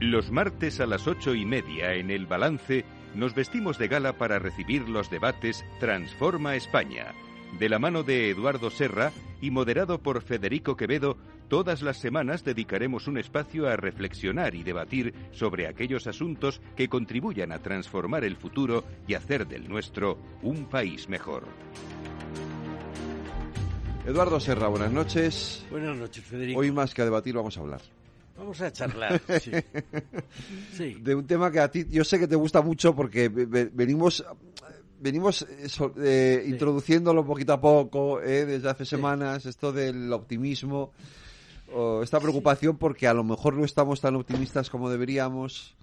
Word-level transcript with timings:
Los 0.00 0.30
martes 0.30 0.80
a 0.80 0.86
las 0.86 1.06
ocho 1.06 1.34
y 1.34 1.44
media 1.44 1.92
en 1.92 2.10
el 2.10 2.24
balance 2.24 2.86
nos 3.14 3.34
vestimos 3.34 3.76
de 3.76 3.86
gala 3.86 4.16
para 4.16 4.38
recibir 4.38 4.88
los 4.88 5.10
debates 5.10 5.62
Transforma 5.78 6.56
España, 6.56 7.12
de 7.58 7.68
la 7.68 7.78
mano 7.78 8.02
de 8.02 8.30
Eduardo 8.30 8.70
Serra 8.70 9.12
y 9.42 9.50
moderado 9.50 9.98
por 9.98 10.22
Federico 10.22 10.74
Quevedo, 10.74 11.18
todas 11.48 11.82
las 11.82 11.98
semanas 11.98 12.44
dedicaremos 12.44 13.08
un 13.08 13.18
espacio 13.18 13.68
a 13.68 13.76
reflexionar 13.76 14.54
y 14.54 14.62
debatir 14.62 15.12
sobre 15.32 15.68
aquellos 15.68 16.06
asuntos 16.06 16.62
que 16.76 16.88
contribuyan 16.88 17.52
a 17.52 17.58
transformar 17.58 18.24
el 18.24 18.36
futuro 18.36 18.84
y 19.06 19.12
hacer 19.12 19.46
del 19.46 19.68
nuestro 19.68 20.16
un 20.40 20.64
país 20.64 21.10
mejor. 21.10 21.44
Eduardo 24.06 24.40
Serra, 24.40 24.68
buenas 24.68 24.92
noches. 24.92 25.66
Buenas 25.70 25.94
noches, 25.94 26.24
Federico. 26.24 26.58
Hoy 26.58 26.72
más 26.72 26.94
que 26.94 27.02
a 27.02 27.04
debatir 27.04 27.34
vamos 27.34 27.58
a 27.58 27.60
hablar. 27.60 27.82
Vamos 28.40 28.58
a 28.62 28.72
charlar, 28.72 29.20
sí. 29.42 29.52
sí. 30.72 30.94
De 30.94 31.14
un 31.14 31.26
tema 31.26 31.50
que 31.52 31.60
a 31.60 31.70
ti, 31.70 31.84
yo 31.90 32.04
sé 32.04 32.18
que 32.18 32.26
te 32.26 32.36
gusta 32.36 32.62
mucho 32.62 32.96
porque 32.96 33.28
venimos 33.28 34.24
venimos 34.98 35.46
eh, 35.98 36.44
introduciéndolo 36.46 37.26
poquito 37.26 37.52
a 37.52 37.60
poco 37.60 38.22
eh, 38.22 38.46
desde 38.46 38.70
hace 38.70 38.86
semanas, 38.86 39.44
esto 39.44 39.72
del 39.72 40.10
optimismo, 40.10 40.92
o 41.70 42.02
esta 42.02 42.18
preocupación 42.18 42.78
porque 42.78 43.06
a 43.06 43.14
lo 43.14 43.24
mejor 43.24 43.54
no 43.54 43.64
estamos 43.66 44.00
tan 44.00 44.16
optimistas 44.16 44.70
como 44.70 44.88
deberíamos. 44.88 45.76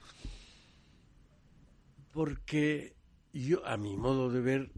Porque 2.12 2.96
yo, 3.34 3.64
a 3.68 3.78
mi 3.78 3.96
modo 3.96 4.32
de 4.32 4.42
ver, 4.42 4.72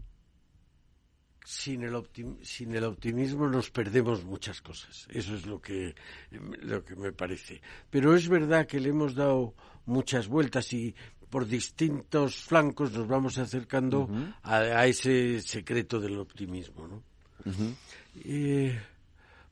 sin 1.44 1.82
el, 1.82 2.00
sin 2.42 2.74
el 2.74 2.84
optimismo 2.84 3.48
nos 3.48 3.70
perdemos 3.70 4.24
muchas 4.24 4.60
cosas. 4.60 5.06
Eso 5.10 5.34
es 5.34 5.46
lo 5.46 5.60
que, 5.60 5.94
lo 6.30 6.84
que 6.84 6.96
me 6.96 7.12
parece. 7.12 7.60
Pero 7.90 8.14
es 8.14 8.28
verdad 8.28 8.66
que 8.66 8.80
le 8.80 8.90
hemos 8.90 9.14
dado 9.14 9.54
muchas 9.86 10.28
vueltas 10.28 10.72
y 10.72 10.94
por 11.28 11.46
distintos 11.46 12.36
flancos 12.36 12.92
nos 12.92 13.06
vamos 13.06 13.38
acercando 13.38 14.08
a, 14.42 14.86
ese 14.86 15.40
secreto 15.40 16.00
del 16.00 16.18
optimismo. 16.18 16.88
¿no? 16.88 17.02
Eh, 18.24 18.78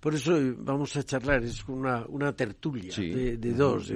por 0.00 0.14
eso 0.14 0.39
vamos 0.58 0.95
a 0.97 1.02
charlar, 1.02 1.42
es 1.42 1.67
una, 1.69 2.05
una 2.06 2.33
tertulia 2.33 2.95
de, 2.95 3.36
dos. 3.52 3.92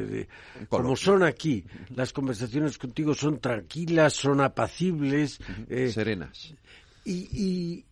como 0.69 0.97
son 0.97 1.23
aquí, 1.23 1.65
las 1.95 2.13
conversaciones 2.13 2.79
contigo 2.79 3.15
son 3.15 3.39
tranquilas, 3.39 4.15
son 4.15 4.41
apacibles. 4.41 5.39
Eh, 5.69 5.89
Serenas. 5.89 6.55
Y, 7.05 7.85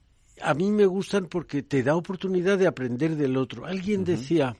a 0.42 0.54
mí 0.54 0.70
me 0.70 0.86
gustan 0.86 1.26
porque 1.26 1.62
te 1.62 1.82
da 1.82 1.96
oportunidad 1.96 2.58
de 2.58 2.66
aprender 2.66 3.16
del 3.16 3.36
otro. 3.36 3.66
Alguien 3.66 4.04
decía, 4.04 4.56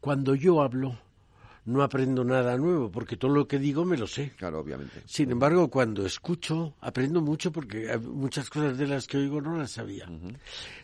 cuando 0.00 0.34
yo 0.34 0.60
hablo, 0.60 0.98
no 1.64 1.82
aprendo 1.82 2.24
nada 2.24 2.56
nuevo, 2.56 2.90
porque 2.90 3.16
todo 3.16 3.32
lo 3.32 3.46
que 3.46 3.58
digo 3.58 3.84
me 3.84 3.96
lo 3.96 4.06
sé. 4.06 4.32
Claro, 4.36 4.60
obviamente. 4.60 5.02
Sin 5.06 5.30
embargo, 5.30 5.68
cuando 5.68 6.04
escucho, 6.04 6.74
aprendo 6.80 7.20
mucho 7.20 7.52
porque 7.52 7.96
muchas 7.98 8.48
cosas 8.50 8.76
de 8.78 8.86
las 8.86 9.06
que 9.06 9.18
oigo 9.18 9.40
no 9.40 9.56
las 9.56 9.72
sabía. 9.72 10.06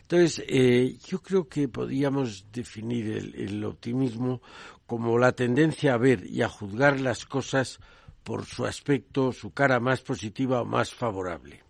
Entonces, 0.01 0.43
eh, 0.47 0.97
yo 1.07 1.21
creo 1.21 1.47
que 1.47 1.67
podríamos 1.67 2.45
definir 2.51 3.33
el 3.35 3.63
optimismo 3.63 4.41
como 4.85 5.17
la 5.17 5.31
tendencia 5.31 5.95
a 5.95 5.97
ver 5.97 6.25
y 6.25 6.41
a 6.41 6.49
juzgar 6.49 6.99
las 6.99 7.25
cosas 7.25 7.79
por 8.23 8.45
su 8.45 8.65
aspecto, 8.65 9.31
su 9.31 9.51
cara 9.51 9.79
más 9.79 10.01
positiva 10.01 10.61
o 10.61 10.65
más 10.65 10.93
favorable. 10.93 11.63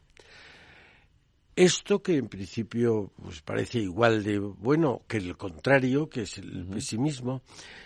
Esto 1.55 2.03
que 2.03 2.17
en 2.17 2.27
principio 2.27 3.13
pues 3.21 3.41
parece 3.41 3.79
igual 3.79 4.23
de 4.23 4.39
bueno 4.39 5.03
que 5.07 5.17
el 5.17 5.37
contrario, 5.37 6.09
que 6.09 6.23
es 6.23 6.37
el 6.37 6.65
pesimismo, 6.67 7.43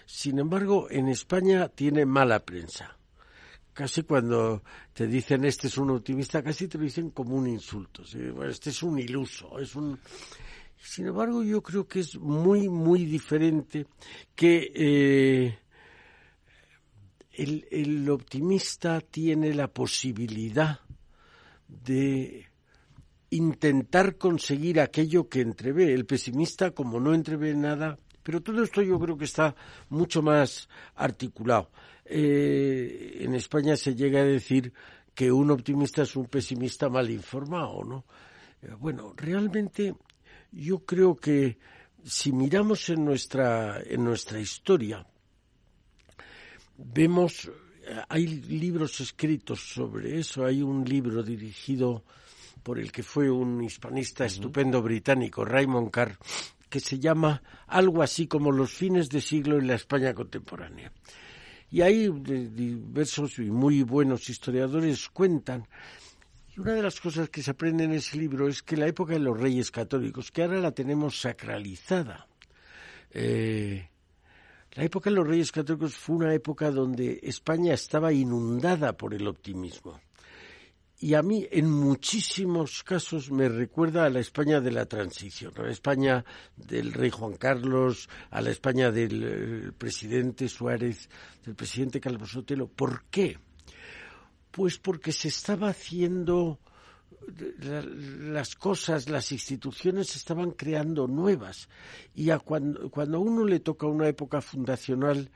sin 0.07 0.39
embargo 0.39 0.87
en 0.89 1.07
España 1.07 1.69
tiene 1.69 2.03
mala 2.05 2.39
prensa. 2.39 2.97
Casi 3.71 4.01
cuando 4.03 4.63
te 4.91 5.05
dicen 5.05 5.45
este 5.45 5.67
es 5.67 5.77
un 5.77 5.91
optimista, 5.91 6.41
casi 6.41 6.67
te 6.67 6.79
lo 6.79 6.83
dicen 6.83 7.11
como 7.11 7.35
un 7.35 7.47
insulto. 7.47 8.01
este 8.49 8.71
es 8.71 8.81
un 8.81 8.97
iluso, 8.97 9.59
es 9.59 9.75
un. 9.75 9.99
Sin 10.75 11.07
embargo, 11.07 11.43
yo 11.43 11.61
creo 11.61 11.87
que 11.87 11.99
es 11.99 12.17
muy, 12.17 12.69
muy 12.69 13.05
diferente 13.05 13.85
que 14.35 14.71
eh, 14.73 15.59
el, 17.33 17.67
el 17.69 18.09
optimista 18.09 18.99
tiene 18.99 19.53
la 19.53 19.67
posibilidad 19.67 20.79
de 21.67 22.48
intentar 23.31 24.17
conseguir 24.17 24.79
aquello 24.79 25.29
que 25.29 25.41
entrevé. 25.41 25.93
El 25.93 26.05
pesimista, 26.05 26.71
como 26.71 26.99
no 26.99 27.13
entrevé 27.13 27.53
nada, 27.53 27.97
pero 28.23 28.41
todo 28.41 28.63
esto 28.63 28.81
yo 28.81 28.99
creo 28.99 29.17
que 29.17 29.25
está 29.25 29.55
mucho 29.89 30.21
más 30.21 30.67
articulado. 30.95 31.71
Eh, 32.05 33.17
en 33.21 33.35
España 33.35 33.75
se 33.75 33.95
llega 33.95 34.21
a 34.21 34.25
decir 34.25 34.73
que 35.13 35.31
un 35.31 35.51
optimista 35.51 36.03
es 36.03 36.15
un 36.15 36.25
pesimista 36.25 36.89
mal 36.89 37.09
informado, 37.09 37.83
¿no? 37.83 38.05
Eh, 38.61 38.71
bueno, 38.79 39.13
realmente 39.15 39.95
yo 40.51 40.79
creo 40.85 41.15
que 41.15 41.57
si 42.03 42.31
miramos 42.31 42.89
en 42.89 43.05
nuestra, 43.05 43.81
en 43.85 44.03
nuestra 44.03 44.39
historia, 44.39 45.05
vemos, 46.77 47.45
eh, 47.83 48.01
hay 48.07 48.27
libros 48.27 48.99
escritos 49.01 49.59
sobre 49.73 50.19
eso, 50.19 50.45
hay 50.45 50.61
un 50.61 50.83
libro 50.85 51.21
dirigido 51.21 52.03
por 52.63 52.79
el 52.79 52.91
que 52.91 53.03
fue 53.03 53.29
un 53.29 53.63
hispanista 53.63 54.25
estupendo 54.25 54.81
británico, 54.81 55.45
Raymond 55.45 55.91
Carr, 55.91 56.17
que 56.69 56.79
se 56.79 56.99
llama 56.99 57.41
algo 57.67 58.01
así 58.03 58.27
como 58.27 58.51
Los 58.51 58.71
fines 58.71 59.09
de 59.09 59.21
siglo 59.21 59.57
en 59.57 59.67
la 59.67 59.75
España 59.75 60.13
contemporánea. 60.13 60.91
Y 61.71 61.81
ahí 61.81 62.09
diversos 62.09 63.39
y 63.39 63.49
muy 63.51 63.83
buenos 63.83 64.29
historiadores 64.29 65.09
cuentan 65.09 65.67
y 66.55 66.59
una 66.59 66.73
de 66.73 66.81
las 66.81 66.99
cosas 66.99 67.29
que 67.29 67.43
se 67.43 67.51
aprende 67.51 67.83
en 67.83 67.93
ese 67.93 68.17
libro 68.17 68.47
es 68.47 68.63
que 68.63 68.75
la 68.75 68.87
época 68.87 69.13
de 69.13 69.19
los 69.19 69.39
reyes 69.39 69.71
católicos, 69.71 70.31
que 70.31 70.43
ahora 70.43 70.59
la 70.59 70.71
tenemos 70.71 71.21
sacralizada, 71.21 72.27
eh, 73.11 73.87
la 74.73 74.83
época 74.83 75.09
de 75.09 75.15
los 75.15 75.27
reyes 75.27 75.51
católicos 75.51 75.95
fue 75.95 76.17
una 76.17 76.33
época 76.33 76.71
donde 76.71 77.19
España 77.23 77.73
estaba 77.73 78.11
inundada 78.11 78.93
por 78.97 79.13
el 79.13 79.27
optimismo 79.27 79.99
y 81.01 81.13
a 81.13 81.23
mí 81.23 81.47
en 81.49 81.71
muchísimos 81.71 82.83
casos 82.83 83.31
me 83.31 83.47
recuerda 83.47 84.03
a 84.03 84.09
la 84.09 84.19
España 84.19 84.59
de 84.59 84.71
la 84.71 84.85
transición, 84.85 85.53
a 85.55 85.63
la 85.63 85.71
España 85.71 86.25
del 86.57 86.91
rey 86.91 87.09
Juan 87.09 87.37
Carlos, 87.37 88.09
a 88.29 88.41
la 88.41 88.49
España 88.49 88.91
del 88.91 89.23
eh, 89.23 89.71
presidente 89.71 90.49
Suárez, 90.49 91.09
del 91.45 91.55
presidente 91.55 92.01
Carlos 92.01 92.31
Sotelo. 92.31 92.67
¿Por 92.67 93.05
qué? 93.05 93.39
Pues 94.51 94.77
porque 94.77 95.13
se 95.13 95.29
estaba 95.29 95.69
haciendo 95.69 96.59
las 98.19 98.55
cosas, 98.55 99.07
las 99.07 99.31
instituciones 99.31 100.07
se 100.07 100.17
estaban 100.17 100.51
creando 100.51 101.07
nuevas 101.07 101.69
y 102.13 102.29
a 102.29 102.39
cuando, 102.39 102.89
cuando 102.91 103.19
a 103.19 103.21
uno 103.21 103.45
le 103.45 103.61
toca 103.61 103.87
una 103.87 104.07
época 104.07 104.41
fundacional, 104.41 105.31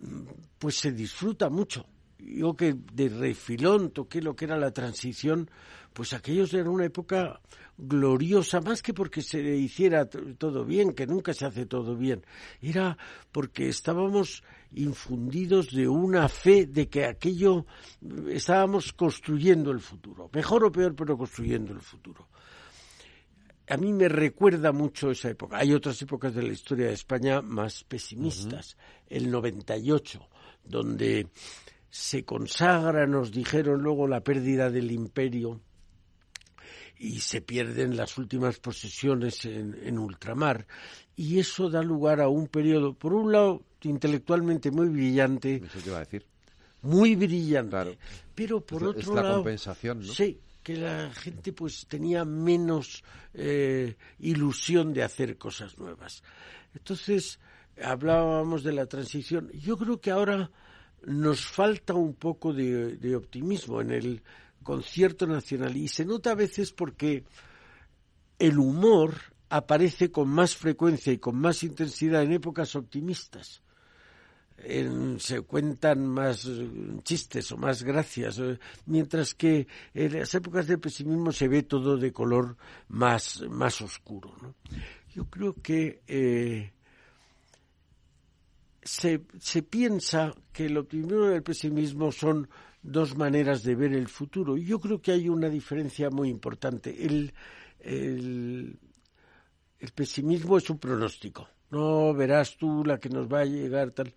mm, 0.00 0.22
pues 0.58 0.76
se 0.76 0.92
disfruta 0.92 1.50
mucho 1.50 1.84
yo 2.24 2.54
que 2.54 2.74
de 2.92 3.08
refilón 3.08 3.90
toqué 3.90 4.22
lo 4.22 4.34
que 4.34 4.46
era 4.46 4.56
la 4.56 4.72
transición, 4.72 5.50
pues 5.92 6.12
aquellos 6.12 6.52
eran 6.54 6.68
una 6.68 6.86
época 6.86 7.40
gloriosa, 7.76 8.60
más 8.60 8.82
que 8.82 8.94
porque 8.94 9.22
se 9.22 9.40
hiciera 9.56 10.06
todo 10.06 10.64
bien, 10.64 10.92
que 10.92 11.06
nunca 11.06 11.34
se 11.34 11.46
hace 11.46 11.66
todo 11.66 11.96
bien, 11.96 12.24
era 12.60 12.96
porque 13.32 13.68
estábamos 13.68 14.42
infundidos 14.74 15.70
de 15.70 15.88
una 15.88 16.28
fe 16.28 16.66
de 16.66 16.88
que 16.88 17.04
aquello 17.04 17.66
estábamos 18.28 18.92
construyendo 18.92 19.70
el 19.70 19.80
futuro, 19.80 20.30
mejor 20.32 20.64
o 20.64 20.72
peor, 20.72 20.94
pero 20.94 21.16
construyendo 21.16 21.72
el 21.72 21.80
futuro. 21.80 22.28
A 23.66 23.78
mí 23.78 23.92
me 23.94 24.08
recuerda 24.08 24.72
mucho 24.72 25.10
esa 25.10 25.30
época. 25.30 25.56
Hay 25.56 25.72
otras 25.72 26.00
épocas 26.02 26.34
de 26.34 26.42
la 26.42 26.52
historia 26.52 26.88
de 26.88 26.92
España 26.92 27.40
más 27.40 27.82
pesimistas. 27.84 28.76
El 29.08 29.30
98, 29.30 30.28
donde 30.64 31.28
se 31.94 32.24
consagra, 32.24 33.06
nos 33.06 33.30
dijeron 33.30 33.80
luego, 33.80 34.08
la 34.08 34.20
pérdida 34.20 34.68
del 34.68 34.90
imperio 34.90 35.60
y 36.98 37.20
se 37.20 37.40
pierden 37.40 37.96
las 37.96 38.18
últimas 38.18 38.58
posesiones 38.58 39.44
en, 39.44 39.96
ultramar. 39.96 40.66
Y 41.14 41.38
eso 41.38 41.70
da 41.70 41.82
lugar 41.82 42.20
a 42.20 42.26
un 42.26 42.48
periodo, 42.48 42.94
por 42.94 43.14
un 43.14 43.30
lado, 43.30 43.62
intelectualmente 43.82 44.72
muy 44.72 44.88
brillante. 44.88 45.62
Eso 45.64 45.78
iba 45.86 45.98
a 45.98 46.00
decir. 46.00 46.26
Muy 46.82 47.14
brillante. 47.14 47.96
Pero 48.34 48.60
por 48.60 48.82
otro 48.82 49.00
es 49.00 49.06
la 49.06 49.22
lado. 49.22 49.34
compensación, 49.36 50.00
¿no? 50.00 50.12
Sí, 50.12 50.40
que 50.64 50.76
la 50.76 51.12
gente 51.12 51.52
pues 51.52 51.86
tenía 51.86 52.24
menos 52.24 53.04
eh, 53.34 53.94
ilusión 54.18 54.92
de 54.92 55.04
hacer 55.04 55.38
cosas 55.38 55.78
nuevas. 55.78 56.24
Entonces, 56.74 57.38
hablábamos 57.80 58.64
de 58.64 58.72
la 58.72 58.86
transición. 58.86 59.48
Yo 59.52 59.76
creo 59.76 60.00
que 60.00 60.10
ahora 60.10 60.50
nos 61.06 61.46
falta 61.46 61.94
un 61.94 62.14
poco 62.14 62.52
de, 62.52 63.16
optimismo 63.16 63.80
en 63.80 63.90
el 63.90 64.22
concierto 64.62 65.26
nacional 65.26 65.76
y 65.76 65.88
se 65.88 66.04
nota 66.04 66.32
a 66.32 66.34
veces 66.34 66.72
porque 66.72 67.24
el 68.38 68.58
humor 68.58 69.14
aparece 69.50 70.10
con 70.10 70.28
más 70.28 70.56
frecuencia 70.56 71.12
y 71.12 71.18
con 71.18 71.36
más 71.36 71.62
intensidad 71.62 72.22
en 72.22 72.32
épocas 72.32 72.74
optimistas. 72.74 73.62
se 75.18 75.40
cuentan 75.42 76.06
más 76.06 76.48
chistes 77.02 77.52
o 77.52 77.56
más 77.56 77.82
gracias, 77.82 78.40
mientras 78.86 79.34
que 79.34 79.66
en 79.92 80.18
las 80.18 80.34
épocas 80.34 80.66
de 80.66 80.78
pesimismo 80.78 81.32
se 81.32 81.48
ve 81.48 81.62
todo 81.62 81.96
de 81.96 82.12
color 82.12 82.56
más, 82.88 83.42
más 83.50 83.80
oscuro. 83.80 84.34
Yo 85.14 85.26
creo 85.26 85.54
que 85.62 86.02
eh, 86.08 86.73
se, 88.84 89.22
se 89.40 89.62
piensa 89.62 90.34
que 90.52 90.68
lo 90.68 90.86
primero 90.86 91.28
del 91.28 91.42
pesimismo 91.42 92.12
son 92.12 92.48
dos 92.82 93.16
maneras 93.16 93.62
de 93.62 93.74
ver 93.74 93.94
el 93.94 94.08
futuro. 94.08 94.56
Y 94.56 94.64
yo 94.64 94.78
creo 94.78 95.00
que 95.00 95.12
hay 95.12 95.28
una 95.28 95.48
diferencia 95.48 96.10
muy 96.10 96.28
importante. 96.28 97.04
El, 97.04 97.32
el, 97.80 98.78
el 99.80 99.90
pesimismo 99.92 100.58
es 100.58 100.68
un 100.70 100.78
pronóstico. 100.78 101.48
No 101.70 102.12
verás 102.14 102.56
tú 102.56 102.84
la 102.84 102.98
que 102.98 103.08
nos 103.08 103.26
va 103.26 103.40
a 103.40 103.46
llegar 103.46 103.90
tal. 103.90 104.14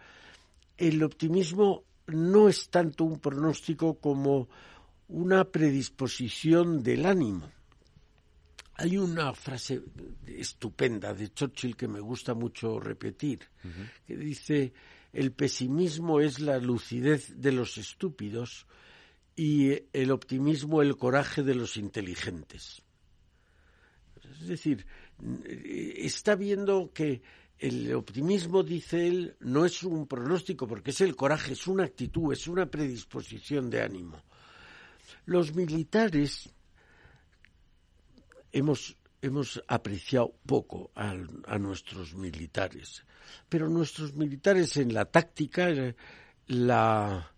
El 0.76 1.02
optimismo 1.02 1.84
no 2.08 2.50
es 2.50 2.70
tanto 2.70 3.06
un 3.06 3.20
pronóstico 3.20 3.96
como 4.00 4.50
una 5.08 5.46
predisposición 5.46 6.84
del 6.84 7.06
ánimo. 7.06 7.50
Hay 8.78 8.98
una 8.98 9.34
frase 9.34 9.82
estupenda 10.28 11.14
de 11.14 11.34
Churchill 11.34 11.76
que 11.76 11.88
me 11.88 12.00
gusta 12.00 12.36
mucho 12.36 12.80
repetir, 12.80 13.40
que 14.06 14.16
dice, 14.16 14.72
el 15.14 15.32
pesimismo 15.32 16.20
es 16.20 16.40
la 16.40 16.60
lucidez 16.60 17.34
de 17.42 17.52
los 17.52 17.78
estúpidos 17.80 18.68
y 19.36 19.72
el 19.94 20.12
optimismo 20.12 20.84
el 20.84 20.96
coraje 20.96 21.42
de 21.42 21.56
los 21.56 21.76
inteligentes. 21.78 22.84
Es 24.42 24.48
decir, 24.48 24.86
está 25.96 26.36
viendo 26.36 26.92
que 26.94 27.24
el 27.58 27.92
optimismo, 27.96 28.62
dice 28.62 29.08
él, 29.08 29.36
no 29.40 29.66
es 29.66 29.82
un 29.82 30.06
pronóstico, 30.06 30.68
porque 30.68 30.92
es 30.92 31.02
el 31.02 31.16
coraje, 31.16 31.54
es 31.54 31.66
una 31.66 31.86
actitud, 31.86 32.32
es 32.32 32.48
una 32.48 32.68
predisposición 32.68 33.72
de 33.72 33.82
ánimo. 33.82 34.22
Los 35.26 35.56
militares 35.56 36.54
hemos, 38.52 38.98
hemos 39.22 39.62
apreciado 39.68 40.34
poco 40.46 40.92
a, 40.96 41.14
nuestros 41.58 42.16
militares, 42.16 43.04
pero 43.50 43.70
nuestros 43.70 44.14
militares 44.14 44.78
en 44.78 44.94
la 44.94 45.06
táctica, 45.06 45.70
eh, 45.70 45.96
la 46.48 47.32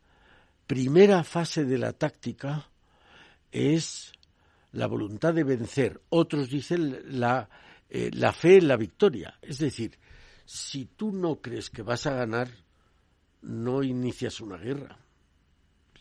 primera 0.67 1.23
fase 1.23 1.65
de 1.65 1.77
la 1.77 1.94
táctica 1.94 2.69
es 3.51 4.11
la 4.71 4.88
voluntad 4.88 5.33
de 5.33 5.44
vencer. 5.44 6.01
Otros 6.09 6.50
dicen 6.50 7.19
la, 7.19 7.50
eh, 7.89 8.11
la 8.13 8.33
fe 8.33 8.57
en 8.57 8.67
la 8.67 8.77
victoria. 8.77 9.39
Es 9.41 9.57
decir, 9.57 9.97
si 10.45 10.85
tú 10.85 11.11
no 11.11 11.41
crees 11.41 11.69
que 11.69 11.81
vas 11.81 12.06
a 12.06 12.13
ganar, 12.13 12.50
no 13.41 13.83
inicias 13.83 14.41
una 14.41 14.57
guerra. 14.57 15.00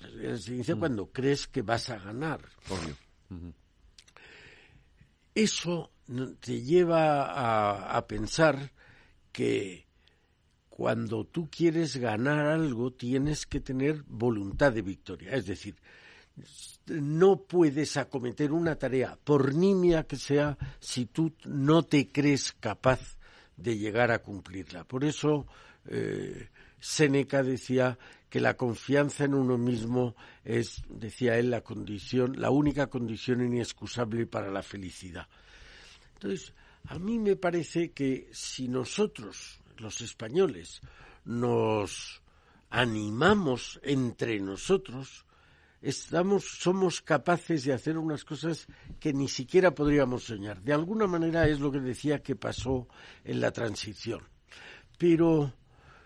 Se 0.00 0.54
inicia 0.54 0.76
mm. 0.76 0.78
cuando 0.78 1.06
crees 1.10 1.48
que 1.48 1.62
vas 1.62 1.90
a 1.90 1.98
ganar. 1.98 2.40
Eso 5.38 5.92
te 6.40 6.62
lleva 6.62 7.96
a, 7.96 8.06
pensar 8.08 8.72
que 9.30 9.86
cuando 10.68 11.26
tú 11.26 11.48
quieres 11.48 11.96
ganar 11.96 12.44
algo 12.46 12.92
tienes 12.92 13.46
que 13.46 13.60
tener 13.60 14.02
voluntad 14.08 14.72
de 14.72 14.82
victoria. 14.82 15.30
Es 15.30 15.46
decir, 15.46 15.76
no 16.86 17.42
puedes 17.42 17.96
acometer 17.96 18.50
una 18.50 18.74
tarea, 18.74 19.16
por 19.22 19.54
nimia 19.54 20.08
que 20.08 20.16
sea, 20.16 20.58
si 20.80 21.06
tú 21.06 21.32
no 21.44 21.84
te 21.84 22.08
crees 22.08 22.52
capaz 22.52 23.16
de 23.56 23.78
llegar 23.78 24.10
a 24.10 24.18
cumplirla. 24.18 24.82
Por 24.82 25.04
eso 25.04 25.46
eh, 25.86 26.48
Séneca 26.80 27.44
decía 27.44 27.96
que 28.28 28.40
la 28.40 28.56
confianza 28.56 29.24
en 29.24 29.34
uno 29.34 29.56
mismo 29.56 30.14
es, 30.44 30.82
decía 30.88 31.38
él, 31.38 31.50
la 31.50 31.62
condición, 31.62 32.40
la 32.40 32.50
única 32.50 32.88
condición 32.88 33.42
inexcusable 33.42 34.26
para 34.26 34.50
la 34.50 34.62
felicidad. 34.62 35.28
Entonces, 36.14 36.52
a 36.84 36.98
mí 36.98 37.18
me 37.18 37.36
parece 37.36 37.92
que 37.92 38.28
si 38.32 38.68
nosotros, 38.68 39.60
los 39.78 40.00
españoles, 40.00 40.80
nos 41.24 42.22
animamos 42.70 43.80
entre 43.82 44.40
nosotros, 44.40 45.24
estamos, 45.80 46.44
somos 46.44 47.00
capaces 47.00 47.64
de 47.64 47.72
hacer 47.72 47.96
unas 47.96 48.24
cosas 48.24 48.66
que 49.00 49.12
ni 49.12 49.28
siquiera 49.28 49.74
podríamos 49.74 50.24
soñar. 50.24 50.60
De 50.62 50.72
alguna 50.72 51.06
manera 51.06 51.48
es 51.48 51.60
lo 51.60 51.70
que 51.70 51.80
decía 51.80 52.22
que 52.22 52.36
pasó 52.36 52.88
en 53.24 53.40
la 53.40 53.52
transición. 53.52 54.20
Pero 54.98 55.54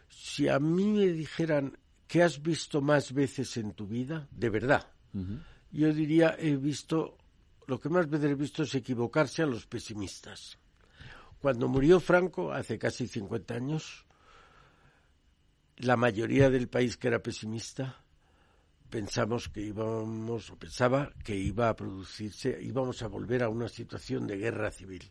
si 0.08 0.48
a 0.48 0.58
mí 0.58 0.84
me 0.84 1.06
dijeran 1.08 1.78
¿qué 2.12 2.22
has 2.22 2.42
visto 2.42 2.82
más 2.82 3.14
veces 3.14 3.56
en 3.56 3.72
tu 3.72 3.86
vida? 3.86 4.28
De 4.30 4.50
verdad. 4.50 4.86
Yo 5.70 5.94
diría, 5.94 6.36
he 6.38 6.56
visto, 6.56 7.16
lo 7.66 7.80
que 7.80 7.88
más 7.88 8.06
veces 8.10 8.32
he 8.32 8.34
visto 8.34 8.64
es 8.64 8.74
equivocarse 8.74 9.40
a 9.40 9.46
los 9.46 9.64
pesimistas. 9.64 10.58
Cuando 11.40 11.68
murió 11.68 12.00
Franco, 12.00 12.52
hace 12.52 12.78
casi 12.78 13.08
50 13.08 13.54
años, 13.54 14.04
la 15.78 15.96
mayoría 15.96 16.50
del 16.50 16.68
país 16.68 16.98
que 16.98 17.08
era 17.08 17.22
pesimista 17.22 18.04
pensamos 18.90 19.48
que 19.48 19.62
íbamos, 19.62 20.50
o 20.50 20.56
pensaba 20.58 21.14
que 21.24 21.34
iba 21.34 21.70
a 21.70 21.74
producirse, 21.74 22.58
íbamos 22.60 23.00
a 23.02 23.08
volver 23.08 23.42
a 23.42 23.48
una 23.48 23.68
situación 23.68 24.26
de 24.26 24.36
guerra 24.36 24.70
civil. 24.70 25.10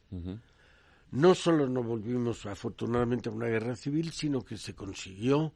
No 1.10 1.34
solo 1.34 1.68
no 1.68 1.82
volvimos 1.82 2.46
afortunadamente 2.46 3.30
a 3.30 3.32
una 3.32 3.48
guerra 3.48 3.76
civil, 3.76 4.12
sino 4.12 4.44
que 4.44 4.56
se 4.56 4.76
consiguió 4.76 5.56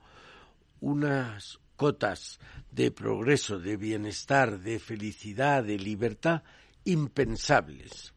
unas 0.86 1.60
cotas 1.76 2.40
de 2.70 2.92
progreso, 2.92 3.58
de 3.58 3.76
bienestar, 3.76 4.60
de 4.60 4.78
felicidad, 4.78 5.64
de 5.64 5.80
libertad 5.80 6.44
impensables. 6.84 8.14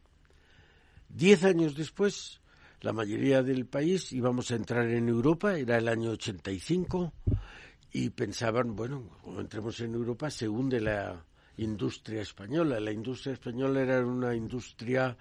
Diez 1.09 1.43
años 1.43 1.75
después, 1.75 2.41
la 2.81 2.93
mayoría 2.93 3.41
del 3.41 3.65
país 3.65 4.13
íbamos 4.13 4.51
a 4.51 4.55
entrar 4.55 4.87
en 4.87 5.09
Europa, 5.09 5.57
era 5.57 5.77
el 5.79 5.87
año 5.87 6.11
85, 6.11 7.11
y 7.91 8.11
pensaban, 8.11 8.75
bueno, 8.75 9.17
cuando 9.23 9.41
entremos 9.41 9.79
en 9.79 9.95
Europa 9.95 10.29
se 10.29 10.47
hunde 10.47 10.79
la 10.79 11.25
industria 11.57 12.21
española. 12.21 12.79
La 12.79 12.91
industria 12.91 13.33
española 13.33 13.81
era 13.81 14.05
una 14.05 14.35
industria 14.35 15.17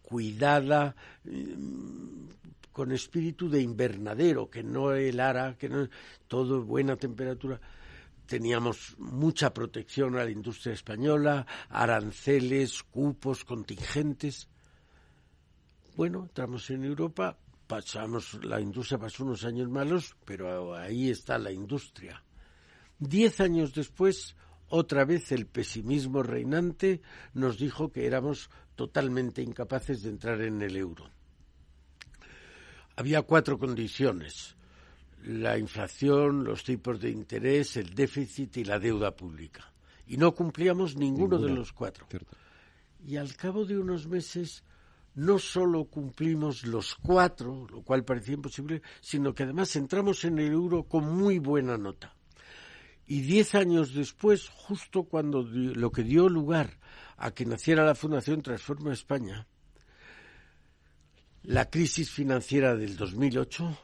cuidada, 0.00 0.94
con 2.76 2.92
espíritu 2.92 3.48
de 3.48 3.62
invernadero, 3.62 4.50
que 4.50 4.62
no 4.62 4.92
helara, 4.92 5.56
que 5.56 5.66
no 5.66 5.88
todo 6.28 6.62
buena 6.62 6.94
temperatura. 6.96 7.58
Teníamos 8.26 8.98
mucha 8.98 9.54
protección 9.54 10.14
a 10.18 10.24
la 10.24 10.30
industria 10.30 10.74
española, 10.74 11.46
aranceles, 11.70 12.82
cupos, 12.82 13.46
contingentes. 13.46 14.50
Bueno, 15.96 16.24
entramos 16.24 16.68
en 16.68 16.84
Europa, 16.84 17.38
pasamos, 17.66 18.44
la 18.44 18.60
industria 18.60 18.98
pasó 18.98 19.24
unos 19.24 19.46
años 19.46 19.70
malos, 19.70 20.14
pero 20.26 20.74
ahí 20.76 21.08
está 21.08 21.38
la 21.38 21.52
industria. 21.52 22.22
Diez 22.98 23.40
años 23.40 23.72
después, 23.72 24.36
otra 24.68 25.06
vez 25.06 25.32
el 25.32 25.46
pesimismo 25.46 26.22
reinante 26.22 27.00
nos 27.32 27.56
dijo 27.56 27.90
que 27.90 28.06
éramos 28.06 28.50
totalmente 28.74 29.40
incapaces 29.40 30.02
de 30.02 30.10
entrar 30.10 30.42
en 30.42 30.60
el 30.60 30.76
euro 30.76 31.15
había 32.96 33.22
cuatro 33.22 33.58
condiciones 33.58 34.56
la 35.26 35.58
inflación, 35.58 36.44
los 36.44 36.62
tipos 36.62 37.00
de 37.00 37.10
interés, 37.10 37.76
el 37.76 37.94
déficit 37.94 38.58
y 38.58 38.64
la 38.64 38.78
deuda 38.78 39.14
pública. 39.14 39.72
Y 40.06 40.16
no 40.16 40.32
cumplíamos 40.34 40.96
ninguno 40.96 41.38
de 41.38 41.50
los 41.50 41.72
cuatro. 41.72 42.06
Y 43.04 43.16
al 43.16 43.34
cabo 43.34 43.64
de 43.64 43.76
unos 43.76 44.06
meses 44.06 44.62
no 45.14 45.38
solo 45.38 45.86
cumplimos 45.86 46.64
los 46.64 46.94
cuatro, 46.94 47.66
lo 47.70 47.82
cual 47.82 48.04
parecía 48.04 48.34
imposible, 48.34 48.82
sino 49.00 49.34
que 49.34 49.42
además 49.42 49.74
entramos 49.74 50.24
en 50.24 50.38
el 50.38 50.52
euro 50.52 50.84
con 50.84 51.12
muy 51.12 51.38
buena 51.38 51.76
nota. 51.76 52.14
Y 53.08 53.22
diez 53.22 53.54
años 53.54 53.94
después, 53.94 54.48
justo 54.48 55.04
cuando 55.04 55.42
lo 55.42 55.90
que 55.90 56.02
dio 56.02 56.28
lugar 56.28 56.78
a 57.16 57.32
que 57.32 57.46
naciera 57.46 57.84
la 57.84 57.94
Fundación 57.94 58.42
Transforma 58.42 58.92
España, 58.92 59.46
la 61.46 61.70
crisis 61.70 62.10
financiera 62.10 62.74
del 62.74 62.96
2008 62.96 63.78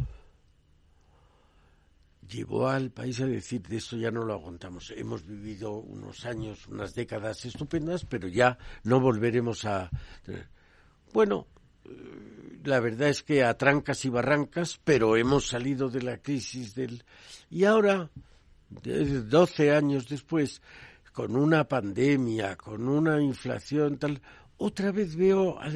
llevó 2.28 2.69
al 2.69 2.90
país 2.90 3.21
a 3.21 3.26
decir 3.26 3.62
de 3.62 3.76
esto 3.76 3.97
ya 3.97 4.11
no 4.11 4.25
lo 4.25 4.35
aguantamos. 4.35 4.92
Hemos 4.97 5.25
vivido 5.25 5.75
unos 5.75 6.25
años, 6.26 6.66
unas 6.66 6.95
décadas 6.95 7.45
estupendas, 7.45 8.04
pero 8.04 8.26
ya 8.26 8.59
no 8.85 9.00
volveremos 9.00 9.64
a. 9.64 9.90
Bueno, 11.12 11.47
eh, 11.85 12.61
la 12.64 12.81
verdad 12.81 13.11
es 13.11 13.23
que 13.23 13.45
a 13.45 13.57
trancas 13.57 14.04
y 14.04 14.09
barrancas, 14.09 14.81
pero 14.83 15.16
hemos 15.16 15.47
salido 15.47 15.88
de 15.88 16.02
la 16.02 16.19
crisis 16.19 16.75
del. 16.75 17.04
Y 17.49 17.64
ahora, 17.64 18.11
doce 19.28 19.71
años 19.73 20.09
después, 20.09 20.62
con 21.12 21.37
una 21.37 21.69
pandemia, 21.69 22.57
con 22.57 22.88
una 22.88 23.21
inflación 23.21 23.99
tal, 23.99 24.21
otra 24.57 24.90
vez 24.90 25.16
veo 25.16 25.59
a, 25.61 25.69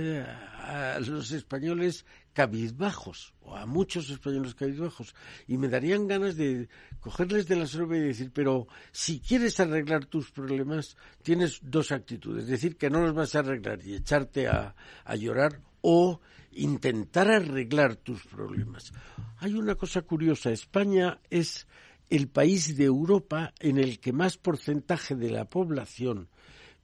los 1.01 1.31
españoles 1.33 2.05
cabizbajos, 2.33 3.35
o 3.41 3.57
a 3.57 3.67
muchos 3.67 4.11
españoles 4.11 4.55
cabizbajos, 4.55 5.15
y 5.47 5.57
me 5.57 5.69
darían 5.69 6.07
ganas 6.07 6.37
de 6.37 6.69
cogerles 7.01 7.47
de 7.47 7.57
la 7.57 7.67
sorba 7.67 7.97
y 7.97 8.01
decir, 8.01 8.31
pero 8.33 8.67
si 8.93 9.21
quieres 9.21 9.59
arreglar 9.61 10.07
tus 10.07 10.31
problemas, 10.31 10.97
tienes 11.23 11.61
dos 11.63 11.93
actitudes, 11.93 12.47
decir 12.47 12.77
que 12.77 12.91
no 12.91 13.01
los 13.01 13.15
vas 13.15 13.35
a 13.35 13.41
arreglar 13.41 13.85
y 13.87 13.95
echarte 13.95 14.49
a, 14.49 14.75
a 15.05 15.17
llorar, 15.17 15.61
o 15.89 16.21
intentar 16.51 17.31
arreglar 17.31 17.97
tus 17.97 18.27
problemas. 18.27 18.93
Hay 19.39 19.55
una 19.55 19.77
cosa 19.77 20.03
curiosa, 20.03 20.51
España 20.51 21.21
es 21.31 21.69
el 22.11 22.29
país 22.29 22.77
de 22.77 22.85
Europa 22.85 23.53
en 23.61 23.79
el 23.79 24.01
que 24.01 24.13
más 24.13 24.37
porcentaje 24.37 25.15
de 25.15 25.31
la 25.31 25.45
población 25.45 26.29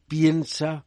piensa 0.07 0.85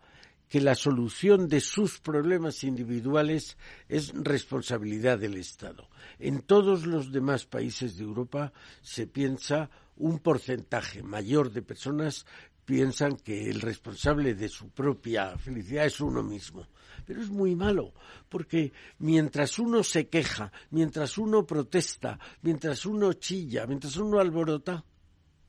que 0.49 0.61
la 0.61 0.75
solución 0.75 1.47
de 1.47 1.59
sus 1.59 1.99
problemas 1.99 2.63
individuales 2.63 3.57
es 3.89 4.13
responsabilidad 4.13 5.17
del 5.17 5.37
Estado. 5.37 5.89
En 6.19 6.41
todos 6.41 6.85
los 6.85 7.11
demás 7.11 7.45
países 7.45 7.97
de 7.97 8.03
Europa 8.03 8.53
se 8.81 9.07
piensa 9.07 9.69
un 9.97 10.19
porcentaje 10.19 11.01
mayor 11.03 11.51
de 11.51 11.61
personas 11.61 12.25
piensan 12.65 13.17
que 13.17 13.49
el 13.49 13.61
responsable 13.61 14.33
de 14.33 14.49
su 14.49 14.69
propia 14.69 15.37
felicidad 15.37 15.85
es 15.85 16.01
uno 16.01 16.23
mismo. 16.23 16.67
Pero 17.05 17.21
es 17.21 17.29
muy 17.29 17.55
malo, 17.55 17.93
porque 18.27 18.73
mientras 18.99 19.59
uno 19.59 19.83
se 19.83 20.07
queja, 20.07 20.51
mientras 20.71 21.17
uno 21.17 21.45
protesta, 21.45 22.19
mientras 22.41 22.85
uno 22.85 23.13
chilla, 23.13 23.67
mientras 23.67 23.95
uno 23.97 24.19
alborota, 24.19 24.83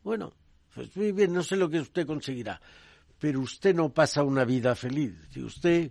bueno, 0.04 0.34
pues 0.74 0.94
muy 0.96 1.12
bien, 1.12 1.32
no 1.32 1.42
sé 1.42 1.56
lo 1.56 1.70
que 1.70 1.80
usted 1.80 2.06
conseguirá, 2.06 2.60
pero 3.18 3.40
usted 3.40 3.74
no 3.74 3.92
pasa 3.92 4.22
una 4.22 4.44
vida 4.44 4.74
feliz. 4.74 5.14
Si 5.30 5.42
usted 5.42 5.90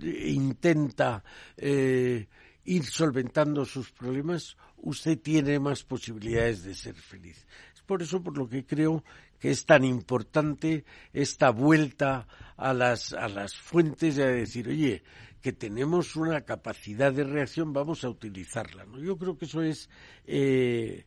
intenta 0.00 1.24
eh, 1.56 2.28
ir 2.64 2.84
solventando 2.84 3.64
sus 3.64 3.90
problemas, 3.90 4.56
usted 4.76 5.18
tiene 5.18 5.58
más 5.58 5.82
posibilidades 5.82 6.62
de 6.64 6.74
ser 6.74 6.94
feliz. 6.94 7.46
Es 7.74 7.82
por 7.82 8.02
eso 8.02 8.22
por 8.22 8.36
lo 8.36 8.48
que 8.48 8.66
creo 8.66 9.02
que 9.38 9.50
es 9.50 9.64
tan 9.64 9.84
importante 9.84 10.84
esta 11.12 11.50
vuelta 11.50 12.26
a 12.56 12.74
las, 12.74 13.12
a 13.12 13.28
las 13.28 13.56
fuentes 13.56 14.16
de 14.16 14.32
decir, 14.32 14.68
oye, 14.68 15.02
que 15.40 15.52
tenemos 15.52 16.16
una 16.16 16.40
capacidad 16.42 17.12
de 17.12 17.24
reacción, 17.24 17.72
vamos 17.72 18.04
a 18.04 18.08
utilizarla. 18.08 18.84
¿no? 18.84 18.98
Yo 18.98 19.16
creo 19.16 19.38
que 19.38 19.44
eso 19.44 19.62
es, 19.62 19.88
eh, 20.26 21.06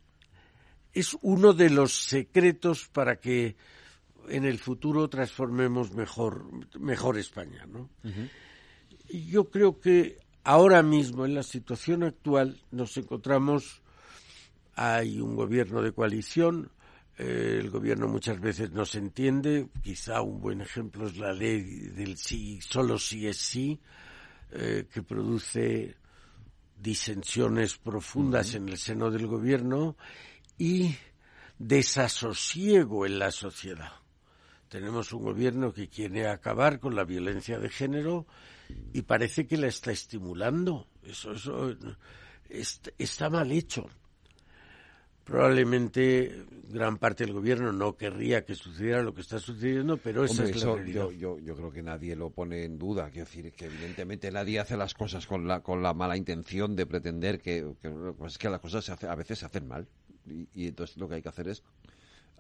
es 0.94 1.18
uno 1.22 1.54
de 1.54 1.70
los 1.70 2.06
secretos 2.06 2.88
para 2.88 3.20
que 3.20 3.58
en 4.30 4.46
el 4.46 4.60
futuro 4.60 5.10
transformemos 5.10 5.94
mejor, 5.94 6.46
mejor 6.80 7.18
España. 7.18 7.66
¿no? 7.66 7.90
Y 9.10 9.28
yo 9.28 9.50
creo 9.50 9.80
que 9.80 10.20
ahora 10.44 10.84
mismo, 10.84 11.26
en 11.26 11.36
la 11.36 11.44
situación 11.44 12.04
actual, 12.04 12.62
nos 12.72 12.98
encontramos, 12.98 13.82
hay 14.76 15.20
un 15.20 15.36
gobierno 15.36 15.82
de 15.82 15.92
coalición, 15.92 16.72
eh, 17.18 17.58
el 17.60 17.70
gobierno 17.70 18.08
muchas 18.08 18.40
veces 18.40 18.72
no 18.72 18.86
se 18.86 19.00
entiende, 19.00 19.68
quizá 19.84 20.22
un 20.22 20.40
buen 20.40 20.62
ejemplo 20.62 21.08
es 21.08 21.18
la 21.18 21.34
ley 21.34 21.62
del 21.62 22.18
sí, 22.18 22.60
solo 22.62 22.98
sí 22.98 23.28
es 23.28 23.38
sí, 23.38 23.80
eh, 24.52 24.86
que 24.92 25.04
produce 25.04 25.96
disensiones 26.78 27.78
profundas 27.78 28.56
en 28.56 28.70
el 28.70 28.78
seno 28.78 29.12
del 29.12 29.28
gobierno 29.28 29.96
y 30.58 30.96
desasosiego 31.60 33.06
en 33.06 33.20
la 33.20 33.32
sociedad. 33.32 34.01
Tenemos 34.72 35.12
un 35.12 35.24
gobierno 35.24 35.74
que 35.74 35.90
quiere 35.90 36.30
acabar 36.30 36.80
con 36.80 36.96
la 36.96 37.04
violencia 37.04 37.60
de 37.60 37.68
género 37.68 38.26
y 38.94 39.02
parece 39.02 39.46
que 39.46 39.58
la 39.58 39.68
está 39.68 39.92
estimulando. 39.92 40.88
Eso, 41.04 41.34
eso 41.34 41.76
está 42.98 43.30
mal 43.30 43.52
hecho. 43.52 43.90
Probablemente 45.26 46.46
gran 46.70 46.98
parte 47.00 47.26
del 47.26 47.34
gobierno 47.34 47.74
no 47.74 47.98
querría 47.98 48.46
que 48.46 48.56
sucediera 48.56 49.04
lo 49.04 49.14
que 49.14 49.20
está 49.20 49.40
sucediendo, 49.40 49.98
pero 49.98 50.24
esa 50.24 50.46
es 50.46 50.64
la 50.64 50.76
realidad. 50.76 51.10
Yo, 51.10 51.38
yo, 51.38 51.56
creo 51.58 51.72
que 51.74 51.84
nadie 51.84 52.16
lo 52.16 52.30
pone 52.30 52.64
en 52.64 52.80
duda. 52.80 53.10
Quiero 53.10 53.26
decir 53.26 53.52
que 53.52 53.66
evidentemente 53.66 54.32
nadie 54.32 54.62
hace 54.62 54.78
las 54.78 54.94
cosas 54.94 55.28
con 55.28 55.50
la, 55.50 55.60
con 55.60 55.84
la 55.84 55.94
mala 55.94 56.16
intención 56.16 56.78
de 56.78 56.86
pretender 56.86 57.42
que, 57.42 57.74
que, 57.82 57.90
pues 57.90 58.38
que 58.38 58.50
las 58.50 58.62
cosas 58.62 58.86
se 58.86 58.94
hace, 58.94 59.10
a 59.10 59.16
veces 59.16 59.40
se 59.40 59.46
hacen 59.48 59.68
mal. 59.68 59.86
y 60.26 60.68
entonces 60.70 60.96
lo 60.96 61.10
que 61.10 61.16
hay 61.16 61.22
que 61.22 61.28
hacer 61.28 61.50
es 61.50 61.62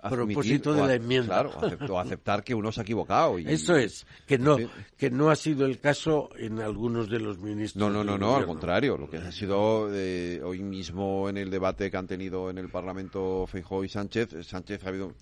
propósito 0.01 0.73
de 0.73 0.87
la 0.87 0.95
enmienda. 0.95 1.43
Claro, 1.43 1.99
aceptar 1.99 2.43
que 2.43 2.53
uno 2.53 2.71
se 2.71 2.81
ha 2.81 2.83
equivocado. 2.83 3.39
Y, 3.39 3.47
Eso 3.47 3.75
es, 3.75 4.05
que 4.25 4.37
no, 4.37 4.57
que 4.97 5.09
no 5.09 5.29
ha 5.29 5.35
sido 5.35 5.65
el 5.65 5.79
caso 5.79 6.29
en 6.37 6.59
algunos 6.59 7.09
de 7.09 7.19
los 7.19 7.39
ministros. 7.39 7.79
No, 7.81 7.89
no, 7.89 8.03
no, 8.03 8.17
no, 8.17 8.35
al 8.35 8.45
contrario. 8.45 8.97
Lo 8.97 9.09
que 9.09 9.17
ha 9.17 9.31
sido 9.31 9.89
eh, 9.93 10.41
hoy 10.43 10.63
mismo 10.63 11.29
en 11.29 11.37
el 11.37 11.49
debate 11.49 11.89
que 11.89 11.97
han 11.97 12.07
tenido 12.07 12.49
en 12.49 12.57
el 12.57 12.69
Parlamento 12.69 13.45
Feijóo 13.47 13.83
y 13.83 13.89
Sánchez, 13.89 14.45
Sánchez 14.45 14.83
ha 14.85 14.89
habido, 14.89 15.13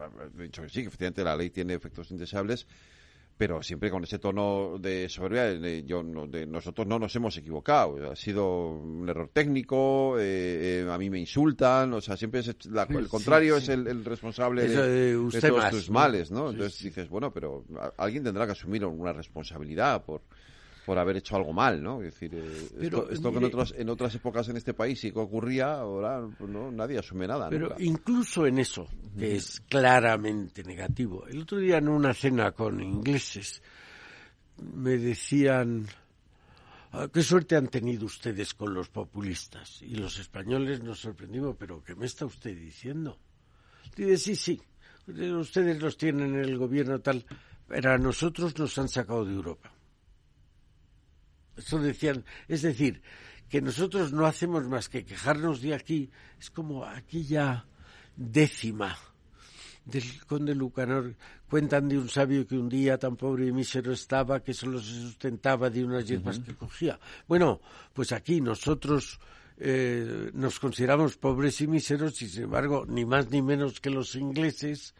ha 0.00 0.42
dicho 0.42 0.62
que 0.62 0.68
sí, 0.68 0.82
que 0.82 0.88
efectivamente 0.88 1.24
la 1.24 1.36
ley 1.36 1.50
tiene 1.50 1.74
efectos 1.74 2.10
indeseables 2.10 2.66
pero 3.38 3.62
siempre 3.62 3.88
con 3.88 4.02
ese 4.02 4.18
tono 4.18 4.78
de 4.80 5.08
soberbia, 5.08 5.54
yo 5.84 6.02
de 6.26 6.44
nosotros 6.44 6.88
no 6.88 6.98
nos 6.98 7.14
hemos 7.14 7.36
equivocado, 7.36 8.10
ha 8.10 8.16
sido 8.16 8.70
un 8.70 9.08
error 9.08 9.30
técnico, 9.32 10.18
eh, 10.18 10.82
eh, 10.82 10.90
a 10.90 10.98
mí 10.98 11.08
me 11.08 11.20
insultan, 11.20 11.94
o 11.94 12.00
sea, 12.00 12.16
siempre 12.16 12.40
es 12.40 12.48
el 12.48 13.08
contrario 13.08 13.56
es 13.56 13.68
el, 13.68 14.04
responsable 14.04 14.68
de, 14.68 15.14
todos 15.40 15.70
tus 15.70 15.88
males, 15.88 16.32
¿no? 16.32 16.50
Entonces 16.50 16.82
dices, 16.82 17.08
bueno, 17.08 17.32
pero 17.32 17.64
alguien 17.96 18.24
tendrá 18.24 18.44
que 18.44 18.52
asumir 18.52 18.84
una 18.84 19.12
responsabilidad 19.12 20.04
por 20.04 20.22
por 20.88 20.98
haber 20.98 21.18
hecho 21.18 21.36
algo 21.36 21.52
mal, 21.52 21.82
¿no? 21.82 22.00
Es 22.00 22.14
decir, 22.14 22.34
eh, 22.34 22.68
esto, 22.80 23.30
que 23.30 23.36
en 23.36 23.44
otras, 23.44 23.74
en 23.76 23.90
otras 23.90 24.14
épocas 24.14 24.48
en 24.48 24.56
este 24.56 24.72
país 24.72 24.98
sí 24.98 25.12
que 25.12 25.18
ocurría, 25.18 25.74
ahora 25.74 26.26
no, 26.38 26.70
nadie 26.70 26.98
asume 26.98 27.26
nada. 27.26 27.50
Pero 27.50 27.74
incluso 27.78 28.46
en 28.46 28.58
eso, 28.58 28.88
que 29.18 29.36
es 29.36 29.60
claramente 29.68 30.64
negativo. 30.64 31.26
El 31.26 31.42
otro 31.42 31.58
día 31.58 31.76
en 31.76 31.90
una 31.90 32.14
cena 32.14 32.52
con 32.52 32.80
ingleses 32.80 33.62
me 34.62 34.96
decían, 34.96 35.86
ah, 36.92 37.06
qué 37.12 37.22
suerte 37.22 37.56
han 37.56 37.68
tenido 37.68 38.06
ustedes 38.06 38.54
con 38.54 38.72
los 38.72 38.88
populistas. 38.88 39.82
Y 39.82 39.94
los 39.96 40.18
españoles 40.18 40.82
nos 40.82 41.00
sorprendimos, 41.00 41.54
pero 41.58 41.84
¿qué 41.84 41.96
me 41.96 42.06
está 42.06 42.24
usted 42.24 42.56
diciendo? 42.56 43.18
Dice, 43.94 44.16
sí, 44.16 44.36
sí, 44.36 44.62
ustedes 45.06 45.82
los 45.82 45.98
tienen 45.98 46.36
en 46.36 46.44
el 46.46 46.56
gobierno 46.56 46.98
tal, 46.98 47.26
pero 47.66 47.92
a 47.92 47.98
nosotros 47.98 48.58
nos 48.58 48.78
han 48.78 48.88
sacado 48.88 49.26
de 49.26 49.34
Europa. 49.34 49.70
Eso 51.58 51.78
decían, 51.78 52.24
es 52.46 52.62
decir, 52.62 53.02
que 53.48 53.60
nosotros 53.60 54.12
no 54.12 54.26
hacemos 54.26 54.66
más 54.68 54.88
que 54.88 55.04
quejarnos 55.04 55.60
de 55.60 55.74
aquí. 55.74 56.10
Es 56.38 56.50
como 56.50 56.84
aquella 56.84 57.66
décima 58.16 58.96
del 59.84 60.04
conde 60.26 60.54
Lucanor. 60.54 61.16
Cuentan 61.48 61.88
de 61.88 61.98
un 61.98 62.08
sabio 62.08 62.46
que 62.46 62.56
un 62.56 62.68
día 62.68 62.98
tan 62.98 63.16
pobre 63.16 63.46
y 63.46 63.52
mísero 63.52 63.92
estaba 63.92 64.42
que 64.42 64.52
solo 64.52 64.80
se 64.80 64.92
sustentaba 64.92 65.70
de 65.70 65.84
unas 65.84 66.06
hierbas 66.06 66.38
que 66.40 66.54
cogía. 66.54 67.00
Bueno, 67.26 67.60
pues 67.94 68.12
aquí 68.12 68.40
nosotros 68.40 69.18
eh, 69.56 70.30
nos 70.34 70.60
consideramos 70.60 71.16
pobres 71.16 71.60
y 71.62 71.66
míseros 71.66 72.20
y 72.22 72.28
sin 72.28 72.44
embargo 72.44 72.84
ni 72.86 73.04
más 73.04 73.30
ni 73.30 73.42
menos 73.42 73.80
que 73.80 73.90
los 73.90 74.14
ingleses 74.14 74.94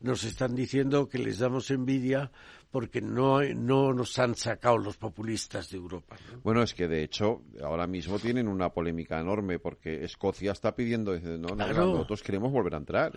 nos 0.00 0.24
están 0.24 0.54
diciendo 0.54 1.08
que 1.08 1.18
les 1.18 1.38
damos 1.38 1.70
envidia 1.70 2.30
porque 2.70 3.00
no, 3.00 3.42
no 3.42 3.92
nos 3.92 4.18
han 4.18 4.36
sacado 4.36 4.78
los 4.78 4.96
populistas 4.96 5.70
de 5.70 5.76
Europa. 5.76 6.16
Bueno, 6.44 6.62
es 6.62 6.72
que 6.72 6.86
de 6.86 7.02
hecho 7.02 7.42
ahora 7.62 7.86
mismo 7.86 8.18
tienen 8.18 8.46
una 8.46 8.70
polémica 8.70 9.20
enorme 9.20 9.58
porque 9.58 10.04
Escocia 10.04 10.52
está 10.52 10.74
pidiendo, 10.74 11.18
no, 11.18 11.56
nosotros 11.56 12.22
queremos 12.22 12.52
volver 12.52 12.74
a 12.74 12.78
entrar 12.78 13.12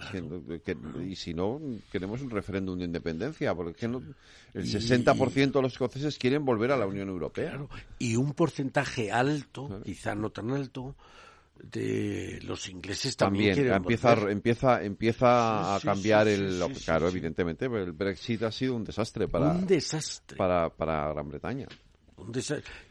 y 1.08 1.16
si 1.16 1.34
no, 1.34 1.62
queremos 1.92 2.22
un 2.22 2.32
referéndum 2.32 2.80
de 2.80 2.86
independencia 2.86 3.54
porque 3.54 3.86
el 3.86 4.66
60% 4.66 5.52
de 5.52 5.62
los 5.62 5.74
escoceses 5.74 6.18
quieren 6.18 6.44
volver 6.44 6.72
a 6.72 6.78
la 6.78 6.88
Unión 6.88 7.10
Europea. 7.10 7.64
Y 8.00 8.16
un 8.16 8.34
porcentaje 8.34 9.12
alto, 9.12 9.82
quizá 9.84 10.16
no 10.16 10.32
tan 10.32 10.50
alto, 10.52 10.96
de 11.62 12.40
los 12.44 12.68
ingleses 12.70 13.16
también, 13.16 13.72
empieza 13.72 14.14
empieza 14.30 14.84
empieza 14.84 15.76
a 15.76 15.80
cambiar 15.80 16.28
el 16.28 16.60
claro 16.84 17.08
evidentemente 17.08 17.66
el 17.66 17.92
Brexit 17.92 18.44
ha 18.44 18.52
sido 18.52 18.76
un 18.76 18.84
desastre 18.84 19.28
para 19.28 19.52
un 19.52 19.66
desastre. 19.66 20.38
para, 20.38 20.70
para 20.70 21.08
Gran 21.10 21.30
Bretaña. 21.30 21.68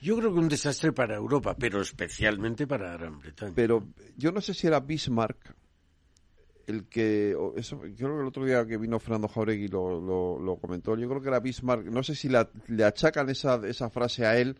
Yo 0.00 0.16
creo 0.16 0.32
que 0.32 0.38
un 0.38 0.48
desastre 0.48 0.92
para 0.92 1.16
Europa 1.16 1.56
pero 1.58 1.80
especialmente 1.80 2.66
para 2.66 2.96
Gran 2.96 3.18
Bretaña. 3.18 3.52
Pero 3.54 3.88
yo 4.16 4.30
no 4.30 4.40
sé 4.40 4.54
si 4.54 4.66
era 4.66 4.80
Bismarck 4.80 5.54
el 6.66 6.84
que 6.84 7.36
eso 7.56 7.84
yo 7.86 8.06
creo 8.06 8.16
que 8.16 8.22
el 8.22 8.28
otro 8.28 8.44
día 8.44 8.64
que 8.64 8.78
vino 8.78 9.00
Fernando 9.00 9.26
Jauregui 9.26 9.68
lo, 9.68 10.38
lo, 10.38 10.56
comentó 10.56 10.96
yo 10.96 11.08
creo 11.08 11.20
que 11.20 11.28
era 11.28 11.40
Bismarck 11.40 11.86
no 11.86 12.02
sé 12.04 12.14
si 12.14 12.28
le 12.28 12.84
achacan 12.84 13.28
esa 13.28 13.60
esa 13.66 13.90
frase 13.90 14.24
a 14.24 14.38
él 14.38 14.56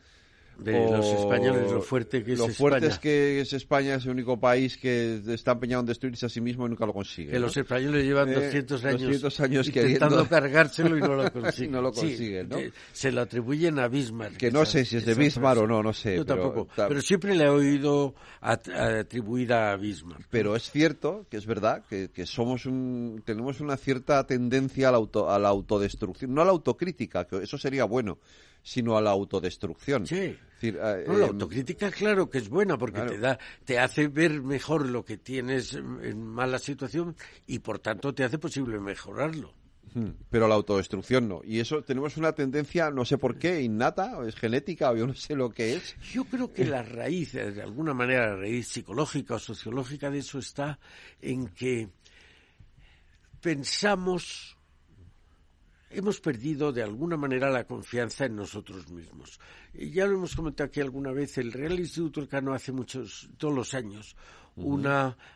de 0.58 0.90
los 0.90 1.06
españoles, 1.06 1.70
lo 1.72 1.82
fuerte 1.82 2.22
que 2.22 2.32
es 2.34 2.38
lo 2.38 2.44
España. 2.46 2.56
fuerte 2.58 2.86
es 2.86 2.98
que 2.98 3.40
es 3.40 3.52
España, 3.52 3.94
es 3.96 4.04
el 4.04 4.12
único 4.12 4.38
país 4.38 4.76
que 4.76 5.20
está 5.28 5.52
empeñado 5.52 5.80
en 5.80 5.86
destruirse 5.86 6.26
a 6.26 6.28
sí 6.28 6.40
mismo 6.40 6.66
y 6.66 6.70
nunca 6.70 6.86
lo 6.86 6.92
consigue. 6.92 7.30
Que 7.32 7.38
¿no? 7.38 7.46
los 7.46 7.56
españoles 7.56 8.04
llevan 8.04 8.28
Eh, 8.28 8.34
200 8.34 8.84
años, 8.84 9.00
200 9.02 9.40
años 9.40 9.66
intentando 9.66 10.16
queriendo- 10.16 10.28
cargárselo 10.28 10.96
y 10.96 11.00
no 11.00 11.14
lo 11.14 11.32
consiguen. 11.32 11.72
No 11.72 11.82
lo 11.82 11.92
Sí, 11.92 12.16
¿no? 12.48 12.56
se 12.92 13.10
lo 13.12 13.20
atribuyen 13.22 13.78
a 13.78 13.88
Bismarck. 13.88 14.36
Que 14.36 14.50
no 14.50 14.64
sé 14.64 14.84
si 14.84 14.96
es 14.98 15.04
de 15.06 15.14
Bismarck 15.14 15.56
frase. 15.58 15.64
o 15.64 15.66
no, 15.66 15.82
no 15.82 15.92
sé, 15.92 16.16
Yo 16.16 16.24
pero- 16.26 16.42
tampoco, 16.42 16.68
ta- 16.74 16.88
pero 16.88 17.00
siempre 17.02 17.34
le 17.34 17.44
he 17.44 17.48
oído 17.48 18.14
at- 18.40 18.68
atribuir 18.68 19.52
a 19.52 19.76
Bismarck. 19.76 20.26
Pero 20.30 20.54
es 20.56 20.70
cierto 20.70 21.26
que 21.30 21.36
es 21.38 21.46
verdad 21.46 21.82
que, 21.88 22.10
que 22.10 22.26
somos 22.26 22.66
un, 22.66 23.22
tenemos 23.24 23.60
una 23.60 23.76
cierta 23.76 24.24
tendencia 24.26 24.88
a 24.88 24.92
la, 24.92 24.98
auto, 24.98 25.30
a 25.30 25.38
la 25.38 25.48
autodestrucción, 25.48 26.32
no 26.34 26.42
a 26.42 26.44
la 26.44 26.50
autocrítica, 26.52 27.24
que 27.26 27.42
eso 27.42 27.58
sería 27.58 27.84
bueno, 27.84 28.18
sino 28.62 28.96
a 28.96 29.02
la 29.02 29.10
autodestrucción. 29.10 30.06
Sí. 30.06 30.36
Decir, 30.54 30.78
eh, 30.80 31.04
No, 31.08 31.14
la 31.18 31.24
eh, 31.26 31.28
autocrítica, 31.28 31.90
claro 31.90 32.30
que 32.30 32.38
es 32.38 32.48
buena 32.48 32.78
porque 32.78 32.96
Claro. 33.00 33.10
te 33.12 33.18
da, 33.18 33.38
te 33.64 33.78
hace 33.80 34.06
ver 34.08 34.40
mejor 34.42 34.88
lo 34.88 35.04
que 35.04 35.16
tienes 35.18 35.74
en 35.74 35.98
en 36.04 36.24
mala 36.24 36.58
situación 36.58 37.16
y 37.46 37.58
por 37.58 37.78
tanto 37.80 38.14
te 38.14 38.22
hace 38.24 38.38
posible 38.38 38.78
mejorarlo. 38.78 39.52
Hmm, 39.94 40.10
Pero 40.30 40.48
la 40.48 40.54
autodestrucción 40.54 41.28
no. 41.28 41.42
Y 41.44 41.58
eso 41.60 41.82
tenemos 41.82 42.16
una 42.16 42.32
tendencia, 42.32 42.90
no 42.90 43.04
sé 43.04 43.18
por 43.18 43.36
qué, 43.38 43.60
innata, 43.60 44.16
o 44.16 44.24
es 44.24 44.36
genética, 44.36 44.90
o 44.90 44.96
yo 44.96 45.06
no 45.06 45.12
sé 45.14 45.34
lo 45.34 45.50
que 45.50 45.74
es. 45.74 45.96
Yo 46.14 46.24
creo 46.24 46.50
que 46.50 46.64
la 46.64 46.82
raíz, 46.82 47.34
eh, 47.34 47.50
de 47.50 47.60
alguna 47.60 47.92
manera, 47.92 48.28
la 48.30 48.36
raíz 48.36 48.68
psicológica 48.68 49.34
o 49.34 49.38
sociológica 49.38 50.10
de 50.10 50.18
eso 50.20 50.38
está 50.38 50.78
en 51.20 51.48
que 51.48 51.90
pensamos, 53.40 54.56
hemos 55.92 56.20
perdido 56.20 56.72
de 56.72 56.82
alguna 56.82 57.16
manera 57.16 57.50
la 57.50 57.64
confianza 57.64 58.26
en 58.26 58.36
nosotros 58.36 58.90
mismos. 58.90 59.38
Ya 59.74 60.06
lo 60.06 60.14
hemos 60.16 60.34
comentado 60.34 60.66
aquí 60.68 60.80
alguna 60.80 61.12
vez, 61.12 61.38
el 61.38 61.52
Real 61.52 61.78
Instituto 61.78 62.20
Elcano 62.20 62.52
hace 62.54 62.72
muchos, 62.72 63.28
todos 63.38 63.54
los 63.54 63.74
años, 63.74 64.16
un 64.56 64.86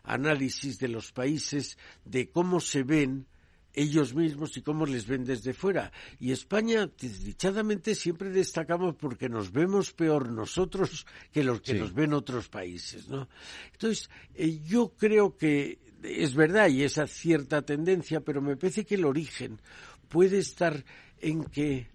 análisis 0.03 0.79
de 0.79 0.89
los 0.89 1.13
países 1.13 1.79
de 2.05 2.29
cómo 2.31 2.61
se 2.61 2.83
ven 2.83 3.27
ellos 3.73 4.15
mismos 4.15 4.57
y 4.57 4.63
cómo 4.63 4.87
les 4.87 5.07
ven 5.07 5.25
desde 5.25 5.53
fuera. 5.53 5.93
Y 6.19 6.33
España, 6.33 6.91
desdichadamente, 6.99 7.95
siempre 7.95 8.31
destacamos 8.31 8.95
porque 8.97 9.29
nos 9.29 9.53
vemos 9.53 9.93
peor 9.93 10.31
nosotros 10.31 11.07
que 11.31 11.45
los 11.45 11.61
que 11.61 11.73
Sí. 11.73 11.79
nos 11.79 11.93
ven 11.93 12.15
otros 12.15 12.49
países, 12.49 13.09
¿no? 13.09 13.29
Entonces, 13.73 14.09
eh, 14.35 14.61
yo 14.67 14.95
creo 14.97 15.37
que 15.37 15.79
es 16.03 16.35
verdad 16.35 16.69
y 16.69 16.85
esa 16.85 17.07
cierta 17.07 17.63
tendencia, 17.63 18.21
pero 18.21 18.41
me 18.41 18.57
parece 18.57 18.85
que 18.87 18.95
el 18.95 19.05
origen 19.05 19.61
puede 20.09 20.39
estar 20.39 20.85
en 21.21 21.45
que 21.45 21.89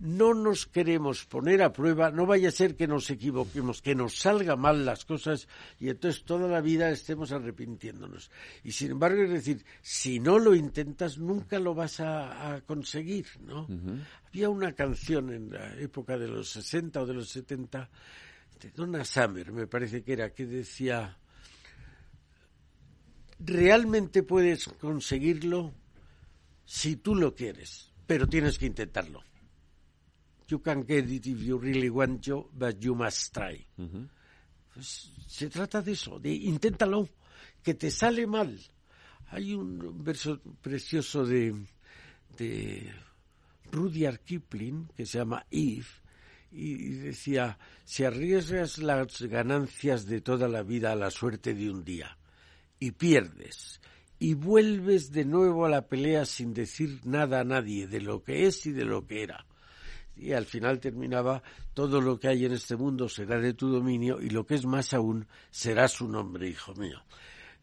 no 0.00 0.32
nos 0.32 0.66
queremos 0.66 1.24
poner 1.24 1.62
a 1.62 1.72
prueba, 1.72 2.10
no 2.10 2.24
vaya 2.26 2.48
a 2.48 2.52
ser 2.52 2.76
que 2.76 2.86
nos 2.86 3.10
equivoquemos, 3.10 3.82
que 3.82 3.94
nos 3.94 4.16
salga 4.18 4.54
mal 4.54 4.84
las 4.84 5.04
cosas 5.04 5.48
y 5.80 5.88
entonces 5.88 6.24
toda 6.24 6.48
la 6.48 6.60
vida 6.60 6.90
estemos 6.90 7.32
arrepintiéndonos. 7.32 8.30
Y 8.62 8.72
sin 8.72 8.92
embargo, 8.92 9.22
es 9.22 9.30
decir, 9.30 9.64
si 9.82 10.20
no 10.20 10.38
lo 10.38 10.54
intentas, 10.54 11.18
nunca 11.18 11.58
lo 11.58 11.74
vas 11.74 12.00
a, 12.00 12.54
a 12.54 12.60
conseguir, 12.60 13.26
¿no? 13.40 13.66
Había 14.28 14.48
una 14.48 14.72
canción 14.72 15.32
en 15.32 15.50
la 15.50 15.74
época 15.76 16.16
de 16.16 16.28
los 16.28 16.50
60 16.50 17.02
o 17.02 17.06
de 17.06 17.14
los 17.14 17.28
70 17.30 17.90
de 18.60 18.70
Donna 18.70 19.04
Summer, 19.04 19.52
me 19.52 19.66
parece 19.66 20.02
que 20.02 20.12
era, 20.12 20.30
que 20.30 20.46
decía, 20.46 21.16
realmente 23.40 24.22
puedes 24.22 24.68
conseguirlo 24.80 25.74
si 26.68 26.96
tú 26.96 27.14
lo 27.14 27.34
quieres, 27.34 27.90
pero 28.06 28.26
tienes 28.26 28.58
que 28.58 28.66
intentarlo. 28.66 29.24
You 30.48 30.60
can 30.60 30.86
get 30.86 31.08
it 31.08 31.26
if 31.26 31.40
you 31.40 31.58
really 31.58 31.88
want 31.88 32.22
to, 32.26 32.50
but 32.52 32.78
you 32.78 32.94
must 32.94 33.32
try. 33.32 33.66
Pues, 34.74 35.10
se 35.26 35.48
trata 35.48 35.80
de 35.80 35.92
eso, 35.92 36.18
de 36.18 36.30
inténtalo, 36.30 37.08
que 37.62 37.72
te 37.72 37.90
sale 37.90 38.26
mal. 38.26 38.60
Hay 39.30 39.54
un 39.54 40.04
verso 40.04 40.40
precioso 40.60 41.24
de, 41.24 41.54
de 42.36 42.92
Rudyard 43.72 44.20
Kipling 44.20 44.88
que 44.94 45.06
se 45.06 45.18
llama 45.18 45.46
Eve 45.50 45.86
y 46.52 46.72
y 46.72 46.90
decía, 46.96 47.58
si 47.84 48.04
arriesgas 48.04 48.76
las 48.76 49.22
ganancias 49.22 50.04
de 50.04 50.20
toda 50.20 50.48
la 50.48 50.62
vida 50.62 50.92
a 50.92 50.96
la 50.96 51.10
suerte 51.10 51.54
de 51.54 51.70
un 51.70 51.82
día 51.82 52.18
y 52.78 52.90
pierdes 52.90 53.80
y 54.18 54.34
vuelves 54.34 55.12
de 55.12 55.24
nuevo 55.24 55.64
a 55.64 55.68
la 55.68 55.86
pelea 55.86 56.24
sin 56.24 56.52
decir 56.54 57.00
nada 57.04 57.40
a 57.40 57.44
nadie 57.44 57.86
de 57.86 58.00
lo 58.00 58.22
que 58.22 58.46
es 58.46 58.66
y 58.66 58.72
de 58.72 58.84
lo 58.84 59.06
que 59.06 59.22
era. 59.22 59.46
Y 60.16 60.32
al 60.32 60.46
final 60.46 60.80
terminaba, 60.80 61.42
todo 61.74 62.00
lo 62.00 62.18
que 62.18 62.26
hay 62.28 62.44
en 62.44 62.52
este 62.52 62.74
mundo 62.76 63.08
será 63.08 63.38
de 63.38 63.54
tu 63.54 63.68
dominio 63.68 64.20
y 64.20 64.30
lo 64.30 64.44
que 64.44 64.56
es 64.56 64.66
más 64.66 64.92
aún 64.92 65.26
será 65.50 65.86
su 65.86 66.08
nombre, 66.08 66.48
hijo 66.48 66.74
mío. 66.74 67.00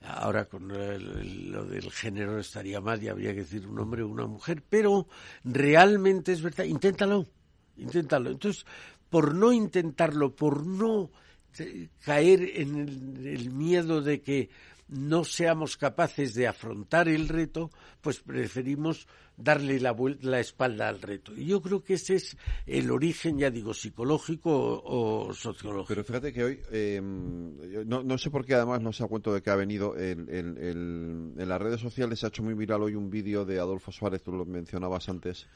Ahora 0.02 0.46
con 0.46 0.72
el- 0.72 1.52
lo 1.52 1.66
del 1.66 1.92
género 1.92 2.40
estaría 2.40 2.80
mal 2.80 3.02
y 3.04 3.10
habría 3.10 3.34
que 3.34 3.42
decir 3.42 3.68
un 3.68 3.80
hombre 3.80 4.04
o 4.04 4.08
una 4.08 4.28
mujer, 4.28 4.64
pero 4.70 5.08
realmente 5.44 6.32
es 6.32 6.42
verdad, 6.42 6.64
inténtalo, 6.66 7.26
inténtalo. 7.78 8.30
Entonces, 8.32 8.66
por 9.10 9.34
no 9.36 9.52
intentarlo, 9.52 10.34
por 10.36 10.66
no 10.66 11.12
eh, 11.58 11.88
caer 12.04 12.42
en 12.56 13.26
el 13.26 13.50
miedo 13.52 14.02
de 14.02 14.22
que 14.22 14.50
no 14.88 15.24
seamos 15.24 15.78
capaces 15.78 16.34
de 16.36 16.48
afrontar 16.48 17.08
el 17.10 17.28
reto, 17.28 17.72
pues 18.02 18.20
preferimos 18.20 19.08
darle 19.38 19.80
la, 19.80 19.94
vuel- 19.96 20.20
la 20.22 20.40
espalda 20.40 20.88
al 20.88 21.02
reto. 21.02 21.34
Y 21.36 21.46
yo 21.46 21.62
creo 21.62 21.84
que 21.84 21.96
ese 21.96 22.16
es 22.16 22.38
el 22.68 22.92
origen, 22.92 23.38
ya 23.40 23.50
digo, 23.50 23.74
psicológico 23.74 24.52
o, 24.86 25.34
sociológico. 25.34 25.88
Pero 25.88 26.04
fíjate 26.04 26.32
que 26.32 26.44
hoy, 26.44 26.62
eh, 26.72 27.02
no, 27.02 28.04
no 28.04 28.18
sé 28.18 28.30
por 28.30 28.46
qué 28.46 28.54
además 28.54 28.80
no 28.82 28.94
se 28.94 29.04
ha 29.04 29.08
cuento 29.08 29.34
de 29.34 29.42
que 29.42 29.50
ha 29.50 29.56
venido, 29.56 29.96
el- 29.98 31.34
en 31.38 31.50
las 31.50 31.62
redes 31.62 31.82
sociales 31.82 32.20
se 32.20 32.28
ha 32.28 32.30
hecho 32.30 32.44
muy 32.44 32.54
viral 32.54 32.84
hoy 32.84 32.96
un 32.96 33.10
vídeo 33.10 33.44
de 33.44 33.60
Adolfo 33.60 33.92
Suárez, 33.92 34.22
tú 34.22 34.32
lo 34.32 34.46
mencionabas 34.46 35.10
antes, 35.10 35.48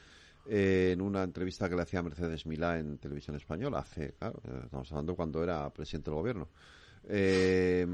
eh, 0.48 0.90
en 0.92 1.00
una 1.02 1.22
entrevista 1.22 1.68
que 1.68 1.76
le 1.76 1.82
hacía 1.82 2.02
Mercedes 2.02 2.46
Milá 2.46 2.78
en 2.78 2.98
televisión 2.98 3.36
española, 3.36 3.78
hace, 3.78 4.14
claro, 4.18 4.40
eh, 4.44 4.60
estamos 4.64 4.90
hablando 4.90 5.14
cuando 5.14 5.42
era 5.44 5.70
presidente 5.70 6.10
del 6.10 6.18
gobierno. 6.18 6.48
Eh, 7.08 7.86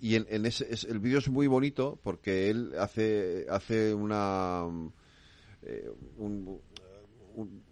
y 0.00 0.14
en, 0.16 0.26
en 0.30 0.46
ese, 0.46 0.66
es- 0.72 0.84
el 0.84 0.98
vídeo 1.00 1.18
es 1.18 1.28
muy 1.28 1.46
bonito 1.46 1.98
porque 2.02 2.50
él 2.50 2.72
hace, 2.78 3.46
hace 3.50 3.92
una... 3.94 4.64
eh, 5.62 5.90
un- 6.18 6.60
un- 7.34 7.62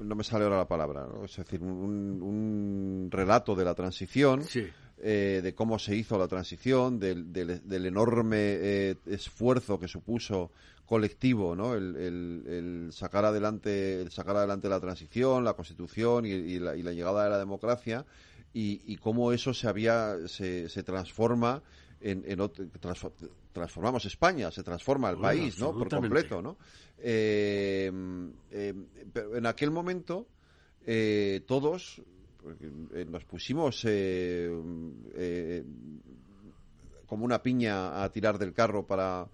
no 0.00 0.16
me 0.16 0.24
sale 0.24 0.44
ahora 0.44 0.56
la 0.58 0.66
palabra, 0.68 1.06
¿no? 1.06 1.24
es 1.24 1.36
decir, 1.36 1.62
un, 1.62 2.20
un 2.20 3.08
relato 3.12 3.54
de 3.54 3.64
la 3.64 3.74
transición, 3.74 4.42
Sí. 4.42 4.66
eh, 4.98 5.40
de 5.42 5.54
cómo 5.54 5.78
se 5.78 5.94
hizo 5.94 6.18
la 6.18 6.26
transición, 6.26 6.98
del, 6.98 7.32
del- 7.32 7.66
del 7.68 7.86
enorme 7.86 8.36
eh, 8.40 8.96
esfuerzo 9.06 9.78
que 9.78 9.86
supuso 9.86 10.50
colectivo, 10.84 11.54
¿no? 11.54 11.74
El, 11.76 11.94
el- 11.96 12.44
el 12.48 12.92
sacar 12.92 13.24
adelante, 13.24 14.00
el 14.02 14.10
sacar 14.10 14.36
adelante 14.36 14.68
la 14.68 14.80
transición, 14.80 15.44
la 15.44 15.54
constitución 15.54 16.26
y, 16.26 16.30
y 16.30 16.58
la, 16.58 16.74
y 16.76 16.82
la 16.82 16.92
llegada 16.92 17.24
de 17.24 17.30
la 17.30 17.38
democracia 17.38 18.04
y, 18.54 18.80
y 18.86 18.96
cómo 18.96 19.32
eso 19.32 19.52
se 19.52 19.68
había, 19.68 20.16
se, 20.28 20.68
se 20.70 20.82
transforma 20.82 21.62
en, 22.00 22.22
en 22.26 22.38
ot- 22.38 22.70
transfo- 22.80 23.12
transformamos 23.52 24.04
España, 24.06 24.50
se 24.50 24.62
transforma 24.62 25.10
el 25.10 25.16
Bueno, 25.16 25.42
país, 25.42 25.58
¿no? 25.58 25.76
Por 25.76 25.88
completo, 25.90 26.40
¿no? 26.40 26.56
Eh, 26.98 27.90
eh, 28.50 28.74
pero 29.12 29.36
en 29.36 29.46
aquel 29.46 29.70
momento 29.70 30.26
eh, 30.86 31.42
todos 31.46 32.00
eh, 32.94 33.04
nos 33.08 33.24
pusimos 33.24 33.84
eh, 33.86 34.48
eh, 35.14 35.64
como 37.06 37.24
una 37.24 37.42
piña 37.42 38.02
a 38.02 38.08
tirar 38.10 38.38
del 38.38 38.52
carro 38.52 38.86
para, 38.86 39.28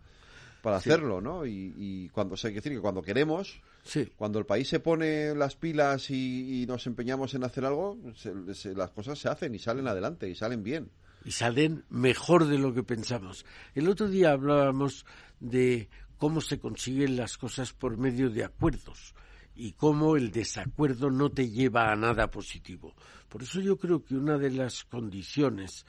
para 0.62 0.80
Sí. 0.80 0.90
hacerlo, 0.90 1.20
¿no? 1.20 1.44
Y, 1.46 1.74
y 1.76 2.08
cuando 2.10 2.34
hay 2.34 2.50
que 2.50 2.56
decir 2.60 2.72
que 2.72 2.80
cuando 2.80 3.02
queremos, 3.02 3.60
Sí. 3.82 4.10
cuando 4.16 4.38
el 4.38 4.46
país 4.46 4.68
se 4.68 4.80
pone 4.80 5.34
las 5.34 5.56
pilas 5.56 6.10
y, 6.10 6.62
y 6.62 6.66
nos 6.66 6.86
empeñamos 6.86 7.34
en 7.34 7.44
hacer 7.44 7.64
algo, 7.64 7.98
se- 8.14 8.54
se- 8.54 8.74
las 8.74 8.90
cosas 8.90 9.18
se 9.18 9.28
hacen 9.28 9.54
y 9.54 9.58
salen 9.58 9.88
adelante 9.88 10.28
y 10.28 10.34
salen 10.34 10.62
bien. 10.62 10.90
y 11.24 11.32
salen 11.32 11.84
mejor 11.90 12.46
de 12.46 12.58
lo 12.58 12.72
que 12.74 12.82
pensamos. 12.82 13.44
El 13.74 13.88
otro 13.88 14.08
día 14.08 14.32
hablábamos 14.32 15.04
de 15.40 15.88
cómo 16.18 16.40
se 16.40 16.58
consiguen 16.58 17.16
las 17.16 17.36
cosas 17.38 17.72
por 17.72 17.96
medio 17.96 18.30
de 18.30 18.44
acuerdos 18.44 19.14
y 19.54 19.72
cómo 19.72 20.16
el 20.16 20.30
desacuerdo 20.30 21.10
no 21.10 21.30
te 21.30 21.50
lleva 21.50 21.90
a 21.92 21.96
nada 21.96 22.30
positivo. 22.30 22.94
Por 23.28 23.42
eso 23.42 23.60
yo 23.60 23.76
creo 23.76 24.02
que 24.04 24.14
una 24.14 24.38
de 24.38 24.50
las 24.50 24.84
condiciones, 24.84 25.84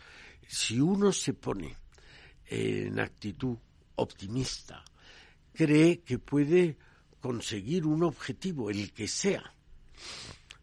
si 0.48 0.80
uno 0.80 1.12
se 1.14 1.34
pone 1.34 1.76
en 2.48 3.00
actitud 3.00 3.58
optimista, 3.96 4.84
cree 5.54 6.00
que 6.02 6.20
puede 6.20 6.78
conseguir 7.22 7.86
un 7.86 8.04
objetivo, 8.04 8.70
el 8.70 8.92
que 8.92 9.08
sea, 9.08 9.54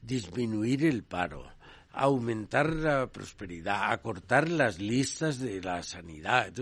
disminuir 0.02 0.84
el 0.84 1.04
paro, 1.04 1.46
aumentar 1.92 2.72
la 2.72 3.10
prosperidad, 3.10 3.92
acortar 3.92 4.48
las 4.48 4.78
listas 4.78 5.38
de 5.38 5.62
la 5.62 5.82
sanidad, 5.82 6.52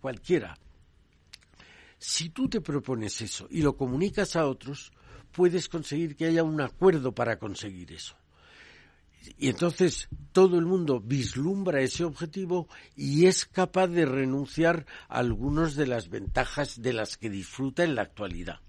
cualquiera. 0.00 0.56
Si 1.98 2.28
tú 2.28 2.48
te 2.48 2.60
propones 2.60 3.20
eso 3.22 3.48
y 3.50 3.62
lo 3.62 3.76
comunicas 3.76 4.36
a 4.36 4.46
otros, 4.46 4.92
puedes 5.32 5.68
conseguir 5.68 6.16
que 6.16 6.26
haya 6.26 6.42
un 6.44 6.60
acuerdo 6.60 7.12
para 7.12 7.38
conseguir 7.38 7.92
eso. 7.92 8.16
y 9.38 9.48
entonces 9.48 10.08
todo 10.30 10.56
el 10.56 10.66
mundo 10.66 11.00
vislumbra 11.00 11.80
ese 11.80 12.04
objetivo 12.04 12.68
y 12.94 13.26
es 13.26 13.44
capaz 13.44 13.88
de 13.88 14.06
renunciar 14.06 14.86
a 15.08 15.18
algunas 15.18 15.74
de 15.74 15.88
las 15.88 16.08
ventajas 16.10 16.80
de 16.80 16.92
las 16.92 17.16
que 17.16 17.28
disfruta 17.28 17.82
en 17.82 17.96
la 17.96 18.02
actualidad. 18.02 18.60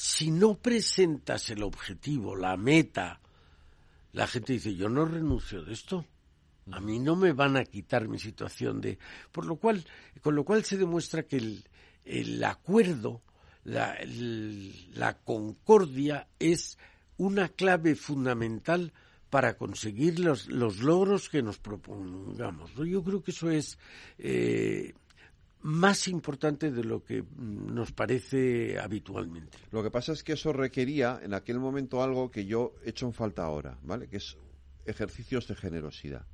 Si 0.00 0.30
no 0.30 0.54
presentas 0.54 1.50
el 1.50 1.64
objetivo, 1.64 2.36
la 2.36 2.56
meta, 2.56 3.20
la 4.12 4.28
gente 4.28 4.52
dice, 4.52 4.76
yo 4.76 4.88
no 4.88 5.04
renuncio 5.04 5.64
de 5.64 5.72
esto. 5.72 6.06
A 6.70 6.78
mí 6.78 7.00
no 7.00 7.16
me 7.16 7.32
van 7.32 7.56
a 7.56 7.64
quitar 7.64 8.06
mi 8.06 8.20
situación 8.20 8.80
de... 8.80 8.96
Por 9.32 9.44
lo 9.44 9.56
cual, 9.56 9.84
con 10.22 10.36
lo 10.36 10.44
cual 10.44 10.62
se 10.62 10.76
demuestra 10.76 11.24
que 11.24 11.38
el, 11.38 11.64
el 12.04 12.44
acuerdo, 12.44 13.22
la, 13.64 13.98
la 14.94 15.18
concordia 15.18 16.28
es 16.38 16.78
una 17.16 17.48
clave 17.48 17.96
fundamental 17.96 18.92
para 19.30 19.56
conseguir 19.56 20.20
los, 20.20 20.46
los 20.46 20.78
logros 20.78 21.28
que 21.28 21.42
nos 21.42 21.58
propongamos. 21.58 22.70
Yo 22.76 23.02
creo 23.02 23.24
que 23.24 23.32
eso 23.32 23.50
es 23.50 23.80
eh, 24.18 24.94
más 25.62 26.08
importante 26.08 26.70
de 26.70 26.84
lo 26.84 27.02
que 27.02 27.24
nos 27.36 27.92
parece 27.92 28.78
habitualmente. 28.78 29.58
Lo 29.70 29.82
que 29.82 29.90
pasa 29.90 30.12
es 30.12 30.22
que 30.22 30.34
eso 30.34 30.52
requería 30.52 31.20
en 31.22 31.34
aquel 31.34 31.58
momento 31.58 32.02
algo 32.02 32.30
que 32.30 32.46
yo 32.46 32.74
he 32.84 32.90
hecho 32.90 33.06
en 33.06 33.12
falta 33.12 33.44
ahora, 33.44 33.78
¿vale? 33.82 34.08
Que 34.08 34.18
es 34.18 34.36
ejercicios 34.86 35.48
de 35.48 35.56
generosidad. 35.56 36.26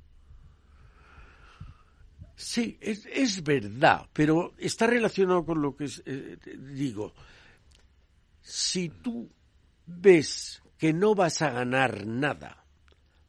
Sí, 2.35 2.77
es, 2.81 3.05
es 3.05 3.43
verdad, 3.43 4.07
pero 4.11 4.53
está 4.57 4.87
relacionado 4.87 5.45
con 5.45 5.61
lo 5.61 5.75
que 5.75 5.89
eh, 6.05 6.37
digo. 6.73 7.13
Si 8.41 8.89
tú 8.89 9.29
ves 9.85 10.61
que 10.77 10.93
no 10.93 11.15
vas 11.15 11.41
a 11.41 11.49
ganar 11.51 12.05
nada, 12.05 12.65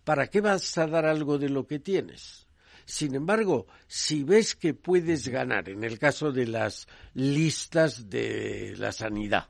¿para 0.04 0.26
qué 0.26 0.40
vas 0.40 0.76
a 0.76 0.86
dar 0.86 1.06
algo 1.06 1.38
de 1.38 1.48
lo 1.48 1.66
que 1.66 1.78
tienes? 1.78 2.45
Sin 2.86 3.16
embargo, 3.16 3.66
si 3.88 4.22
ves 4.22 4.54
que 4.54 4.72
puedes 4.72 5.26
ganar, 5.26 5.68
en 5.68 5.82
el 5.82 5.98
caso 5.98 6.30
de 6.30 6.46
las 6.46 6.86
listas 7.14 8.08
de 8.08 8.74
la 8.78 8.92
sanidad, 8.92 9.48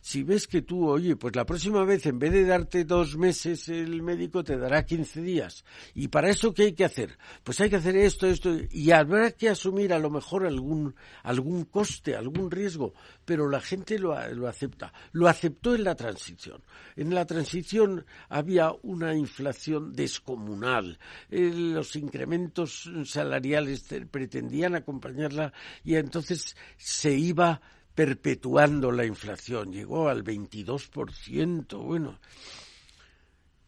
si 0.00 0.22
ves 0.22 0.46
que 0.46 0.62
tú, 0.62 0.88
oye, 0.88 1.16
pues 1.16 1.34
la 1.36 1.44
próxima 1.46 1.84
vez 1.84 2.06
en 2.06 2.18
vez 2.18 2.32
de 2.32 2.44
darte 2.44 2.84
dos 2.84 3.16
meses 3.16 3.68
el 3.68 4.02
médico 4.02 4.44
te 4.44 4.56
dará 4.56 4.84
quince 4.84 5.20
días. 5.20 5.64
¿Y 5.94 6.08
para 6.08 6.30
eso 6.30 6.54
qué 6.54 6.64
hay 6.64 6.72
que 6.72 6.84
hacer? 6.84 7.18
Pues 7.42 7.60
hay 7.60 7.70
que 7.70 7.76
hacer 7.76 7.96
esto, 7.96 8.26
esto, 8.26 8.56
y 8.70 8.90
habrá 8.90 9.32
que 9.32 9.48
asumir 9.48 9.92
a 9.92 9.98
lo 9.98 10.10
mejor 10.10 10.46
algún, 10.46 10.94
algún 11.22 11.64
coste, 11.64 12.16
algún 12.16 12.50
riesgo, 12.50 12.94
pero 13.24 13.48
la 13.48 13.60
gente 13.60 13.98
lo, 13.98 14.16
lo 14.34 14.48
acepta. 14.48 14.92
Lo 15.12 15.28
aceptó 15.28 15.74
en 15.74 15.84
la 15.84 15.94
transición. 15.94 16.62
En 16.96 17.14
la 17.14 17.26
transición 17.26 18.04
había 18.28 18.72
una 18.82 19.14
inflación 19.14 19.92
descomunal. 19.92 20.98
Eh, 21.30 21.52
los 21.54 21.96
incrementos 21.96 22.90
salariales 23.04 23.86
pretendían 24.10 24.74
acompañarla 24.74 25.52
y 25.84 25.94
entonces 25.96 26.56
se 26.76 27.14
iba 27.14 27.60
perpetuando 27.98 28.92
la 28.92 29.04
inflación, 29.04 29.72
llegó 29.72 30.08
al 30.08 30.22
22%, 30.22 31.82
bueno. 31.82 32.20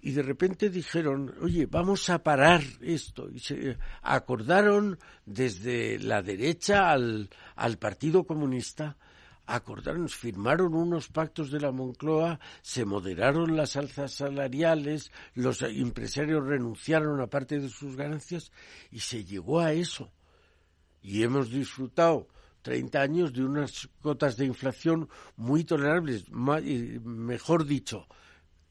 Y 0.01 0.13
de 0.13 0.23
repente 0.23 0.71
dijeron, 0.71 1.35
oye, 1.43 1.67
vamos 1.67 2.09
a 2.11 2.23
parar 2.23 2.63
esto. 2.81 3.29
Y 3.29 3.41
se 3.41 3.77
acordaron 4.03 5.01
desde 5.27 5.99
la 5.99 6.23
derecha 6.23 6.93
al, 6.93 7.29
al 7.57 7.79
Partido 7.79 8.23
Comunista, 8.23 8.97
acordaron, 9.47 10.09
firmaron 10.09 10.77
unos 10.77 11.09
pactos 11.09 11.51
de 11.51 11.59
la 11.59 11.73
Moncloa, 11.73 12.39
se 12.63 12.85
moderaron 12.85 13.57
las 13.57 13.75
alzas 13.75 14.13
salariales, 14.13 15.11
los 15.35 15.61
empresarios 15.63 16.47
renunciaron 16.47 17.21
a 17.21 17.27
parte 17.27 17.59
de 17.59 17.69
sus 17.69 17.97
ganancias 17.97 18.53
y 18.93 19.01
se 19.01 19.25
llegó 19.25 19.59
a 19.59 19.73
eso. 19.73 20.09
Y 21.03 21.25
hemos 21.25 21.51
disfrutado 21.51 22.29
30 22.63 23.01
años 23.01 23.33
de 23.33 23.45
unas 23.45 23.89
cotas 24.01 24.37
de 24.37 24.47
inflación 24.47 25.09
muy 25.37 25.65
tolerables, 25.65 26.31
mejor 26.31 27.65
dicho, 27.65 28.07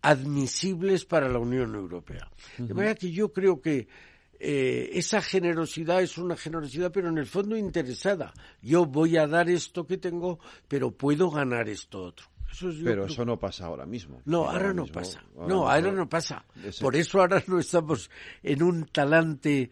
admisibles 0.01 1.05
para 1.05 1.29
la 1.29 1.39
Unión 1.39 1.75
Europea. 1.75 2.29
De 2.57 2.73
manera 2.73 2.95
que 2.95 3.11
yo 3.11 3.33
creo 3.33 3.61
que 3.61 3.87
eh, 4.39 4.91
esa 4.93 5.21
generosidad 5.21 6.01
es 6.01 6.17
una 6.17 6.37
generosidad, 6.37 6.91
pero 6.91 7.09
en 7.09 7.17
el 7.17 7.25
fondo 7.25 7.57
interesada. 7.57 8.33
Yo 8.61 8.85
voy 8.85 9.17
a 9.17 9.27
dar 9.27 9.49
esto 9.49 9.85
que 9.85 9.97
tengo, 9.97 10.39
pero 10.67 10.91
puedo 10.91 11.29
ganar 11.29 11.67
esto 11.67 12.03
otro. 12.03 12.27
pero 12.83 13.05
eso 13.05 13.25
no 13.25 13.37
pasa 13.37 13.65
ahora 13.65 13.85
mismo. 13.85 14.21
No, 14.25 14.49
ahora, 14.49 14.73
no 14.73 14.85
pasa. 14.85 15.21
no, 15.35 15.69
ahora 15.69 15.91
no 15.91 16.07
pasa. 16.07 16.45
Por 16.79 16.95
eso 16.95 17.19
ahora 17.19 17.43
no 17.47 17.59
estamos 17.59 18.09
en 18.41 18.63
un 18.63 18.85
talante 18.85 19.71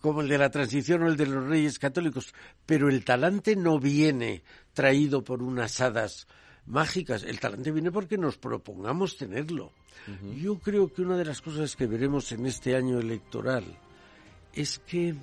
como 0.00 0.20
el 0.20 0.28
de 0.28 0.38
la 0.38 0.50
transición 0.50 1.02
o 1.02 1.08
el 1.08 1.16
de 1.16 1.26
los 1.26 1.46
reyes 1.46 1.78
católicos, 1.78 2.34
pero 2.66 2.88
el 2.88 3.04
talante 3.04 3.56
no 3.56 3.78
viene 3.78 4.42
traído 4.72 5.22
por 5.22 5.42
unas 5.42 5.80
hadas 5.80 6.26
mágicas, 6.66 7.22
el 7.22 7.40
talante 7.40 7.72
viene 7.72 7.90
porque 7.90 8.18
nos 8.18 8.38
propongamos 8.38 9.16
tenerlo. 9.16 9.72
Yo 10.40 10.58
creo 10.58 10.92
que 10.92 11.02
una 11.02 11.16
de 11.16 11.24
las 11.24 11.42
cosas 11.42 11.76
que 11.76 11.86
veremos 11.86 12.32
en 12.32 12.46
este 12.46 12.74
año 12.74 12.98
electoral 12.98 13.64
es 14.54 14.78
que 14.78 15.14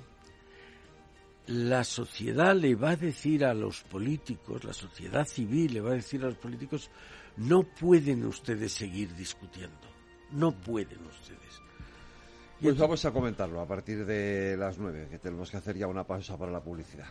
la 1.46 1.84
sociedad 1.84 2.54
le 2.54 2.74
va 2.74 2.90
a 2.90 2.96
decir 2.96 3.44
a 3.44 3.54
los 3.54 3.82
políticos, 3.82 4.64
la 4.64 4.72
sociedad 4.72 5.26
civil 5.26 5.74
le 5.74 5.80
va 5.80 5.90
a 5.90 5.94
decir 5.94 6.22
a 6.22 6.26
los 6.26 6.38
políticos, 6.38 6.90
no 7.36 7.62
pueden 7.62 8.24
ustedes 8.26 8.72
seguir 8.72 9.14
discutiendo, 9.14 9.88
no 10.32 10.52
pueden 10.52 11.04
ustedes. 11.06 11.65
Pues 12.60 12.78
vamos 12.78 13.04
a 13.04 13.10
comentarlo 13.10 13.60
a 13.60 13.66
partir 13.66 14.06
de 14.06 14.56
las 14.56 14.78
nueve, 14.78 15.08
que 15.10 15.18
tenemos 15.18 15.50
que 15.50 15.58
hacer 15.58 15.76
ya 15.76 15.86
una 15.86 16.04
pausa 16.04 16.38
para 16.38 16.50
la 16.50 16.60
publicidad. 16.60 17.06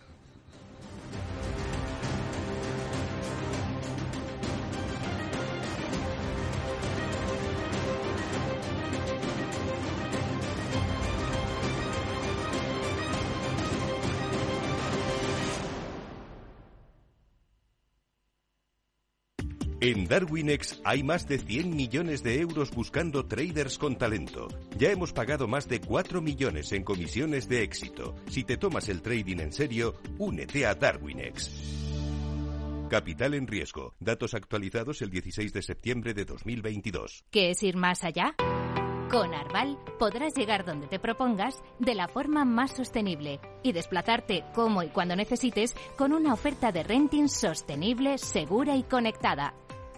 En 19.81 20.07
Darwinex 20.07 20.81
hay 20.85 21.03
más 21.03 21.27
de 21.27 21.37
100 21.37 21.75
millones 21.75 22.23
de 22.23 22.39
euros 22.39 22.71
buscando 22.71 23.25
traders 23.25 23.77
con 23.77 23.97
talento. 23.97 24.47
Ya 24.77 24.91
hemos 24.91 25.11
pagado 25.11 25.47
más 25.47 25.67
de 25.67 25.81
4 25.81 26.21
millones 26.21 26.71
en 26.71 26.83
comisiones 26.83 27.49
de 27.49 27.63
éxito. 27.63 28.15
Si 28.29 28.45
te 28.45 28.55
tomas 28.55 28.87
el 28.87 29.01
trading 29.01 29.39
en 29.39 29.51
serio, 29.51 29.95
únete 30.17 30.65
a 30.65 30.75
Darwinex. 30.75 31.51
Capital 32.89 33.33
en 33.33 33.47
riesgo. 33.47 33.95
Datos 33.99 34.33
actualizados 34.33 35.01
el 35.01 35.09
16 35.09 35.51
de 35.51 35.61
septiembre 35.61 36.13
de 36.13 36.23
2022. 36.23 37.25
¿Qué 37.29 37.51
es 37.51 37.61
ir 37.61 37.75
más 37.75 38.05
allá? 38.05 38.33
Con 39.11 39.33
Arval 39.33 39.77
podrás 39.99 40.35
llegar 40.35 40.65
donde 40.65 40.87
te 40.87 40.99
propongas 40.99 41.61
de 41.79 41.95
la 41.95 42.07
forma 42.07 42.45
más 42.45 42.71
sostenible 42.71 43.39
y 43.61 43.73
desplazarte 43.73 44.45
como 44.53 44.83
y 44.83 44.87
cuando 44.87 45.15
necesites 45.15 45.75
con 45.97 46.13
una 46.13 46.33
oferta 46.33 46.71
de 46.71 46.83
renting 46.83 47.27
sostenible, 47.27 48.17
segura 48.17 48.75
y 48.75 48.83
conectada 48.83 49.53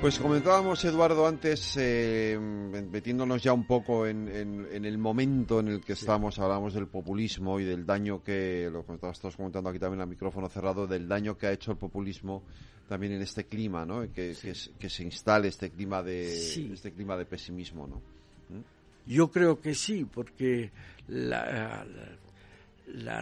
Pues 0.00 0.18
comentábamos, 0.18 0.82
Eduardo, 0.86 1.26
antes, 1.26 1.76
eh, 1.76 2.38
metiéndonos 2.40 3.42
ya 3.42 3.52
un 3.52 3.66
poco 3.66 4.06
en, 4.06 4.28
el 4.72 4.96
momento 4.96 5.60
en 5.60 5.68
el 5.68 5.80
que 5.82 5.92
estamos, 5.92 6.38
hablábamos 6.38 6.72
del 6.72 6.86
populismo 6.86 7.60
y 7.60 7.64
del 7.64 7.84
daño 7.84 8.22
que, 8.22 8.70
lo 8.72 8.80
estamos 9.10 9.36
comentando 9.36 9.68
aquí 9.68 9.78
también 9.78 10.00
al 10.00 10.08
micrófono 10.08 10.48
cerrado, 10.48 10.86
del 10.86 11.06
daño 11.06 11.36
que 11.36 11.48
ha 11.48 11.52
hecho 11.52 11.72
el 11.72 11.76
populismo 11.76 12.42
también 12.88 13.12
en 13.12 13.20
este 13.20 13.44
clima, 13.44 13.84
¿no? 13.84 14.00
Que, 14.10 14.34
que, 14.78 14.88
se 14.88 15.04
instale 15.04 15.48
este 15.48 15.68
clima 15.68 16.02
de, 16.02 16.72
este 16.72 16.92
clima 16.92 17.18
de 17.18 17.26
pesimismo, 17.26 17.86
¿no? 17.86 17.96
¿Mm? 17.96 18.62
Yo 19.06 19.30
creo 19.30 19.60
que 19.60 19.74
sí, 19.74 20.06
porque 20.10 20.70
la, 21.08 21.84
la 21.84 22.08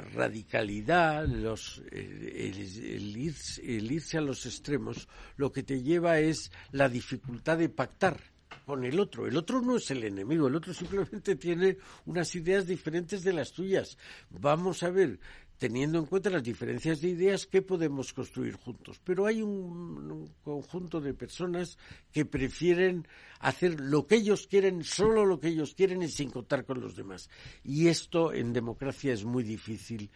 radicalidad, 0.01 1.27
los, 1.27 1.83
el, 1.91 3.17
irse, 3.17 4.19
a 4.19 4.21
los 4.21 4.47
extremos, 4.47 5.09
lo 5.37 5.53
que 5.53 5.63
te 5.63 5.83
lleva 5.83 6.19
es 6.19 6.51
la 6.73 6.89
dificultad 6.89 7.59
de 7.59 7.69
pactar 7.69 8.21
con 8.65 8.85
el 8.85 8.99
otro. 9.01 9.27
El 9.27 9.37
otro 9.37 9.61
no 9.61 9.77
es 9.77 9.91
el 9.91 10.05
enemigo, 10.05 10.49
el 10.49 10.57
otro 10.57 10.75
simplemente 10.75 11.37
tiene 11.37 11.79
unas 12.07 12.35
ideas 12.35 12.67
diferentes 12.67 13.23
de 13.23 13.33
las 13.33 13.53
tuyas. 13.53 13.97
Vamos 14.31 14.83
a 14.83 14.91
ver, 14.91 15.19
teniendo 15.59 15.99
en 15.99 16.07
cuenta 16.07 16.31
las 16.31 16.43
diferencias 16.43 17.01
de 17.01 17.09
ideas, 17.09 17.47
qué 17.47 17.63
podemos 17.63 18.13
construir 18.13 18.55
juntos. 18.55 19.01
Pero 19.05 19.27
hay 19.27 19.43
un, 19.43 20.33
conjunto 20.43 21.01
de 21.01 21.15
personas 21.15 21.77
que 22.13 22.25
prefieren 22.25 23.07
hacer 23.41 23.81
lo 23.81 24.07
que 24.07 24.17
ellos 24.17 24.47
quieren, 24.47 24.85
solo 24.85 25.27
lo 25.27 25.41
que 25.41 25.49
ellos 25.49 25.75
quieren 25.75 26.03
y 26.03 26.09
sin 26.09 26.31
contar 26.31 26.65
con 26.65 26.81
los 26.81 26.97
demás. 26.97 27.29
Y 27.65 27.89
esto 27.89 28.33
en 28.33 28.53
democracia 28.53 29.13
es 29.13 29.25
muy 29.25 29.43
difícil 29.43 30.11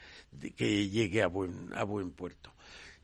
que 0.57 0.89
llegue 0.89 1.23
a 1.23 1.27
buen, 1.27 1.71
a 1.75 1.83
buen 1.85 2.13
puerto. 2.13 2.55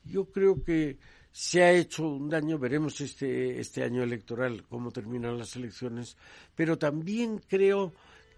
Yo 0.04 0.26
creo 0.26 0.62
que 0.62 0.96
se 1.32 1.62
ha 1.62 1.72
hecho 1.72 2.08
un 2.08 2.28
daño, 2.28 2.58
veremos 2.58 3.00
este, 3.00 3.60
este 3.60 3.82
año 3.82 4.02
electoral 4.02 4.64
cómo 4.68 4.92
terminan 4.92 5.38
las 5.38 5.56
elecciones, 5.56 6.16
pero 6.54 6.78
también 6.78 7.40
creo 7.46 7.92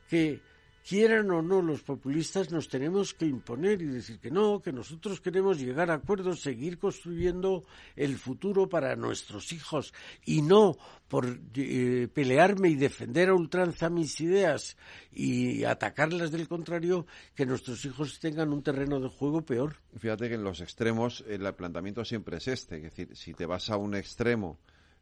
que 0.09 0.41
quieran 0.87 1.31
o 1.31 1.43
no 1.43 1.63
los 1.63 1.83
populistas, 1.83 2.51
nos 2.51 2.69
tenemos 2.69 3.15
que 3.15 3.27
imponer 3.27 3.83
y 3.83 3.87
decir 3.87 4.19
que 4.19 4.31
no, 4.31 4.61
que 4.61 4.73
nosotros 4.73 5.21
queremos 5.21 5.59
llegar 5.59 5.91
a 5.91 5.95
acuerdos, 5.95 6.41
seguir 6.41 6.79
construyendo 6.79 7.65
el 7.97 8.17
futuro 8.17 8.69
para 8.69 8.97
nuestros 8.97 9.53
hijos 9.53 9.93
y 10.25 10.43
no 10.43 10.77
por 11.09 11.41
eh, 11.55 12.09
pelearme 12.13 12.69
y 12.69 12.77
defender 12.77 13.29
a 13.29 13.35
ultranza 13.35 13.91
mis 13.91 14.21
ideas 14.21 14.77
y 15.13 15.65
atacarlas 15.65 16.31
del 16.31 16.47
contrario, 16.47 17.07
que 17.35 17.47
nuestros 17.47 17.85
hijos 17.85 18.21
tengan 18.21 18.53
un 18.53 18.63
terreno 18.63 19.01
de 19.01 19.09
juego 19.09 19.43
peor. 19.43 19.77
Fíjate 19.99 20.29
que 20.29 20.35
en 20.37 20.45
los 20.45 20.61
extremos 20.61 21.25
el 21.29 21.53
planteamiento 21.55 22.05
siempre 22.05 22.37
es 22.37 22.49
este, 22.49 22.77
es 22.77 22.83
decir, 22.83 23.17
si 23.17 23.35
te 23.35 23.47
vas 23.47 23.71
a 23.71 23.77
un 23.77 23.95
extremo 23.95 24.59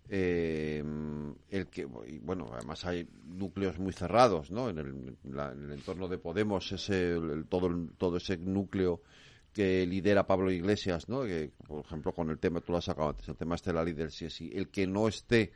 eh, 0.08 0.82
el 1.50 1.66
que 1.66 1.84
bueno 1.84 2.50
además 2.52 2.84
hay 2.86 3.06
núcleos 3.26 3.78
muy 3.78 3.92
cerrados 3.92 4.50
no 4.50 4.70
en 4.70 4.78
el, 4.78 5.72
entorno 5.72 6.08
de 6.08 6.18
Podemos 6.18 6.72
ese 6.72 7.14
todo 7.48 7.70
todo 7.98 8.16
ese 8.16 8.38
núcleo 8.38 9.02
que 9.52 9.86
lidera 9.86 10.26
Pablo 10.26 10.50
Iglesias 10.50 11.08
no 11.08 11.24
que 11.24 11.52
por 11.66 11.84
ejemplo 11.84 12.12
con 12.12 12.30
el 12.30 12.38
tema 12.38 12.60
tú 12.60 12.72
lo 12.72 12.78
has 12.78 12.86
sacado 12.86 13.10
antes 13.10 13.28
el 13.28 13.36
tema 13.36 13.54
este 13.54 13.70
de 13.70 13.74
la 13.74 13.84
líder 13.84 14.10
sí 14.10 14.30
sí 14.30 14.50
el 14.54 14.68
que 14.68 14.86
no 14.86 15.08
esté 15.08 15.52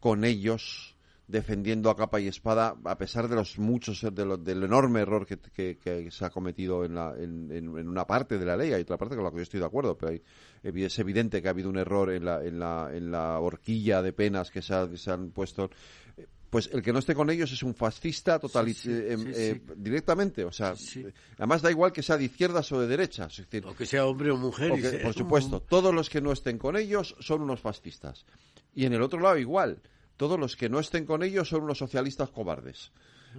con 0.00 0.24
ellos 0.24 0.95
defendiendo 1.28 1.90
a 1.90 1.96
capa 1.96 2.20
y 2.20 2.28
espada, 2.28 2.76
a 2.84 2.98
pesar 2.98 3.28
de 3.28 3.34
los 3.34 3.58
muchos, 3.58 4.00
del 4.12 4.62
enorme 4.62 5.00
error 5.00 5.26
que, 5.26 6.08
se 6.10 6.24
ha 6.24 6.30
cometido 6.30 6.84
en, 6.84 6.94
la, 6.94 7.14
en, 7.18 7.68
una 7.68 8.06
parte 8.06 8.38
de 8.38 8.46
la 8.46 8.56
ley. 8.56 8.72
Hay 8.72 8.82
otra 8.82 8.96
parte 8.96 9.16
con 9.16 9.24
la 9.24 9.30
que 9.30 9.38
yo 9.38 9.42
estoy 9.42 9.60
de 9.60 9.66
acuerdo, 9.66 9.98
pero 9.98 10.16
es 10.62 10.98
evidente 10.98 11.42
que 11.42 11.48
ha 11.48 11.50
habido 11.50 11.68
un 11.68 11.78
error 11.78 12.12
en 12.12 12.24
la, 12.24 12.44
en 12.44 12.58
la, 12.60 12.90
en 12.92 13.10
la 13.10 13.40
horquilla 13.40 14.02
de 14.02 14.12
penas 14.12 14.50
que 14.50 14.62
se, 14.62 14.74
han 14.74 15.30
puesto. 15.30 15.70
Pues 16.48 16.70
el 16.72 16.80
que 16.80 16.92
no 16.92 17.00
esté 17.00 17.12
con 17.12 17.28
ellos 17.28 17.50
es 17.52 17.64
un 17.64 17.74
fascista 17.74 18.38
total 18.38 18.68
eh, 18.68 18.74
eh, 18.86 19.60
directamente, 19.76 20.44
o 20.44 20.52
sea, 20.52 20.74
además 21.36 21.60
da 21.60 21.72
igual 21.72 21.92
que 21.92 22.04
sea 22.04 22.16
de 22.16 22.24
izquierdas 22.24 22.70
o 22.70 22.80
de 22.80 22.86
derechas, 22.86 23.42
o 23.64 23.74
que 23.74 23.84
sea 23.84 24.06
hombre 24.06 24.30
o 24.30 24.36
mujer. 24.36 25.02
por 25.02 25.12
supuesto, 25.12 25.60
todos 25.60 25.92
los 25.92 26.08
que 26.08 26.20
no 26.20 26.30
estén 26.30 26.56
con 26.56 26.76
ellos 26.76 27.16
son 27.18 27.42
unos 27.42 27.60
fascistas. 27.60 28.24
Y 28.76 28.84
en 28.86 28.92
el 28.92 29.02
otro 29.02 29.18
lado 29.18 29.36
igual 29.38 29.82
todos 30.16 30.38
los 30.38 30.56
que 30.56 30.68
no 30.68 30.80
estén 30.80 31.04
con 31.04 31.22
ellos 31.22 31.48
son 31.48 31.62
unos 31.62 31.78
socialistas 31.78 32.30
cobardes. 32.30 32.90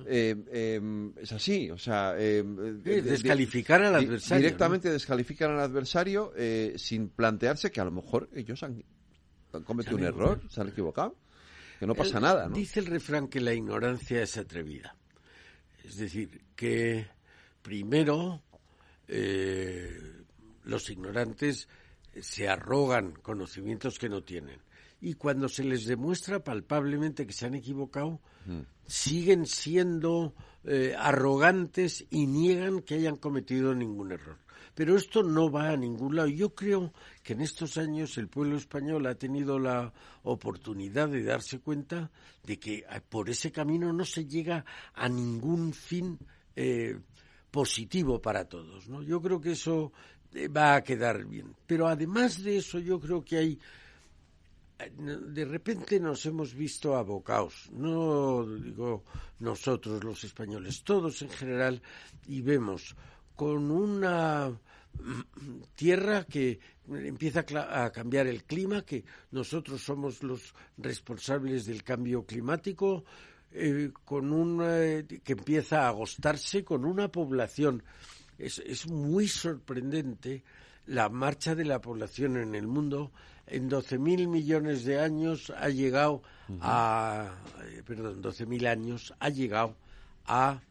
Eh, 0.05 0.35
eh, 0.51 1.11
es 1.19 1.31
así, 1.31 1.71
o 1.71 1.77
sea, 1.77 2.15
eh, 2.17 2.43
descalificar 2.43 3.81
al 3.81 3.95
adversario. 3.95 4.43
Directamente 4.43 4.89
descalifican 4.91 5.51
al 5.51 5.59
adversario 5.59 6.33
sin 6.75 7.09
plantearse 7.09 7.71
que 7.71 7.81
a 7.81 7.85
lo 7.85 7.91
mejor 7.91 8.29
ellos 8.33 8.61
han, 8.63 8.83
cometido 9.65 9.97
un 9.97 10.03
error, 10.03 10.41
se 10.49 10.61
han 10.61 10.69
equivocado, 10.69 11.15
que 11.79 11.87
no 11.87 11.95
pasa 11.95 12.19
nada. 12.19 12.47
¿no? 12.47 12.55
Dice 12.55 12.79
el 12.79 12.85
refrán 12.85 13.27
que 13.27 13.41
la 13.41 13.53
ignorancia 13.53 14.21
es 14.21 14.37
atrevida. 14.37 14.95
Es 15.83 15.97
decir, 15.97 16.41
que 16.55 17.07
primero 17.61 18.43
los 20.63 20.89
ignorantes 20.89 21.67
se 22.21 22.47
arrogan 22.47 23.13
conocimientos 23.13 23.97
que 23.97 24.09
no 24.09 24.21
tienen 24.21 24.66
y 24.99 25.13
cuando 25.13 25.47
se 25.47 25.63
les 25.63 25.85
demuestra 25.85 26.43
palpablemente 26.43 27.25
que 27.25 27.33
se 27.33 27.45
han 27.45 27.55
equivocado, 27.55 28.19
mm. 28.45 28.61
siguen 28.85 29.45
siendo 29.45 30.33
eh, 30.63 30.95
arrogantes 30.97 32.05
y 32.09 32.25
niegan 32.25 32.81
que 32.81 32.95
hayan 32.95 33.17
cometido 33.17 33.73
ningún 33.73 34.11
error. 34.11 34.37
Pero 34.73 34.95
esto 34.95 35.23
no 35.23 35.49
va 35.49 35.69
a 35.69 35.77
ningún 35.77 36.15
lado. 36.15 36.27
Yo 36.27 36.53
creo 36.53 36.93
que 37.23 37.33
en 37.33 37.41
estos 37.41 37.77
años 37.77 38.17
el 38.17 38.27
pueblo 38.27 38.57
español 38.57 39.07
ha 39.07 39.15
tenido 39.15 39.57
la 39.57 39.91
oportunidad 40.23 41.09
de 41.09 41.23
darse 41.23 41.59
cuenta 41.59 42.11
de 42.43 42.59
que 42.59 42.79
eh, 42.79 43.01
por 43.07 43.29
ese 43.29 43.51
camino 43.51 43.91
no 43.93 44.05
se 44.05 44.25
llega 44.25 44.65
a 44.93 45.09
ningún 45.09 45.73
fin 45.73 46.17
eh, 46.55 46.99
positivo 47.51 48.21
para 48.21 48.45
todos. 48.45 48.87
¿no? 48.87 49.01
Yo 49.03 49.21
creo 49.21 49.39
que 49.39 49.51
eso 49.51 49.91
va 50.55 50.75
a 50.75 50.83
quedar 50.83 51.25
bien. 51.25 51.55
Pero 51.65 51.87
además 51.87 52.43
de 52.43 52.57
eso, 52.57 52.79
yo 52.79 52.99
creo 52.99 53.23
que 53.23 53.37
hay 53.37 53.59
de 54.77 55.45
repente 55.45 55.99
nos 55.99 56.25
hemos 56.25 56.53
visto 56.53 56.95
abocados, 56.95 57.69
no 57.71 58.45
digo 58.45 59.03
nosotros 59.39 60.03
los 60.03 60.23
españoles, 60.23 60.83
todos 60.83 61.21
en 61.21 61.29
general, 61.29 61.81
y 62.27 62.41
vemos 62.41 62.95
con 63.35 63.71
una 63.71 64.51
tierra 65.75 66.25
que 66.25 66.59
empieza 66.89 67.45
a 67.69 67.91
cambiar 67.91 68.27
el 68.27 68.43
clima, 68.43 68.83
que 68.83 69.03
nosotros 69.31 69.81
somos 69.81 70.23
los 70.23 70.53
responsables 70.77 71.65
del 71.65 71.83
cambio 71.83 72.25
climático, 72.25 73.03
eh, 73.51 73.91
con 74.05 74.31
una, 74.31 74.77
que 75.23 75.33
empieza 75.33 75.85
a 75.85 75.89
agostarse 75.89 76.63
con 76.63 76.85
una 76.85 77.11
población. 77.11 77.83
Es, 78.37 78.59
es 78.59 78.87
muy 78.87 79.27
sorprendente 79.27 80.43
la 80.85 81.09
marcha 81.09 81.55
de 81.55 81.65
la 81.65 81.81
población 81.81 82.37
en 82.37 82.55
el 82.55 82.67
mundo 82.67 83.11
en 83.47 83.69
12.000 83.69 84.27
millones 84.27 84.85
de 84.85 84.99
años 84.99 85.51
ha 85.57 85.69
llegado 85.69 86.21
a, 86.61 87.31
eh, 87.63 87.83
perdón, 87.85 88.21
12.000 88.21 88.67
años 88.67 89.13
ha 89.19 89.29
llegado 89.29 89.75
a 90.25 90.61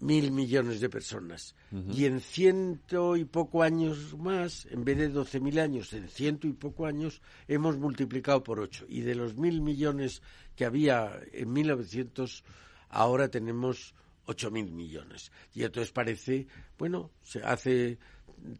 mil 0.00 0.30
millones 0.30 0.80
de 0.80 0.88
personas. 0.88 1.54
Y 1.92 2.06
en 2.06 2.20
ciento 2.20 3.16
y 3.16 3.24
poco 3.24 3.62
años 3.62 4.16
más, 4.16 4.66
en 4.70 4.84
vez 4.84 4.96
de 4.96 5.12
12.000 5.12 5.60
años, 5.60 5.92
en 5.92 6.08
ciento 6.08 6.46
y 6.46 6.52
poco 6.52 6.86
años, 6.86 7.20
hemos 7.46 7.76
multiplicado 7.78 8.42
por 8.42 8.60
ocho. 8.60 8.86
Y 8.88 9.00
de 9.00 9.14
los 9.14 9.36
mil 9.36 9.60
millones 9.60 10.22
que 10.54 10.64
había 10.64 11.20
en 11.32 11.52
1900, 11.52 12.44
ahora 12.90 13.28
tenemos 13.28 13.94
ocho 14.26 14.50
mil 14.50 14.70
millones. 14.72 15.32
Y 15.52 15.64
entonces 15.64 15.90
parece, 15.90 16.46
bueno, 16.78 17.10
se 17.22 17.42
hace 17.42 17.98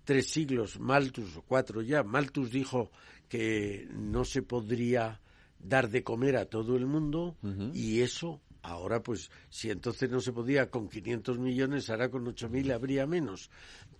tres 0.04 0.30
siglos, 0.30 0.78
Malthus, 0.78 1.36
o 1.36 1.42
cuatro 1.42 1.82
ya, 1.82 2.02
Malthus 2.02 2.50
dijo 2.50 2.90
que 3.28 3.88
no 3.92 4.24
se 4.24 4.42
podría 4.42 5.20
dar 5.58 5.88
de 5.88 6.02
comer 6.02 6.36
a 6.36 6.46
todo 6.46 6.76
el 6.76 6.86
mundo 6.86 7.36
y 7.74 8.00
eso 8.00 8.40
ahora 8.62 9.02
pues 9.02 9.30
si 9.48 9.70
entonces 9.70 10.10
no 10.10 10.20
se 10.20 10.32
podía 10.32 10.70
con 10.70 10.88
500 10.88 11.38
millones, 11.38 11.90
ahora 11.90 12.10
con 12.10 12.24
8.000 12.26 12.72
habría 12.72 13.06
menos. 13.06 13.50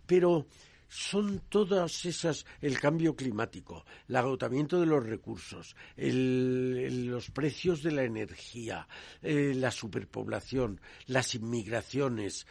Pero 0.06 0.46
son 0.88 1.42
todas 1.48 2.06
esas, 2.06 2.46
el 2.60 2.80
cambio 2.80 3.14
climático, 3.14 3.84
el 4.08 4.16
agotamiento 4.16 4.80
de 4.80 4.86
los 4.86 5.04
recursos, 5.04 5.76
los 5.96 7.30
precios 7.30 7.82
de 7.82 7.92
la 7.92 8.04
energía, 8.04 8.88
eh, 9.22 9.52
la 9.54 9.70
superpoblación, 9.70 10.80
las 11.06 11.34
inmigraciones. 11.34 12.46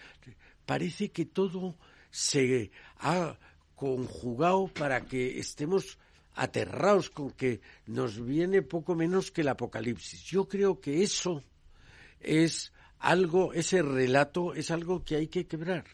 Parece 0.66 1.12
que 1.12 1.26
todo 1.26 1.78
se 2.18 2.72
ha 2.98 3.38
conjugado 3.76 4.70
para 4.70 5.06
que 5.06 5.38
estemos 5.38 6.00
aterrados 6.34 7.12
con 7.12 7.30
que 7.30 7.62
nos 7.86 8.20
viene 8.26 8.64
poco 8.64 8.96
menos 8.96 9.30
que 9.30 9.42
el 9.42 9.50
apocalipsis. 9.50 10.24
Yo 10.24 10.48
creo 10.48 10.80
que 10.80 11.04
eso 11.04 11.44
es 12.20 12.74
algo, 12.98 13.54
ese 13.54 13.84
relato 13.84 14.56
es 14.56 14.72
algo 14.72 15.04
que 15.04 15.16
hay 15.16 15.28
que 15.28 15.46
quebrar. 15.46 15.86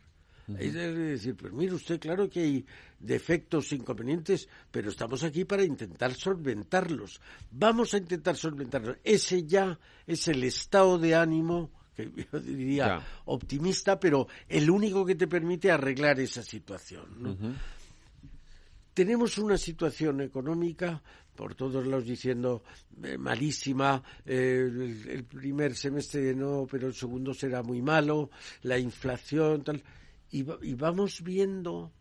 Es 0.57 0.73
decir, 0.73 1.35
pues 1.35 1.51
mire 1.51 1.73
usted, 1.73 1.99
claro 1.99 2.29
que 2.29 2.39
hay 2.39 2.65
defectos, 2.99 3.73
inconvenientes, 3.73 4.47
pero 4.71 4.89
estamos 4.89 5.23
aquí 5.25 5.43
para 5.43 5.65
intentar 5.65 6.13
solventarlos. 6.13 7.19
Vamos 7.51 7.93
a 7.93 7.97
intentar 7.97 8.37
solventarlos. 8.37 8.97
Ese 9.03 9.43
ya 9.43 9.77
es 10.07 10.29
el 10.29 10.45
estado 10.45 10.97
de 10.97 11.15
ánimo 11.15 11.69
que 11.95 12.11
yo 12.31 12.39
diría 12.39 13.01
optimista, 13.25 13.99
pero 13.99 14.27
el 14.47 14.69
único 14.69 15.05
que 15.05 15.15
te 15.15 15.27
permite 15.27 15.71
arreglar 15.71 16.19
esa 16.19 16.43
situación. 16.43 17.57
Tenemos 18.93 19.37
una 19.37 19.57
situación 19.57 20.21
económica, 20.21 21.01
por 21.35 21.55
todos 21.55 21.85
lados 21.87 22.05
diciendo 22.05 22.63
eh, 23.03 23.17
malísima, 23.17 24.03
eh, 24.25 24.69
el, 25.09 25.23
primer 25.23 25.75
semestre 25.75 26.35
no, 26.35 26.67
pero 26.69 26.87
el 26.87 26.93
segundo 26.93 27.33
será 27.33 27.63
muy 27.63 27.81
malo, 27.81 28.29
la 28.61 28.77
inflación, 28.77 29.63
tal, 29.63 29.83
y 30.31 30.73
vamos 30.73 31.23
viendo 31.23 31.91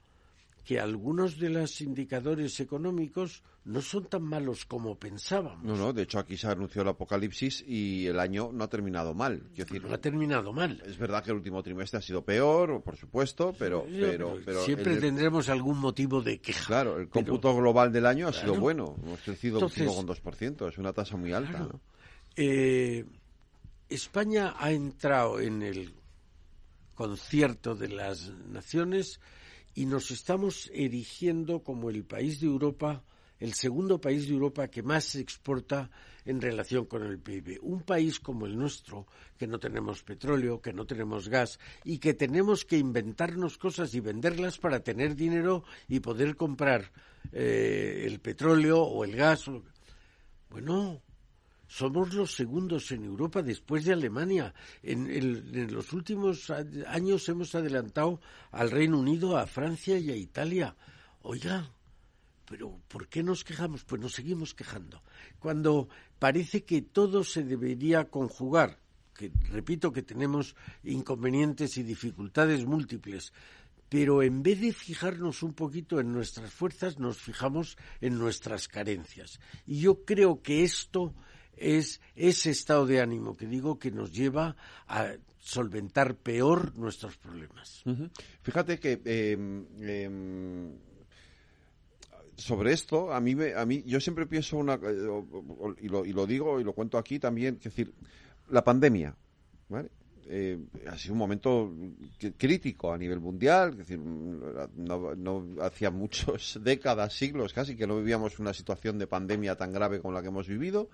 que 0.65 0.79
algunos 0.79 1.39
de 1.39 1.51
los 1.51 1.81
indicadores 1.81 2.59
económicos 2.61 3.43
no 3.65 3.81
son 3.81 4.07
tan 4.07 4.23
malos 4.23 4.65
como 4.65 4.99
pensábamos. 4.99 5.63
No, 5.63 5.77
no, 5.77 5.93
de 5.93 6.03
hecho 6.03 6.19
aquí 6.19 6.37
se 6.37 6.49
anunció 6.49 6.83
el 6.83 6.89
apocalipsis 6.89 7.65
y 7.67 8.07
el 8.07 8.19
año 8.19 8.51
no 8.53 8.65
ha 8.65 8.69
terminado 8.69 9.15
mal. 9.15 9.51
Quiero 9.55 9.73
decir, 9.73 9.89
no 9.89 9.95
ha 9.95 10.01
terminado 10.01 10.53
mal. 10.53 10.83
Es 10.85 10.99
verdad 10.99 11.23
que 11.23 11.31
el 11.31 11.37
último 11.37 11.63
trimestre 11.63 11.99
ha 11.99 12.03
sido 12.03 12.25
peor, 12.25 12.83
por 12.83 12.97
supuesto, 12.97 13.55
pero... 13.57 13.87
pero, 13.89 14.39
pero 14.45 14.65
siempre 14.65 14.97
tendremos 14.97 15.49
algún 15.49 15.79
motivo 15.79 16.21
de 16.23 16.41
queja. 16.41 16.67
Claro, 16.67 16.99
el 16.99 17.09
cómputo 17.09 17.55
global 17.55 17.93
del 17.93 18.07
año 18.07 18.29
ha 18.29 18.33
sido 18.33 18.57
bueno. 18.57 18.97
Hemos 19.03 19.21
crecido 19.21 19.61
un 19.61 19.69
5,2%, 19.69 20.69
es 20.69 20.79
una 20.79 20.93
tasa 20.93 21.17
muy 21.17 21.33
alta. 21.33 21.69
Eh, 22.35 23.05
España 23.89 24.55
ha 24.59 24.73
entrado 24.73 25.39
en 25.39 25.63
el 25.63 25.95
concierto 26.95 27.77
de 27.77 27.89
las 27.89 28.31
naciones 28.49 29.21
y 29.75 29.87
nos 29.87 30.11
estamos 30.11 30.71
erigiendo 30.75 31.63
como 31.63 31.91
el 31.91 32.05
país 32.05 32.41
de 32.41 32.47
Europa 32.47 33.05
el 33.43 33.55
segundo 33.55 34.01
país 34.01 34.29
de 34.29 34.35
Europa 34.35 34.69
que 34.69 34.85
más 34.85 35.17
exporta 35.17 35.91
en 36.25 36.41
relación 36.41 36.87
con 36.87 37.03
el 37.03 37.19
PIB. 37.19 37.59
Un 37.63 37.83
país 37.83 38.21
como 38.21 38.47
el 38.47 38.57
nuestro, 38.57 39.09
que 39.37 39.49
no 39.49 39.59
tenemos 39.59 40.05
petróleo, 40.05 40.63
que 40.63 40.73
no 40.73 40.87
tenemos 40.87 41.29
gas 41.29 41.59
y 41.83 41.99
que 41.99 42.15
tenemos 42.15 42.65
que 42.65 42.79
inventarnos 42.79 43.59
cosas 43.59 43.93
y 43.95 44.01
venderlas 44.01 44.59
para 44.59 44.79
tener 44.79 45.17
dinero 45.17 45.65
y 45.89 45.99
poder 45.99 46.37
comprar 46.37 46.93
eh, 47.33 48.05
el 48.07 48.21
petróleo 48.21 48.81
o 48.81 49.03
el 49.03 49.17
gas. 49.17 49.47
Bueno, 50.49 51.03
somos 51.67 52.15
los 52.15 52.37
segundos 52.37 52.93
en 52.93 53.03
Europa 53.03 53.43
después 53.43 53.85
de 53.85 53.95
Alemania. 53.95 54.55
En, 54.85 55.11
en, 55.11 55.75
los 55.75 55.93
últimos 55.93 56.49
años 56.87 57.29
hemos 57.29 57.57
adelantado 57.57 58.21
al 58.53 58.71
Reino 58.71 59.01
Unido, 59.01 59.37
a 59.37 59.49
Francia 59.49 59.99
y 59.99 60.13
a 60.13 60.17
Italia. 60.17 60.77
Oiga, 61.23 61.73
pero 62.49 62.81
¿por 62.89 63.09
qué 63.09 63.23
nos 63.23 63.45
quejamos? 63.45 63.85
Pues 63.85 64.01
nos 64.01 64.13
seguimos 64.13 64.55
quejando. 64.55 65.03
Cuando 65.39 65.89
parece 66.19 66.65
que 66.65 66.83
todo 66.83 67.25
se 67.25 67.43
debería 67.43 68.09
conjugar, 68.11 68.79
que 69.15 69.33
repito 69.51 69.93
que 69.93 70.03
tenemos 70.03 70.57
inconvenientes 70.83 71.77
y 71.77 71.83
dificultades 71.83 72.65
múltiples, 72.65 73.33
pero 73.89 74.23
en 74.23 74.43
vez 74.43 74.61
de 74.61 74.73
fijarnos 74.73 75.43
un 75.43 75.53
poquito 75.53 76.01
en 76.01 76.13
nuestras 76.13 76.51
fuerzas, 76.51 76.99
nos 76.99 77.19
fijamos 77.19 77.77
en 78.01 78.19
nuestras 78.19 78.67
carencias. 78.67 79.39
Y 79.67 79.81
yo 79.81 80.05
creo 80.05 80.41
que 80.41 80.65
esto 80.65 81.15
es 81.57 82.01
ese 82.17 82.51
estado 82.51 82.87
de 82.87 83.03
ánimo 83.03 83.37
que 83.37 83.47
digo 83.47 83.79
que 83.79 83.91
nos 83.91 84.11
lleva 84.13 84.57
a 84.89 85.13
solventar 85.39 86.17
peor 86.17 86.75
nuestros 86.77 87.17
problemas. 87.19 87.83
Fíjate 88.43 88.79
que 88.79 89.01
em, 89.05 89.67
em, 89.81 90.73
sobre 92.37 92.73
esto, 92.73 93.13
a 93.13 93.21
mí, 93.21 93.37
a 93.55 93.65
mí, 93.67 93.83
yo 93.87 94.01
siempre 94.01 94.27
pienso 94.27 94.57
una, 94.57 94.75
eh, 94.75 95.25
y 95.81 95.89
lo, 95.89 96.05
y 96.05 96.13
lo 96.13 96.27
digo 96.27 96.61
y 96.61 96.65
lo 96.65 96.73
cuento 96.73 96.99
aquí 96.99 97.19
también, 97.19 97.57
es 97.57 97.65
decir, 97.65 97.93
la 98.49 98.65
pandemia, 98.65 99.15
eh, 100.27 100.59
ha 100.89 100.97
sido 100.97 101.15
un 101.15 101.19
momento 101.19 101.75
crítico 102.37 102.93
a 102.93 102.99
nivel 102.99 103.21
mundial, 103.21 103.71
es 103.73 103.79
decir, 103.79 103.99
no, 103.99 105.15
no, 105.15 105.63
hacía 105.63 105.91
muchas 105.91 106.59
décadas, 106.63 107.13
siglos 107.13 107.53
casi, 107.53 107.77
que 107.77 107.87
no 107.87 107.99
vivíamos 107.99 108.39
una 108.39 108.55
situación 108.55 108.99
de 108.99 109.07
pandemia 109.07 109.57
tan 109.57 109.73
grave 109.73 110.01
como 110.01 110.15
la 110.15 110.23
que 110.23 110.29
hemos 110.29 110.49
vivido, 110.49 110.89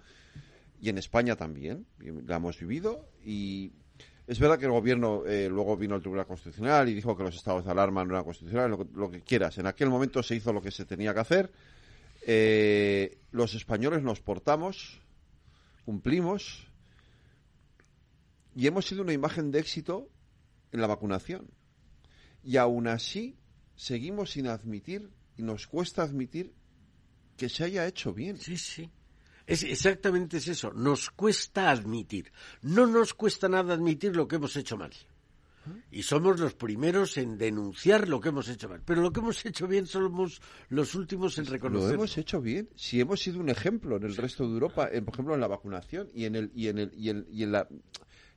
y 0.81 0.89
en 0.89 0.99
España 0.99 1.37
también, 1.37 1.87
la 2.27 2.37
hemos 2.37 2.59
vivido, 2.59 3.09
y 3.25 3.73
es 4.29 4.39
verdad 4.39 4.59
que 4.59 4.67
el 4.67 4.73
gobierno 4.73 5.25
eh, 5.27 5.49
luego 5.49 5.75
vino 5.75 5.95
al 5.95 6.03
Tribunal 6.03 6.27
Constitucional 6.27 6.87
y 6.91 6.95
dijo 6.95 7.17
que 7.17 7.23
los 7.23 7.35
estados 7.35 7.65
de 7.65 7.71
alarma 7.71 8.05
no 8.05 8.13
eran 8.13 8.25
constitucionales, 8.25 8.79
lo 8.95 9.11
que, 9.11 9.23
quieras. 9.23 9.57
En 9.57 9.67
aquel 9.67 9.89
momento 9.89 10.23
se 10.23 10.35
hizo 10.35 10.53
lo 10.53 10.61
que 10.61 10.71
se 10.71 10.85
tenía 10.85 11.15
que 11.15 11.21
hacer. 11.21 11.51
Eh, 12.27 13.21
los 13.31 13.55
españoles 13.55 14.03
nos 14.03 14.21
portamos, 14.21 15.01
cumplimos 15.87 16.67
y 18.55 18.67
hemos 18.67 18.87
sido 18.87 19.01
una 19.01 19.15
imagen 19.15 19.51
de 19.51 19.61
éxito 19.61 20.11
en 20.73 20.83
la 20.83 20.89
vacunación. 20.89 21.49
Y 22.45 22.59
aún 22.59 22.87
así 22.87 23.39
seguimos 23.77 24.33
sin 24.33 24.47
admitir 24.47 25.09
y 25.39 25.43
nos 25.43 25.67
cuesta 25.67 26.03
admitir 26.03 26.53
que 27.39 27.49
se 27.49 27.65
haya 27.65 27.87
hecho 27.87 28.13
bien. 28.13 28.37
Sí, 28.37 28.59
sí. 28.59 28.91
Es 29.49 29.63
exactamente 29.63 30.37
es 30.37 30.47
eso. 30.47 30.75
Nos 30.75 31.09
cuesta 31.09 31.71
admitir. 31.71 32.31
No 32.61 32.87
nos 32.87 33.15
cuesta 33.15 33.49
nada 33.49 33.73
admitir 33.73 34.15
lo 34.15 34.29
que 34.29 34.37
hemos 34.37 34.55
hecho 34.57 34.77
mal. 34.77 34.93
Y 35.91 36.03
somos 36.03 36.39
los 36.39 36.53
primeros 36.53 37.17
en 37.17 37.39
denunciar 37.39 38.09
lo 38.09 38.21
que 38.21 38.29
hemos 38.29 38.47
hecho 38.51 38.69
mal. 38.69 38.83
Pero 38.85 39.01
lo 39.01 39.11
que 39.11 39.21
hemos 39.21 39.45
hecho 39.47 39.67
bien 39.67 39.87
somos 39.87 40.43
los 40.69 40.95
últimos 40.95 41.39
en 41.39 41.47
reconocerlo. 41.47 41.89
Lo 41.89 41.95
hemos 41.95 42.19
hecho 42.19 42.43
bien. 42.43 42.69
Si 42.77 43.01
hemos 43.01 43.21
sido 43.21 43.41
un 43.41 43.49
ejemplo 43.49 43.97
en 43.97 44.03
el 44.03 44.17
resto 44.17 44.47
de 44.47 44.53
Europa, 44.53 44.91
por 45.05 45.15
ejemplo 45.15 45.35
en 45.35 45.41
la 45.41 45.49
vacunación 45.49 46.09
y 46.13 46.27
en 46.27 46.37
el 46.37 46.51
y 46.55 46.69
en 46.69 46.79
el 46.79 46.93
y 46.95 47.09
en, 47.09 47.27
y 47.31 47.43
en 47.43 47.53
la 47.53 47.69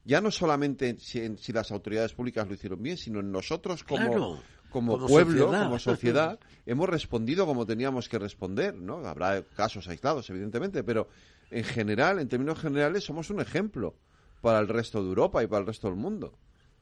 ya 0.05 0.21
no 0.21 0.31
solamente 0.31 0.97
si, 0.97 1.37
si, 1.37 1.51
las 1.51 1.71
autoridades 1.71 2.13
públicas 2.13 2.47
lo 2.47 2.53
hicieron 2.53 2.81
bien, 2.81 2.97
sino 2.97 3.19
en 3.19 3.31
nosotros 3.31 3.83
como, 3.83 4.41
como, 4.71 5.05
pueblo, 5.05 5.47
como 5.47 5.77
sociedad, 5.77 6.39
hemos 6.65 6.89
respondido 6.89 7.45
como 7.45 7.65
teníamos 7.65 8.09
que 8.09 8.17
responder, 8.17 8.75
¿no? 8.75 9.05
Habrá 9.05 9.43
casos 9.43 9.87
aislados, 9.87 10.29
evidentemente, 10.29 10.83
pero 10.83 11.07
en 11.51 11.63
general, 11.63 12.19
en 12.19 12.27
términos 12.27 12.59
generales, 12.59 13.03
somos 13.03 13.29
un 13.29 13.41
ejemplo 13.41 13.95
para 14.41 14.59
el 14.59 14.67
resto 14.67 15.03
de 15.03 15.09
Europa 15.09 15.43
y 15.43 15.47
para 15.47 15.61
el 15.61 15.67
resto 15.67 15.87
del 15.87 15.97
mundo. 15.97 16.33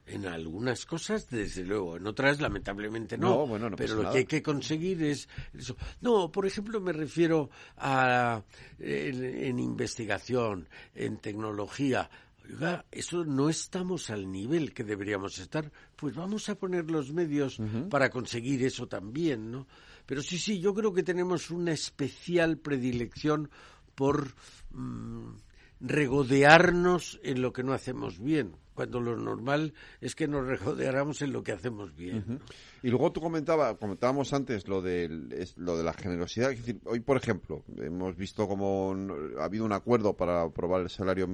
En 0.05 0.25
algunas 0.25 0.85
cosas, 0.85 1.29
desde 1.29 1.63
luego, 1.63 1.97
en 1.97 2.07
otras, 2.07 2.41
lamentablemente 2.41 3.15
no. 3.15 3.45
bueno, 3.45 3.69
pero 3.75 4.01
lo 4.01 4.11
que 4.11 4.19
hay 4.19 4.25
que 4.25 4.41
conseguir 4.41 5.03
es 5.03 5.29
eso. 5.53 5.75
No, 6.01 6.31
por 6.31 6.47
ejemplo, 6.47 6.81
me 6.81 6.93
refiero 6.93 7.51
a 7.77 8.41
en 8.79 9.59
investigación, 9.59 10.67
en 10.95 11.17
tecnología 11.17 12.09
oiga, 12.49 12.85
eso 12.91 13.25
no 13.25 13.49
estamos 13.49 14.09
al 14.09 14.31
nivel 14.31 14.73
que 14.73 14.83
deberíamos 14.83 15.37
estar, 15.39 15.71
pues 15.95 16.15
vamos 16.15 16.49
a 16.49 16.55
poner 16.55 16.89
los 16.89 17.13
medios 17.13 17.59
para 17.89 18.09
conseguir 18.09 18.63
eso 18.63 18.87
también, 18.87 19.51
¿no? 19.51 19.67
Pero 20.05 20.21
sí, 20.21 20.37
sí, 20.39 20.59
yo 20.59 20.73
creo 20.73 20.93
que 20.93 21.03
tenemos 21.03 21.51
una 21.51 21.71
especial 21.71 22.57
predilección 22.57 23.49
por 23.93 24.33
mm, 24.71 25.35
regodearnos 25.81 27.19
en 27.23 27.41
lo 27.41 27.53
que 27.53 27.63
no 27.63 27.73
hacemos 27.73 28.19
bien 28.19 28.55
cuando 28.79 29.01
lo 29.01 29.17
normal 29.17 29.73
es 29.99 30.15
que 30.15 30.25
nos 30.25 30.47
regodeáramos 30.47 31.21
en 31.21 31.33
lo 31.33 31.43
que 31.43 31.51
hacemos 31.51 31.93
bien. 31.97 32.39
Y 32.81 32.87
luego 32.87 33.11
tú 33.11 33.19
comentaba, 33.19 33.75
comentábamos 33.75 34.31
antes 34.31 34.69
lo 34.69 34.81
de, 34.81 35.09
lo 35.57 35.77
de 35.77 35.83
la 35.83 35.91
generosidad. 35.91 36.53
Es 36.53 36.59
decir, 36.59 36.79
hoy, 36.85 37.01
por 37.01 37.17
ejemplo, 37.17 37.65
hemos 37.75 38.15
visto 38.15 38.47
como 38.47 38.95
ha 39.37 39.43
habido 39.43 39.65
un 39.65 39.73
acuerdo 39.73 40.15
para 40.15 40.43
aprobar 40.43 40.79
el 40.79 40.89
salario, 40.89 41.27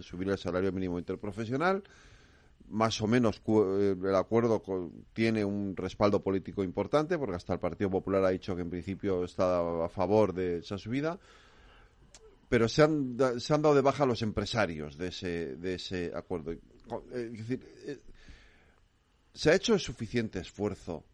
subir 0.00 0.30
el 0.30 0.38
salario 0.38 0.72
mínimo 0.72 0.98
interprofesional. 0.98 1.82
Más 2.70 2.98
o 3.02 3.06
menos 3.06 3.42
eh, 3.46 3.94
el 4.02 4.16
acuerdo 4.16 4.62
tiene 5.12 5.44
un 5.44 5.76
respaldo 5.76 6.22
político 6.22 6.64
importante, 6.64 7.18
porque 7.18 7.36
hasta 7.36 7.52
el 7.52 7.60
Partido 7.60 7.90
Popular 7.90 8.24
ha 8.24 8.30
dicho 8.30 8.56
que 8.56 8.62
en 8.62 8.70
principio 8.70 9.22
está 9.22 9.84
a 9.84 9.88
favor 9.90 10.32
de 10.32 10.60
esa 10.60 10.78
subida 10.78 11.18
pero 12.48 12.68
se 12.68 12.82
han, 12.82 13.16
se 13.38 13.54
han 13.54 13.62
dado 13.62 13.74
de 13.74 13.80
baja 13.80 14.06
los 14.06 14.22
empresarios 14.22 14.96
de 14.96 15.08
ese, 15.08 15.56
de 15.56 15.74
ese 15.74 16.12
acuerdo. 16.14 16.52
Eh, 17.12 17.30
decir, 17.32 17.60
eh, 17.86 17.98
¿se 19.34 19.50
ha 19.50 19.54
hecho 19.54 19.78
suficiente 19.78 20.38
esfuerzo 20.38 21.04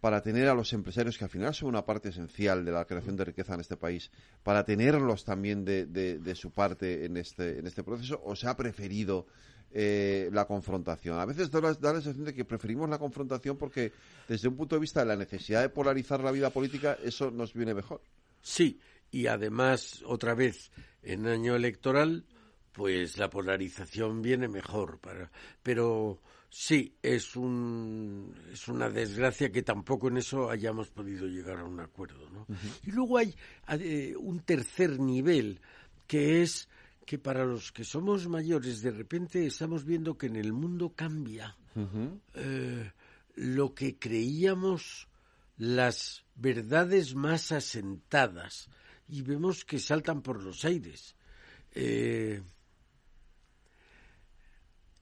para 0.00 0.22
tener 0.22 0.48
a 0.48 0.54
los 0.54 0.72
empresarios, 0.72 1.18
que 1.18 1.24
al 1.24 1.30
final 1.30 1.54
son 1.54 1.68
una 1.68 1.84
parte 1.84 2.08
esencial 2.08 2.64
de 2.64 2.72
la 2.72 2.86
creación 2.86 3.16
de 3.16 3.24
riqueza 3.26 3.54
en 3.54 3.60
este 3.60 3.76
país, 3.76 4.10
para 4.42 4.64
tenerlos 4.64 5.24
también 5.24 5.64
de, 5.64 6.34
su 6.34 6.50
parte 6.50 7.04
en 7.04 7.18
este, 7.18 7.58
en 7.58 7.66
este 7.66 7.84
proceso, 7.84 8.20
o 8.24 8.34
se 8.34 8.48
ha 8.48 8.56
preferido 8.56 9.26
eh, 9.70 10.30
la 10.32 10.46
confrontación? 10.46 11.18
A 11.18 11.26
veces 11.26 11.50
da 11.50 11.60
la, 11.60 11.74
da 11.74 11.92
la 11.92 12.00
sensación 12.00 12.24
de 12.24 12.34
que 12.34 12.46
preferimos 12.46 12.88
la 12.88 12.98
confrontación 12.98 13.58
porque, 13.58 13.92
desde 14.26 14.48
un 14.48 14.56
punto 14.56 14.76
de 14.76 14.80
vista 14.80 15.00
de 15.00 15.06
la 15.06 15.16
necesidad 15.16 15.60
de 15.60 15.68
polarizar 15.68 16.20
la 16.20 16.30
vida 16.30 16.48
política, 16.48 16.96
eso 17.04 17.30
nos 17.30 17.52
viene 17.52 17.74
mejor. 17.74 18.00
Sí, 18.40 18.80
y 19.10 19.26
además, 19.26 20.02
otra 20.06 20.34
vez, 20.34 20.70
en 21.02 21.26
año 21.26 21.54
electoral, 21.56 22.24
pues 22.72 23.18
la 23.18 23.30
polarización 23.30 24.22
viene 24.22 24.48
mejor. 24.48 24.98
Para, 24.98 25.30
pero 25.62 26.20
sí, 26.48 26.94
es, 27.02 27.36
un, 27.36 28.34
es 28.52 28.68
una 28.68 28.90
desgracia 28.90 29.50
que 29.50 29.62
tampoco 29.62 30.08
en 30.08 30.18
eso 30.18 30.50
hayamos 30.50 30.90
podido 30.90 31.26
llegar 31.26 31.58
a 31.58 31.64
un 31.64 31.80
acuerdo. 31.80 32.28
¿no? 32.30 32.46
Y 32.84 32.92
luego 32.92 33.18
hay 33.18 33.34
eh, 33.68 34.14
un 34.18 34.40
tercer 34.40 34.98
nivel, 34.98 35.60
que 36.06 36.42
es 36.42 36.68
que 37.06 37.18
para 37.18 37.44
los 37.44 37.72
que 37.72 37.84
somos 37.84 38.28
mayores, 38.28 38.82
de 38.82 38.92
repente 38.92 39.44
estamos 39.44 39.84
viendo 39.84 40.16
que 40.16 40.26
en 40.26 40.36
el 40.36 40.52
mundo 40.52 40.92
cambia 40.94 41.56
eh, 42.34 42.92
lo 43.34 43.74
que 43.74 43.98
creíamos 43.98 45.08
las 45.56 46.24
verdades 46.36 47.14
más 47.14 47.52
asentadas 47.52 48.68
y 49.08 49.22
vemos 49.22 49.64
que 49.64 49.78
saltan 49.78 50.22
por 50.22 50.42
los 50.42 50.64
aires. 50.64 51.16
Eh, 51.72 52.42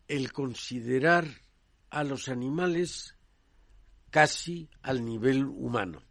el 0.08 0.32
considerar 0.32 1.26
a 1.90 2.02
los 2.02 2.28
animales 2.28 3.14
casi 4.10 4.68
al 4.82 5.04
nivel 5.04 5.44
humano. 5.44 6.02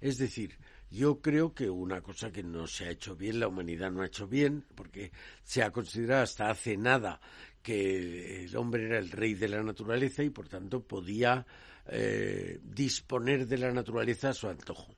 Es 0.00 0.18
decir, 0.18 0.58
Yo 0.92 1.22
creo 1.22 1.54
que 1.54 1.70
una 1.70 2.02
cosa 2.02 2.30
que 2.30 2.42
no 2.42 2.66
se 2.66 2.84
ha 2.84 2.90
hecho 2.90 3.16
bien, 3.16 3.40
la 3.40 3.48
humanidad 3.48 3.90
no 3.90 4.02
ha 4.02 4.06
hecho 4.06 4.28
bien, 4.28 4.66
porque 4.74 5.10
se 5.42 5.62
ha 5.62 5.70
considerado 5.70 6.22
hasta 6.22 6.50
hace 6.50 6.76
nada 6.76 7.18
que 7.62 8.44
el 8.44 8.54
hombre 8.56 8.84
era 8.84 8.98
el 8.98 9.10
rey 9.10 9.32
de 9.32 9.48
la 9.48 9.62
naturaleza 9.62 10.22
y 10.22 10.28
por 10.28 10.48
tanto 10.48 10.86
podía 10.86 11.46
eh, 11.86 12.60
disponer 12.62 13.46
de 13.46 13.56
la 13.56 13.72
naturaleza 13.72 14.28
a 14.28 14.34
su 14.34 14.48
antojo. 14.48 14.94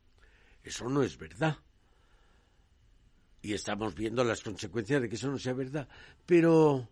Eso 0.65 0.89
no 0.89 1.05
es 1.05 1.17
verdad. 1.17 1.59
Y 3.41 3.53
estamos 3.53 3.95
viendo 3.95 4.25
las 4.25 4.41
consecuencias 4.41 5.01
de 5.01 5.09
que 5.09 5.15
eso 5.15 5.31
no 5.31 5.39
sea 5.39 5.53
verdad. 5.53 5.87
Pero 6.27 6.89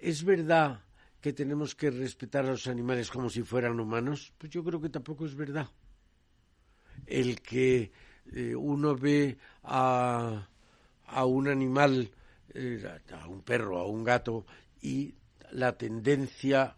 es 0.00 0.24
verdad 0.24 0.80
que 1.20 1.32
tenemos 1.32 1.74
que 1.74 1.90
respetar 1.90 2.46
a 2.46 2.50
los 2.52 2.66
animales 2.66 3.10
como 3.10 3.28
si 3.28 3.42
fueran 3.42 3.78
humanos. 3.78 4.32
Pues 4.38 4.50
yo 4.50 4.64
creo 4.64 4.80
que 4.80 4.88
tampoco 4.88 5.26
es 5.26 5.34
verdad. 5.34 5.68
El 7.06 7.40
que 7.40 7.92
eh, 8.32 8.54
uno 8.54 8.96
ve 8.96 9.36
a, 9.64 10.46
un 11.24 11.48
animal, 11.48 12.10
eh, 12.54 13.00
a 13.12 13.28
un 13.28 13.42
perro, 13.42 13.78
a 13.78 13.86
un 13.86 14.02
gato, 14.02 14.46
y 14.80 15.14
la 15.52 15.76
tendencia 15.76 16.74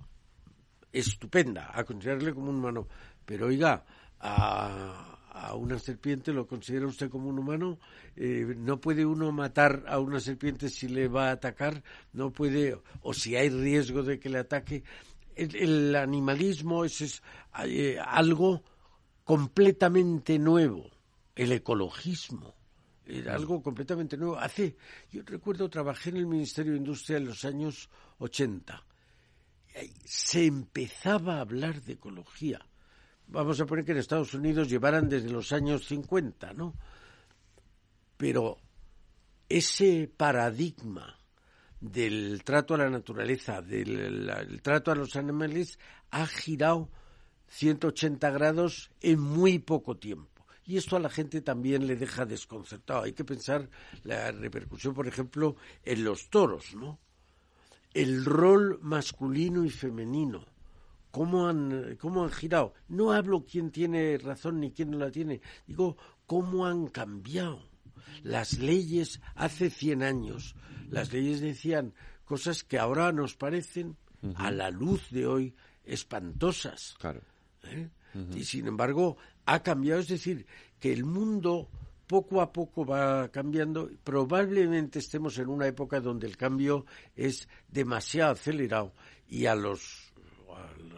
estupenda 0.93 1.71
a 1.73 1.85
considerarle 1.85 2.35
como 2.35 2.51
un 2.51 2.57
humano. 2.57 2.89
Pero 3.25 3.47
oiga, 3.47 3.85
a, 4.19 5.12
a 5.35 5.55
una 5.55 5.79
serpiente 5.79 6.33
lo 6.33 6.47
considera 6.47 6.87
usted 6.87 7.11
como 7.11 7.29
un 7.29 7.39
humano, 7.39 7.79
eh, 8.17 8.55
no 8.57 8.81
puede 8.81 9.07
uno 9.07 9.33
matar 9.33 9.85
a 9.89 9.99
una 9.99 10.21
serpiente 10.21 10.69
si 10.69 10.89
le 10.89 11.09
va 11.09 11.29
a 11.29 11.33
atacar, 11.33 11.83
no 12.13 12.31
puede, 12.33 12.79
o 13.01 13.15
si 13.15 13.37
hay 13.37 13.49
riesgo 13.49 14.03
de 14.03 14.19
que 14.19 14.29
le 14.29 14.39
ataque. 14.39 14.85
El, 15.35 15.97
animalismo 15.97 16.85
es, 16.85 17.23
eh, 17.65 17.99
algo 18.05 18.63
completamente 19.25 20.39
nuevo, 20.39 20.91
el 21.35 21.53
ecologismo 21.53 22.55
era 23.07 23.35
algo 23.35 23.63
completamente 23.63 24.17
nuevo. 24.17 24.39
Hace, 24.39 24.77
yo 25.11 25.23
recuerdo, 25.25 25.69
trabajé 25.69 26.11
en 26.11 26.19
el 26.19 26.27
Ministerio 26.27 26.73
de 26.73 26.79
Industria 26.79 27.17
en 27.17 27.27
los 27.27 27.45
años 27.45 27.89
80. 28.19 28.85
Se 30.05 30.47
empezaba 30.47 31.37
a 31.37 31.41
hablar 31.41 31.83
de 31.83 31.95
ecología 31.95 32.61
vamos 33.33 33.61
a 33.61 33.67
poner 33.67 33.85
que 33.85 33.93
en 33.93 33.99
Estados 33.99 34.35
Unidos 34.35 34.69
llevaran 34.69 35.09
desde 35.09 35.31
los 35.31 35.53
años 35.53 35.87
50, 35.87 36.53
¿no? 36.53 36.75
Pero 38.17 38.59
ese 39.49 40.11
paradigma 40.15 41.19
del 41.81 42.43
trato 42.45 42.75
a 42.75 42.79
la 42.79 42.91
naturaleza, 42.91 43.63
del 43.63 44.61
trato 44.63 44.93
a 44.93 44.95
los 44.95 45.17
animales, 45.17 45.79
ha 46.11 46.27
girado 46.27 46.91
180 47.49 48.31
grados 48.31 48.91
en 49.01 49.19
muy 49.19 49.59
poco 49.59 49.97
tiempo. 49.97 50.47
Y 50.65 50.77
esto 50.77 50.97
a 50.97 51.01
la 51.01 51.11
gente 51.11 51.41
también 51.41 51.87
le 51.87 51.97
deja 51.97 52.25
desconcertado. 52.25 53.03
Hay 53.03 53.15
que 53.15 53.25
pensar 53.25 53.69
la 54.05 54.31
repercusión, 54.31 54.95
por 54.95 55.09
ejemplo, 55.09 55.57
en 55.83 56.05
los 56.05 56.31
toros, 56.31 56.75
¿no? 56.77 57.01
El 57.93 58.25
rol 58.25 58.79
masculino 58.81 59.65
y 59.65 59.71
femenino 59.71 60.52
cómo 61.13 61.47
han, 61.47 61.97
cómo 62.01 62.25
han 62.25 62.31
girado. 62.31 62.75
No 62.89 63.13
hablo 63.13 63.45
quién 63.45 63.71
tiene 63.71 64.19
razón 64.19 64.59
ni 64.59 64.73
quién 64.73 64.91
no 64.91 64.99
la 64.99 65.13
tiene, 65.13 65.41
digo 65.69 65.97
cómo 66.27 66.67
han 66.67 66.89
cambiado. 66.89 67.69
Las 68.25 68.59
leyes 68.59 69.21
hace 69.37 69.71
100 69.71 70.03
años, 70.03 70.57
las 70.91 71.13
leyes 71.13 71.41
decían 71.41 71.95
cosas 72.25 72.65
que 72.65 72.79
ahora 72.79 73.13
nos 73.13 73.37
parecen, 73.37 73.97
a 74.37 74.51
la 74.51 74.71
luz 74.71 75.11
de 75.11 75.27
hoy, 75.27 75.55
espantosas. 75.85 76.95
Claro. 76.99 77.21
¿Eh? 77.65 77.89
Y 78.35 78.45
sin 78.45 78.69
embargo, 78.69 79.17
ha 79.47 79.63
cambiado, 79.63 80.01
es 80.01 80.09
decir, 80.09 80.47
que 80.79 80.93
el 80.93 81.05
mundo 81.05 81.69
poco 82.07 82.41
a 82.41 82.53
poco 82.53 82.85
va 82.85 83.29
cambiando. 83.31 83.91
Probablemente 84.05 84.99
estemos 84.99 85.39
en 85.39 85.49
una 85.49 85.67
época 85.67 86.01
donde 86.01 86.27
el 86.27 86.37
cambio 86.37 86.87
es 87.17 87.49
demasiado 87.69 88.33
acelerado 88.33 88.93
y 89.27 89.47
a 89.47 89.55
los 89.55 90.13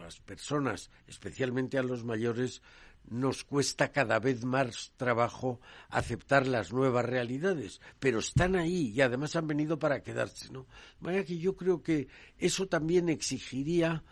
las 0.05 0.19
personas, 0.19 0.91
especialmente 1.07 1.79
a 1.79 1.83
los 1.83 2.03
mayores, 2.03 2.61
nos 3.09 3.43
cuesta 3.43 3.91
cada 3.91 4.19
vez 4.19 4.45
más 4.45 4.91
trabajo 4.97 5.59
aceptar 5.89 6.47
las 6.47 6.71
nuevas 6.71 7.05
realidades, 7.05 7.81
pero 7.99 8.19
están 8.19 8.55
ahí 8.55 8.91
y 8.95 9.01
además 9.01 9.35
han 9.35 9.47
venido 9.47 9.79
para 9.79 10.03
quedarse, 10.03 10.51
¿no? 10.51 10.67
Vaya 10.99 11.25
que 11.25 11.37
yo 11.37 11.55
creo 11.55 11.81
que 11.81 12.07
eso 12.37 12.67
también 12.67 13.09
exigiría 13.09 14.03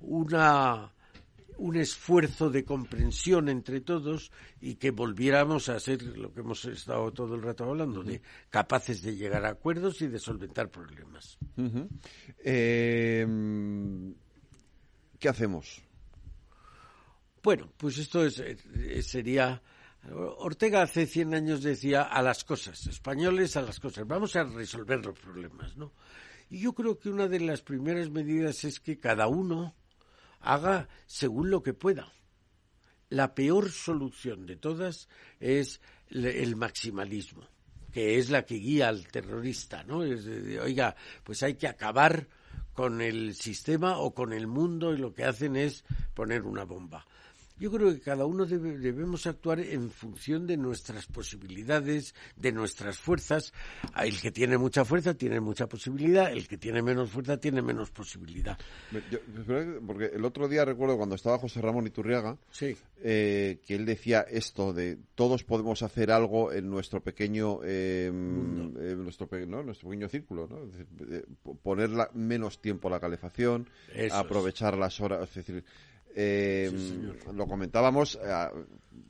una 0.00 0.92
un 1.60 1.76
esfuerzo 1.76 2.48
de 2.48 2.64
comprensión 2.64 3.50
entre 3.50 3.82
todos 3.82 4.32
y 4.62 4.76
que 4.76 4.90
volviéramos 4.90 5.68
a 5.68 5.78
ser 5.78 6.02
lo 6.02 6.32
que 6.32 6.40
hemos 6.40 6.64
estado 6.64 7.12
todo 7.12 7.34
el 7.34 7.42
rato 7.42 7.64
hablando, 7.64 8.02
de 8.02 8.22
capaces 8.48 9.02
de 9.02 9.14
llegar 9.14 9.44
a 9.44 9.50
acuerdos 9.50 10.00
y 10.00 10.06
de 10.08 10.18
solventar 10.18 10.70
problemas. 10.70 11.38
¿Qué 15.20 15.28
hacemos? 15.28 15.82
Bueno, 17.42 17.70
pues 17.76 17.98
esto 17.98 18.24
es, 18.24 18.40
eh, 18.40 19.02
sería... 19.02 19.62
Ortega 20.38 20.80
hace 20.80 21.06
100 21.06 21.34
años 21.34 21.62
decía 21.62 22.02
a 22.04 22.22
las 22.22 22.42
cosas, 22.42 22.86
españoles 22.86 23.54
a 23.58 23.60
las 23.60 23.78
cosas, 23.78 24.06
vamos 24.06 24.34
a 24.34 24.44
resolver 24.44 25.04
los 25.04 25.18
problemas, 25.18 25.76
¿no? 25.76 25.92
Y 26.48 26.60
yo 26.60 26.72
creo 26.72 26.98
que 26.98 27.10
una 27.10 27.28
de 27.28 27.38
las 27.38 27.60
primeras 27.60 28.08
medidas 28.08 28.64
es 28.64 28.80
que 28.80 28.98
cada 28.98 29.26
uno 29.26 29.74
haga 30.40 30.88
según 31.04 31.50
lo 31.50 31.62
que 31.62 31.74
pueda. 31.74 32.10
La 33.10 33.34
peor 33.34 33.70
solución 33.70 34.46
de 34.46 34.56
todas 34.56 35.10
es 35.38 35.82
el 36.08 36.56
maximalismo, 36.56 37.46
que 37.92 38.18
es 38.18 38.30
la 38.30 38.46
que 38.46 38.54
guía 38.54 38.88
al 38.88 39.06
terrorista, 39.06 39.84
¿no? 39.84 40.02
Es 40.02 40.24
de, 40.24 40.58
oiga, 40.60 40.96
pues 41.24 41.42
hay 41.42 41.56
que 41.56 41.68
acabar 41.68 42.26
con 42.72 43.00
el 43.00 43.34
sistema 43.34 43.98
o 43.98 44.14
con 44.14 44.32
el 44.32 44.46
mundo 44.46 44.94
y 44.94 44.98
lo 44.98 45.12
que 45.12 45.24
hacen 45.24 45.56
es 45.56 45.84
poner 46.14 46.42
una 46.42 46.64
bomba. 46.64 47.06
Yo 47.60 47.70
creo 47.70 47.92
que 47.92 48.00
cada 48.00 48.24
uno 48.24 48.46
debemos 48.46 49.26
actuar 49.26 49.60
en 49.60 49.90
función 49.90 50.46
de 50.46 50.56
nuestras 50.56 51.04
posibilidades, 51.04 52.14
de 52.34 52.52
nuestras 52.52 52.98
fuerzas. 52.98 53.52
El 54.02 54.18
que 54.18 54.30
tiene 54.30 54.56
mucha 54.56 54.82
fuerza 54.82 55.12
tiene 55.12 55.40
mucha 55.40 55.68
posibilidad, 55.68 56.32
el 56.32 56.48
que 56.48 56.56
tiene 56.56 56.80
menos 56.80 57.10
fuerza 57.10 57.36
tiene 57.38 57.60
menos 57.60 57.90
posibilidad. 57.90 58.58
porque 59.86 60.06
el 60.06 60.24
otro 60.24 60.48
día 60.48 60.64
recuerdo 60.64 60.96
cuando 60.96 61.16
estaba 61.16 61.38
José 61.38 61.60
Ramón 61.60 61.86
Iturriaga, 61.86 62.38
sí. 62.50 62.74
Eh, 63.02 63.60
que 63.66 63.74
él 63.74 63.86
decía 63.86 64.26
esto 64.28 64.72
de 64.72 64.98
todos 65.14 65.44
podemos 65.44 65.82
hacer 65.82 66.10
algo 66.10 66.52
en 66.52 66.68
nuestro 66.68 67.02
pequeño, 67.02 67.62
em, 67.64 68.72
nuestro, 69.02 69.28
nuestro 69.62 69.88
pequeño 69.88 70.08
círculo, 70.08 70.46
¿no? 70.48 70.58
Eh, 71.10 71.24
poner 71.62 71.90
menos 72.14 72.60
tiempo 72.60 72.88
a 72.88 72.90
la 72.92 73.00
calefacción, 73.00 73.68
aprovechar 74.12 74.76
las 74.76 75.00
horas, 75.00 75.28
es 75.28 75.34
decir, 75.34 75.64
eh, 76.14 76.70
lo 77.32 77.46
comentábamos 77.46 78.18
eh, 78.22 78.48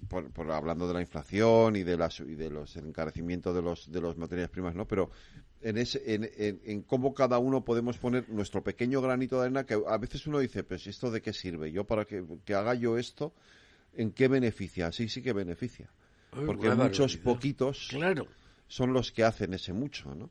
por, 0.08 0.50
hablando 0.50 0.86
de 0.88 0.94
la 0.94 1.00
inflación 1.00 1.76
y 1.76 1.82
de, 1.82 1.96
las, 1.96 2.20
y 2.20 2.34
de 2.34 2.50
los 2.50 2.76
encarecimientos 2.76 3.54
de 3.54 3.62
los 3.62 3.90
de 3.90 4.00
las 4.00 4.16
materias 4.16 4.50
primas, 4.50 4.74
¿no? 4.74 4.86
Pero 4.86 5.10
en, 5.62 5.78
ese, 5.78 6.02
en, 6.06 6.82
cómo 6.82 7.14
cada 7.14 7.38
uno 7.38 7.64
podemos 7.64 7.98
poner 7.98 8.28
nuestro 8.28 8.62
pequeño 8.62 9.00
granito 9.00 9.36
de 9.36 9.42
arena, 9.46 9.64
que 9.64 9.80
a 9.86 9.98
veces 9.98 10.26
uno 10.26 10.38
dice, 10.38 10.64
pues 10.64 10.86
esto 10.86 11.10
de 11.10 11.22
qué 11.22 11.32
sirve, 11.32 11.70
yo 11.70 11.84
para 11.84 12.04
que, 12.04 12.24
haga 12.54 12.74
yo 12.74 12.98
esto, 12.98 13.32
¿en 13.94 14.10
qué 14.12 14.28
beneficia? 14.28 14.90
Sí, 14.92 15.08
sí 15.08 15.22
que 15.22 15.32
beneficia. 15.32 15.90
Porque 16.30 16.70
muchos 16.70 17.16
poquitos 17.16 17.88
claro. 17.90 18.26
son 18.68 18.92
los 18.92 19.10
que 19.12 19.24
hacen 19.24 19.54
ese 19.54 19.72
mucho, 19.72 20.14
¿no? 20.14 20.30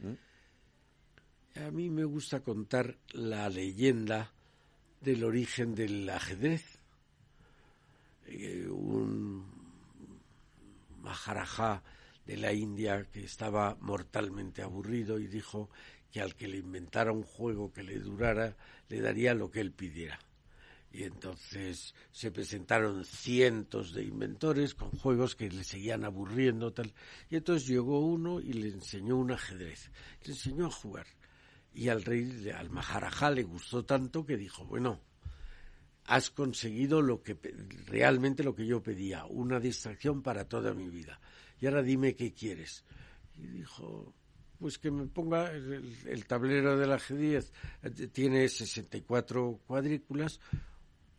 ¿Mm? 0.00 1.64
A 1.66 1.70
mí 1.70 1.88
me 1.88 2.04
gusta 2.04 2.40
contar 2.40 2.98
la 3.12 3.48
leyenda 3.48 4.32
del 5.06 5.22
origen 5.22 5.76
del 5.76 6.10
ajedrez. 6.10 6.80
Eh, 8.26 8.66
un 8.68 9.46
Maharajá 11.00 11.80
de 12.26 12.36
la 12.36 12.52
India 12.52 13.06
que 13.12 13.22
estaba 13.22 13.76
mortalmente 13.80 14.62
aburrido 14.62 15.20
y 15.20 15.28
dijo 15.28 15.70
que 16.10 16.20
al 16.20 16.34
que 16.34 16.48
le 16.48 16.56
inventara 16.56 17.12
un 17.12 17.22
juego 17.22 17.72
que 17.72 17.84
le 17.84 18.00
durara 18.00 18.56
le 18.88 19.00
daría 19.00 19.32
lo 19.32 19.48
que 19.48 19.60
él 19.60 19.70
pidiera. 19.70 20.18
Y 20.90 21.04
entonces 21.04 21.94
se 22.10 22.32
presentaron 22.32 23.04
cientos 23.04 23.92
de 23.92 24.02
inventores 24.02 24.74
con 24.74 24.90
juegos 24.90 25.36
que 25.36 25.48
le 25.48 25.62
seguían 25.62 26.04
aburriendo 26.04 26.72
tal. 26.72 26.92
Y 27.30 27.36
entonces 27.36 27.68
llegó 27.68 28.00
uno 28.00 28.40
y 28.40 28.54
le 28.54 28.70
enseñó 28.70 29.16
un 29.18 29.30
ajedrez. 29.30 29.88
Le 30.24 30.32
enseñó 30.32 30.66
a 30.66 30.70
jugar. 30.70 31.06
Y 31.76 31.90
al 31.90 32.02
rey, 32.04 32.48
al 32.48 32.70
Maharajá, 32.70 33.30
le 33.30 33.42
gustó 33.42 33.84
tanto 33.84 34.24
que 34.24 34.38
dijo, 34.38 34.64
bueno, 34.64 34.98
has 36.06 36.30
conseguido 36.30 37.02
lo 37.02 37.22
que 37.22 37.36
realmente 37.86 38.42
lo 38.42 38.54
que 38.54 38.66
yo 38.66 38.82
pedía, 38.82 39.26
una 39.26 39.60
distracción 39.60 40.22
para 40.22 40.48
toda 40.48 40.72
mi 40.72 40.88
vida. 40.88 41.20
Y 41.60 41.66
ahora 41.66 41.82
dime 41.82 42.16
qué 42.16 42.32
quieres. 42.32 42.82
Y 43.36 43.46
dijo, 43.48 44.14
pues 44.58 44.78
que 44.78 44.90
me 44.90 45.04
ponga 45.04 45.52
el, 45.52 46.24
tablero 46.26 46.78
del 46.78 46.92
ajedrez, 46.92 47.52
tiene 48.10 48.48
64 48.48 49.60
cuadrículas, 49.66 50.40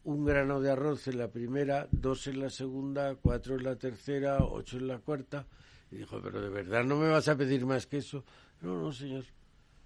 un 0.05 0.25
grano 0.25 0.59
de 0.59 0.71
arroz 0.71 1.07
en 1.07 1.19
la 1.19 1.29
primera, 1.29 1.87
dos 1.91 2.25
en 2.25 2.39
la 2.39 2.49
segunda, 2.49 3.13
cuatro 3.13 3.57
en 3.57 3.63
la 3.63 3.75
tercera, 3.75 4.39
ocho 4.43 4.77
en 4.77 4.87
la 4.87 4.97
cuarta. 4.97 5.45
Y 5.91 5.97
dijo, 5.97 6.19
pero 6.19 6.41
de 6.41 6.49
verdad 6.49 6.83
no 6.83 6.97
me 6.97 7.09
vas 7.09 7.27
a 7.27 7.37
pedir 7.37 7.63
más 7.63 7.85
que 7.85 7.97
eso. 7.97 8.25
No, 8.59 8.81
no, 8.81 8.91
señor. 8.91 9.36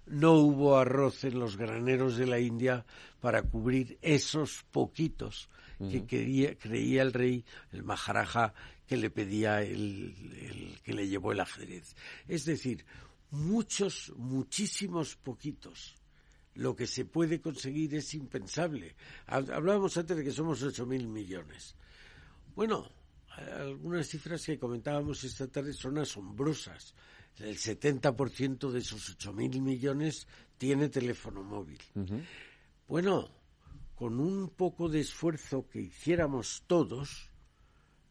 No 0.06 0.34
hubo 0.34 0.76
arroz 0.76 1.24
en 1.24 1.38
los 1.38 1.56
graneros 1.56 2.16
de 2.16 2.26
la 2.26 2.40
India 2.40 2.84
para 3.20 3.42
cubrir 3.42 3.98
esos 4.02 4.64
poquitos 4.70 5.48
que 5.78 6.04
creía 6.06 7.02
el 7.02 7.12
rey, 7.12 7.44
el 7.72 7.82
Maharaja, 7.82 8.54
que 8.86 8.96
le 8.96 9.10
pedía 9.10 9.62
el, 9.62 10.14
el 10.40 10.80
que 10.82 10.92
le 10.92 11.08
llevó 11.08 11.32
el 11.32 11.40
ajedrez. 11.40 11.96
Es 12.28 12.44
decir, 12.44 12.84
muchos, 13.30 14.12
muchísimos 14.16 15.16
poquitos 15.16 15.96
lo 16.54 16.76
que 16.76 16.86
se 16.86 17.04
puede 17.04 17.40
conseguir 17.40 17.94
es 17.94 18.14
impensable. 18.14 18.94
Hablábamos 19.26 19.96
antes 19.96 20.16
de 20.16 20.24
que 20.24 20.30
somos 20.30 20.62
ocho 20.62 20.86
mil 20.86 21.08
millones. 21.08 21.74
Bueno, 22.54 22.90
algunas 23.58 24.08
cifras 24.08 24.44
que 24.44 24.58
comentábamos 24.58 25.24
esta 25.24 25.48
tarde 25.48 25.72
son 25.72 25.98
asombrosas. 25.98 26.94
El 27.38 27.56
70% 27.56 28.70
de 28.70 28.78
esos 28.78 29.10
ocho 29.10 29.32
mil 29.32 29.60
millones 29.60 30.26
tiene 30.58 30.88
teléfono 30.88 31.42
móvil. 31.42 31.80
Bueno, 32.86 33.30
con 33.94 34.20
un 34.20 34.50
poco 34.50 34.88
de 34.88 35.00
esfuerzo 35.00 35.68
que 35.68 35.80
hiciéramos 35.80 36.64
todos, 36.66 37.30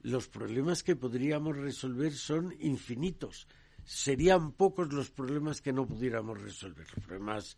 los 0.02 0.28
problemas 0.28 0.84
que 0.84 0.96
podríamos 0.96 1.58
resolver 1.58 2.14
son 2.14 2.56
infinitos. 2.60 3.48
Serían 3.84 4.52
pocos 4.52 4.92
los 4.94 5.10
problemas 5.10 5.62
que 5.62 5.74
no 5.74 5.86
pudiéramos 5.86 6.42
resolver. 6.42 6.88
Los 6.96 7.06
problemas 7.06 7.58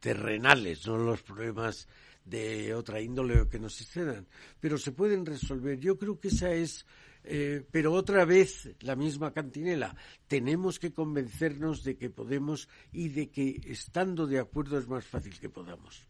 terrenales, 0.00 0.86
no 0.86 0.98
los 0.98 1.22
problemas 1.22 1.86
de 2.24 2.74
otra 2.74 3.00
índole 3.00 3.40
o 3.40 3.48
que 3.48 3.58
nos 3.58 3.80
excedan, 3.80 4.26
pero 4.60 4.78
se 4.78 4.92
pueden 4.92 5.26
resolver. 5.26 5.78
Yo 5.78 5.98
creo 5.98 6.20
que 6.20 6.28
esa 6.28 6.52
es, 6.52 6.86
eh, 7.24 7.62
pero 7.70 7.92
otra 7.92 8.24
vez 8.24 8.70
la 8.80 8.96
misma 8.96 9.32
cantinela. 9.32 9.94
Tenemos 10.26 10.78
que 10.78 10.92
convencernos 10.92 11.84
de 11.84 11.96
que 11.96 12.10
podemos 12.10 12.68
y 12.92 13.08
de 13.10 13.30
que 13.30 13.60
estando 13.66 14.26
de 14.26 14.40
acuerdo 14.40 14.78
es 14.78 14.88
más 14.88 15.04
fácil 15.04 15.38
que 15.38 15.48
podamos. 15.48 16.06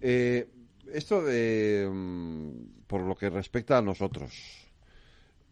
Eh, 0.00 0.48
esto 0.92 1.22
de, 1.22 1.88
mm, 1.92 2.86
por 2.86 3.02
lo 3.02 3.14
que 3.14 3.28
respecta 3.28 3.78
a 3.78 3.82
nosotros. 3.82 4.32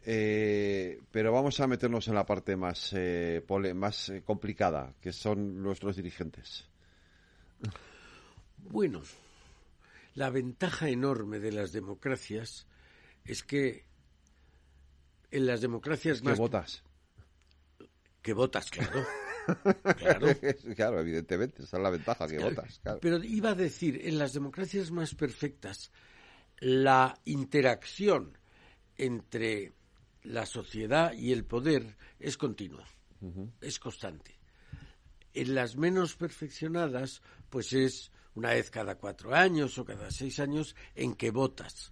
Eh, 0.05 1.01
pero 1.12 1.33
vamos 1.33 1.61
a 1.61 1.66
meternos 1.66 2.09
en 2.09 2.14
la 2.14 2.27
parte 2.27 2.57
más, 2.57 2.95
más 3.75 4.12
complicada, 4.25 4.95
que 5.01 5.12
son 5.12 5.62
nuestros 5.62 5.97
dirigentes. 5.97 6.66
Bueno, 8.70 9.03
la 10.14 10.31
ventaja 10.31 10.89
enorme 10.89 11.39
de 11.39 11.53
las 11.53 11.73
democracias 11.73 12.66
es 13.25 13.43
que 13.43 13.85
en 15.33 15.47
las 15.47 15.61
democracias 15.61 16.22
más... 16.22 16.35
Que 16.35 16.41
votas. 16.41 16.85
Que 18.20 18.33
votas, 18.35 18.70
claro. 18.70 19.05
claro. 19.97 20.26
claro, 20.76 21.01
evidentemente, 21.01 21.64
esa 21.64 21.78
es 21.78 21.83
la 21.83 21.91
ventaja, 21.91 22.28
que 22.28 22.39
votas. 22.39 22.80
Pero 23.01 23.22
iba 23.24 23.51
a 23.51 23.55
decir, 23.55 24.01
en 24.05 24.18
las 24.18 24.33
democracias 24.35 24.91
más 24.93 25.14
perfectas, 25.14 25.91
la 26.61 27.18
interacción 27.24 28.39
entre 28.97 29.72
la 30.22 30.47
sociedad 30.47 31.12
y 31.14 31.33
el 31.33 31.45
poder 31.45 31.97
es 32.20 32.37
continua, 32.37 32.87
es 33.61 33.80
constante. 33.80 34.39
En 35.35 35.55
las 35.55 35.76
menos 35.76 36.14
perfeccionadas, 36.14 37.22
pues 37.49 37.72
es 37.72 38.12
una 38.35 38.51
vez 38.51 38.70
cada 38.70 38.97
cuatro 38.97 39.35
años 39.35 39.78
o 39.78 39.85
cada 39.85 40.11
seis 40.11 40.39
años 40.39 40.76
en 40.95 41.14
que 41.14 41.30
votas. 41.30 41.91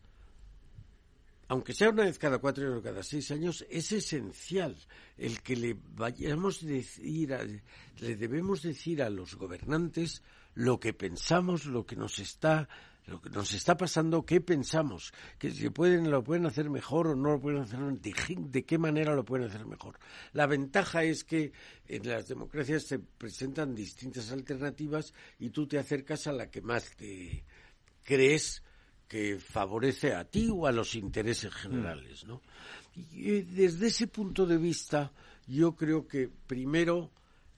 Aunque 1.51 1.73
sea 1.73 1.91
una 1.91 2.05
vez 2.05 2.17
cada 2.17 2.39
cuatro 2.39 2.65
años 2.65 2.79
o 2.79 2.83
cada 2.83 3.03
seis 3.03 3.29
años, 3.33 3.67
es 3.69 3.91
esencial 3.91 4.77
el 5.19 5.43
que 5.43 5.57
le 5.57 5.77
vayamos 5.97 6.63
a 6.63 6.67
decir, 6.67 7.37
le 7.99 8.15
debemos 8.15 8.63
decir 8.63 9.03
a 9.03 9.11
los 9.11 9.35
gobernantes 9.35 10.23
lo 10.55 10.79
que 10.79 10.93
pensamos, 10.93 11.67
lo 11.67 11.85
que 11.85 11.97
nos 11.97 12.21
está 12.21 12.69
lo 13.07 13.21
que 13.21 13.31
nos 13.31 13.53
está 13.53 13.77
pasando, 13.77 14.25
qué 14.25 14.41
pensamos, 14.41 15.13
que 15.41 15.51
si 15.51 15.71
pueden, 15.71 16.09
lo 16.09 16.23
pueden 16.23 16.47
hacer 16.47 16.71
mejor 16.71 17.09
o 17.09 17.17
no 17.17 17.33
lo 17.33 17.41
pueden 17.41 17.63
hacer, 17.63 17.81
de, 17.81 18.15
de, 18.39 18.65
qué 18.65 18.79
manera 18.79 19.17
lo 19.17 19.25
pueden 19.25 19.49
hacer 19.49 19.67
mejor. 19.67 19.99
La 20.33 20.47
ventaja 20.47 21.03
es 21.03 21.25
que 21.25 21.51
en 21.89 22.07
las 22.07 22.29
democracias 22.29 22.85
se 22.85 23.01
presentan 23.01 23.75
distintas 23.75 24.31
alternativas 24.31 25.13
y 25.41 25.51
tú 25.51 25.67
te 25.67 25.81
acercas 25.81 26.29
a 26.29 26.33
la 26.33 26.49
que 26.49 26.61
más 26.61 26.95
te 26.95 27.43
crees 28.05 28.63
que 29.11 29.41
favorece 29.41 30.15
a 30.15 30.23
ti 30.25 30.49
o 30.55 30.69
a 30.69 30.71
los 30.71 30.95
intereses 30.95 31.53
generales, 31.53 32.25
¿no? 32.27 32.43
Y 32.95 33.29
eh, 33.29 33.43
desde 33.43 33.89
ese 33.89 34.07
punto 34.07 34.47
de 34.47 34.57
vista, 34.57 35.13
yo 35.49 35.75
creo 35.75 36.07
que 36.07 36.29
primero 36.29 37.11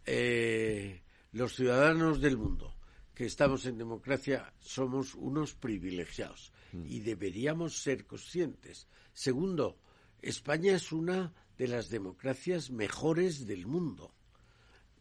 eh, 0.06 1.02
los 1.32 1.54
ciudadanos 1.54 2.22
del 2.22 2.38
mundo 2.38 2.74
que 3.14 3.26
estamos 3.26 3.66
en 3.66 3.76
democracia 3.76 4.50
somos 4.60 5.14
unos 5.14 5.52
privilegiados 5.52 6.54
mm. 6.72 6.86
y 6.86 7.00
deberíamos 7.00 7.82
ser 7.82 8.06
conscientes. 8.06 8.88
Segundo, 9.12 9.76
España 10.22 10.74
es 10.74 10.90
una 10.90 11.34
de 11.58 11.68
las 11.68 11.90
democracias 11.90 12.70
mejores 12.70 13.46
del 13.46 13.66
mundo. 13.66 14.14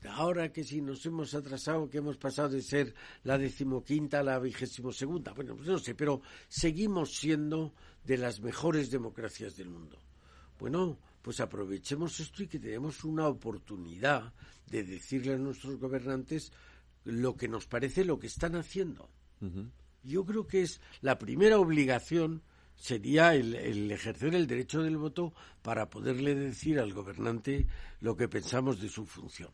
Ahora 0.09 0.51
que 0.51 0.63
si 0.63 0.81
nos 0.81 1.05
hemos 1.05 1.33
atrasado, 1.35 1.89
que 1.89 1.99
hemos 1.99 2.17
pasado 2.17 2.49
de 2.49 2.61
ser 2.61 2.93
la 3.23 3.37
decimoquinta 3.37 4.19
a 4.19 4.23
la 4.23 4.39
vigésimo 4.39 4.91
segunda, 4.91 5.31
bueno, 5.33 5.55
pues 5.55 5.67
no 5.67 5.77
sé, 5.77 5.93
pero 5.93 6.21
seguimos 6.47 7.15
siendo 7.15 7.73
de 8.03 8.17
las 8.17 8.41
mejores 8.41 8.89
democracias 8.89 9.55
del 9.57 9.69
mundo. 9.69 9.97
Bueno, 10.59 10.97
pues 11.21 11.39
aprovechemos 11.39 12.19
esto 12.19 12.43
y 12.43 12.47
que 12.47 12.59
tenemos 12.59 13.03
una 13.03 13.27
oportunidad 13.27 14.33
de 14.67 14.83
decirle 14.83 15.33
a 15.33 15.37
nuestros 15.37 15.77
gobernantes 15.77 16.51
lo 17.03 17.35
que 17.35 17.47
nos 17.47 17.67
parece 17.67 18.05
lo 18.05 18.19
que 18.19 18.27
están 18.27 18.55
haciendo. 18.55 19.09
Yo 20.03 20.25
creo 20.25 20.47
que 20.47 20.61
es 20.61 20.81
la 21.01 21.17
primera 21.17 21.59
obligación 21.59 22.43
sería 22.75 23.35
el, 23.35 23.91
ejercer 23.91 24.33
el 24.33 24.47
derecho 24.47 24.81
del 24.81 24.97
voto 24.97 25.33
para 25.61 25.89
poderle 25.89 26.33
decir 26.33 26.79
al 26.79 26.93
gobernante 26.93 27.67
lo 27.99 28.15
que 28.15 28.27
pensamos 28.27 28.81
de 28.81 28.89
su 28.89 29.05
función. 29.05 29.51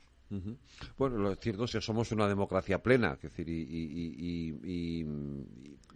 Bueno, 0.97 1.17
lo 1.17 1.36
cierto 1.36 1.63
es 1.65 1.71
que 1.71 1.82
somos 1.82 2.11
una 2.11 2.28
democracia 2.28 2.82
plena, 2.82 3.13
es 3.13 3.21
decir, 3.21 3.47
y, 3.47 5.05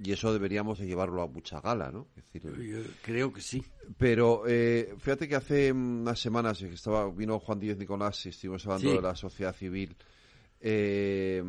y, 0.03 0.11
eso 0.11 0.33
deberíamos 0.33 0.79
de 0.79 0.87
llevarlo 0.87 1.21
a 1.21 1.27
mucha 1.27 1.59
gala, 1.61 1.91
¿no? 1.91 2.07
decir, 2.15 2.41
Yo 2.57 2.79
creo 3.01 3.31
que 3.31 3.41
sí. 3.41 3.63
Pero 3.97 4.43
eh, 4.47 4.95
fíjate 4.97 5.27
que 5.27 5.35
hace 5.35 5.71
unas 5.71 6.19
semanas 6.19 6.61
estaba 6.61 7.09
vino 7.11 7.39
Juan 7.39 7.59
Díez 7.59 7.77
Nicolás 7.77 8.25
y 8.25 8.29
estuvimos 8.29 8.65
hablando 8.65 8.95
de 8.95 9.01
la 9.01 9.15
sociedad 9.15 9.53
civil 9.53 9.95
eh, 10.61 11.43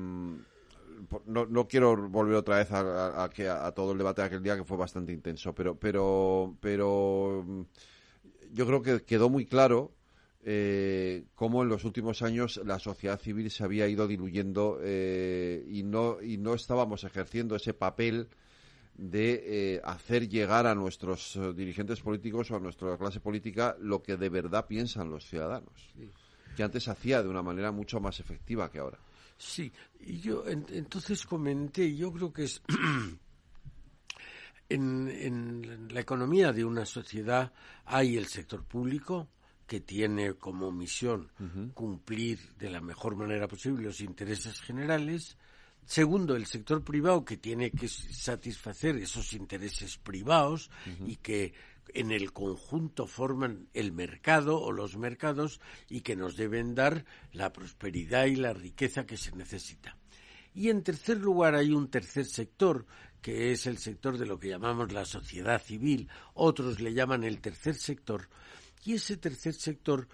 no, 1.26 1.47
no, 1.47 1.68
quiero 1.68 2.09
volver 2.09 2.37
otra 2.37 2.57
vez 2.57 2.70
a, 2.72 3.24
a, 3.24 3.72
todo 3.72 3.93
el 3.93 3.99
debate 3.99 4.22
de 4.22 4.26
aquel 4.26 4.43
día 4.43 4.57
que 4.57 4.64
fue 4.64 4.76
bastante 4.76 5.12
intenso, 5.12 5.55
pero, 5.55 5.78
pero, 5.78 6.57
pero 6.61 7.45
yo 8.53 8.66
creo 8.66 8.83
que 8.83 9.03
quedó 9.03 9.28
muy 9.28 9.45
claro 9.47 9.93
eh, 10.45 11.24
cómo 11.34 11.62
en 11.62 11.68
los 11.68 11.84
últimos 11.84 12.22
años 12.22 12.61
la 12.64 12.78
sociedad 12.78 13.20
civil 13.20 13.51
se 13.51 13.64
había 13.64 13.86
ido 13.86 14.09
diluyendo 14.09 14.78
eh, 14.82 15.64
y 15.68 15.84
no 15.84 16.20
y 16.20 16.38
no 16.38 16.55
estábamos 16.55 17.05
ejerciendo 17.05 17.55
ese 17.55 17.74
papel 17.74 18.28
de 18.95 19.74
eh, 19.74 19.80
hacer 19.84 20.28
llegar 20.28 20.66
a 20.66 20.74
nuestros 20.74 21.38
dirigentes 21.57 22.01
políticos 22.01 22.51
o 22.51 22.57
a 22.57 22.61
nuestra 22.61 22.97
clase 22.99 23.20
política 23.20 23.76
lo 23.80 24.03
que 24.03 24.16
de 24.16 24.28
verdad 24.28 24.66
piensan 24.66 25.11
los 25.11 25.26
ciudadanos 25.26 25.93
que 26.57 26.62
antes 26.62 26.88
hacía 26.88 27.22
de 27.22 27.28
una 27.28 27.43
manera 27.43 27.72
mucho 27.72 28.01
más 28.01 28.20
efectiva 28.20 28.70
que 28.70 28.78
ahora. 28.78 28.99
Sí, 29.36 29.72
y 30.01 30.20
yo 30.20 30.45
entonces 30.47 31.24
comenté, 31.24 31.95
yo 31.97 32.12
creo 32.12 32.32
que 32.32 32.45
es 32.45 32.62
en, 34.68 35.88
la 35.93 36.01
economía 36.01 36.53
de 36.53 36.64
una 36.64 36.86
sociedad 36.86 37.53
hay 37.84 38.16
el 38.16 38.26
sector 38.26 38.64
público 38.64 39.28
que 39.66 39.80
tiene 39.80 40.34
como 40.34 40.70
misión 40.70 41.30
cumplir 41.74 42.38
de 42.58 42.70
la 42.70 42.80
mejor 42.80 43.16
manera 43.16 43.48
posible 43.48 43.84
los 43.84 44.00
intereses 44.00 44.60
generales. 44.60 45.36
Segundo, 45.84 46.36
el 46.36 46.46
sector 46.46 46.84
privado 46.84 47.24
que 47.24 47.36
tiene 47.36 47.70
que 47.70 47.88
satisfacer 47.88 48.96
esos 48.96 49.32
intereses 49.32 49.96
privados 49.98 50.70
y 51.06 51.16
que 51.16 51.54
en 51.94 52.12
el 52.12 52.32
conjunto 52.32 53.06
forman 53.06 53.68
el 53.74 53.92
mercado 53.92 54.60
o 54.60 54.72
los 54.72 54.96
mercados 54.96 55.60
y 55.88 56.00
que 56.00 56.16
nos 56.16 56.36
deben 56.36 56.74
dar 56.74 57.04
la 57.32 57.52
prosperidad 57.52 58.26
y 58.26 58.36
la 58.36 58.52
riqueza 58.52 59.06
que 59.06 59.16
se 59.16 59.32
necesita. 59.32 59.96
Y 60.54 60.68
en 60.68 60.82
tercer 60.82 61.18
lugar 61.18 61.54
hay 61.54 61.72
un 61.72 61.88
tercer 61.88 62.26
sector, 62.26 62.86
que 63.20 63.52
es 63.52 63.66
el 63.66 63.78
sector 63.78 64.18
de 64.18 64.26
lo 64.26 64.38
que 64.38 64.48
llamamos 64.48 64.92
la 64.92 65.04
sociedad 65.04 65.62
civil, 65.62 66.08
otros 66.34 66.80
le 66.80 66.92
llaman 66.92 67.24
el 67.24 67.40
tercer 67.40 67.74
sector, 67.74 68.28
y 68.85 68.95
ese 68.95 69.16
tercer 69.16 69.55
sector 69.55 70.09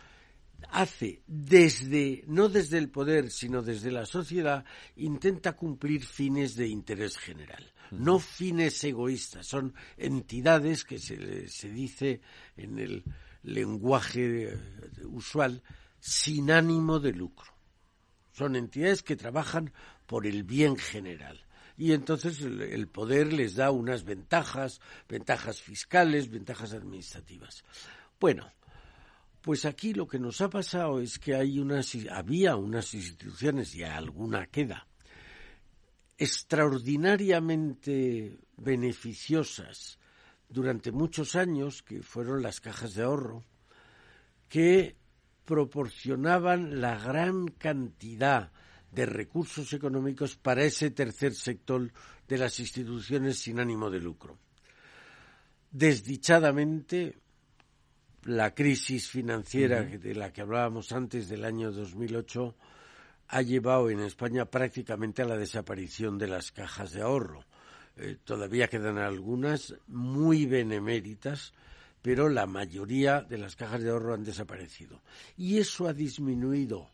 hace 0.71 1.23
desde, 1.27 2.25
no 2.27 2.49
desde 2.49 2.79
el 2.79 2.91
poder, 2.91 3.31
sino 3.31 3.63
desde 3.63 3.91
la 3.91 4.07
sociedad, 4.07 4.65
intenta 4.97 5.55
cumplir 5.55 6.05
fines 6.05 6.57
de 6.57 6.69
interés 6.69 7.17
general, 7.17 7.73
no 7.93 8.19
fines 8.19 8.83
egoístas, 8.85 9.47
son 9.47 9.75
entidades 9.97 10.85
que 10.85 10.99
se, 10.99 11.49
se 11.49 11.71
dice 11.71 12.21
en 12.57 12.79
el 12.79 13.05
lenguaje 13.43 14.53
eh, 14.53 14.59
usual 15.05 15.63
sin 16.01 16.51
ánimo 16.51 16.99
de 16.99 17.13
lucro. 17.13 17.53
Son 18.33 18.57
entidades 18.57 19.03
que 19.03 19.17
trabajan 19.17 19.73
por 20.07 20.27
el 20.27 20.45
bien 20.45 20.77
general. 20.77 21.45
Y 21.77 21.93
entonces 21.93 22.41
el, 22.41 22.89
poder 22.89 23.33
les 23.33 23.55
da 23.55 23.71
unas 23.71 24.05
ventajas, 24.05 24.81
ventajas 25.09 25.61
fiscales, 25.61 26.31
ventajas 26.31 26.73
administrativas. 26.73 27.65
Bueno, 28.19 28.51
pues 29.49 29.65
aquí 29.65 29.95
lo 29.95 30.07
que 30.07 30.19
nos 30.19 30.43
ha 30.43 30.51
pasado 30.51 31.01
es 31.01 31.19
que 31.19 31.35
hay 31.35 31.59
unas, 31.59 31.97
había 32.11 32.57
unas 32.57 32.93
instituciones, 32.93 33.75
y 33.75 33.83
alguna 33.83 34.45
queda, 34.45 34.87
extraordinariamente 36.19 38.41
beneficiosas 38.59 39.99
durante 40.51 40.93
muchos 40.93 41.35
años, 41.35 41.83
que 41.83 42.03
fueron 42.03 42.43
las 42.43 42.61
cajas 42.61 42.93
de 42.93 43.05
ahorro, 43.05 43.43
que 44.51 44.97
proporcionaban 45.47 46.83
la 46.83 46.99
gran 46.99 47.49
cantidad 47.49 48.53
de 48.93 49.07
recursos 49.07 49.73
económicos 49.73 50.37
para 50.37 50.63
ese 50.63 50.91
tercer 50.91 51.35
sector 51.35 51.91
de 52.29 52.37
las 52.37 52.61
instituciones 52.61 53.39
sin 53.39 53.61
ánimo 53.61 53.89
de 53.89 54.01
lucro. 54.01 54.37
Desdichadamente, 55.71 57.17
la 58.29 58.55
crisis 58.55 59.09
financiera 59.09 59.83
de 59.83 60.15
la 60.15 60.31
que 60.31 60.43
hablábamos 60.43 60.93
antes 60.93 61.31
del 61.31 61.47
año 61.47 61.73
2008 61.73 62.55
ha 63.29 63.41
llevado 63.41 63.89
en 63.89 64.01
España 64.01 64.45
prácticamente 64.45 65.23
a 65.23 65.25
la 65.25 65.39
desaparición 65.39 66.19
de 66.19 66.27
las 66.27 66.53
cajas 66.53 66.93
de 66.93 67.01
ahorro. 67.01 67.47
Eh, 67.97 68.19
todavía 68.23 68.69
quedan 68.69 68.99
algunas 68.99 69.75
muy 69.87 70.45
beneméritas, 70.45 71.55
pero 72.03 72.29
la 72.29 72.47
mayoría 72.47 73.23
de 73.23 73.39
las 73.39 73.57
cajas 73.57 73.83
de 73.83 73.89
ahorro 73.89 74.13
han 74.13 74.25
desaparecido. 74.25 75.01
Y 75.39 75.57
eso 75.57 75.89
ha 75.89 75.95
disminuido 75.95 76.91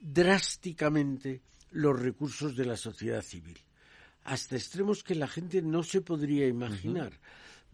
drásticamente 0.00 1.42
los 1.72 2.00
recursos 2.00 2.56
de 2.56 2.64
la 2.64 2.78
sociedad 2.78 3.20
civil, 3.20 3.58
hasta 4.24 4.56
extremos 4.56 5.04
que 5.04 5.14
la 5.14 5.28
gente 5.28 5.60
no 5.60 5.82
se 5.82 6.00
podría 6.00 6.46
imaginar. 6.46 7.12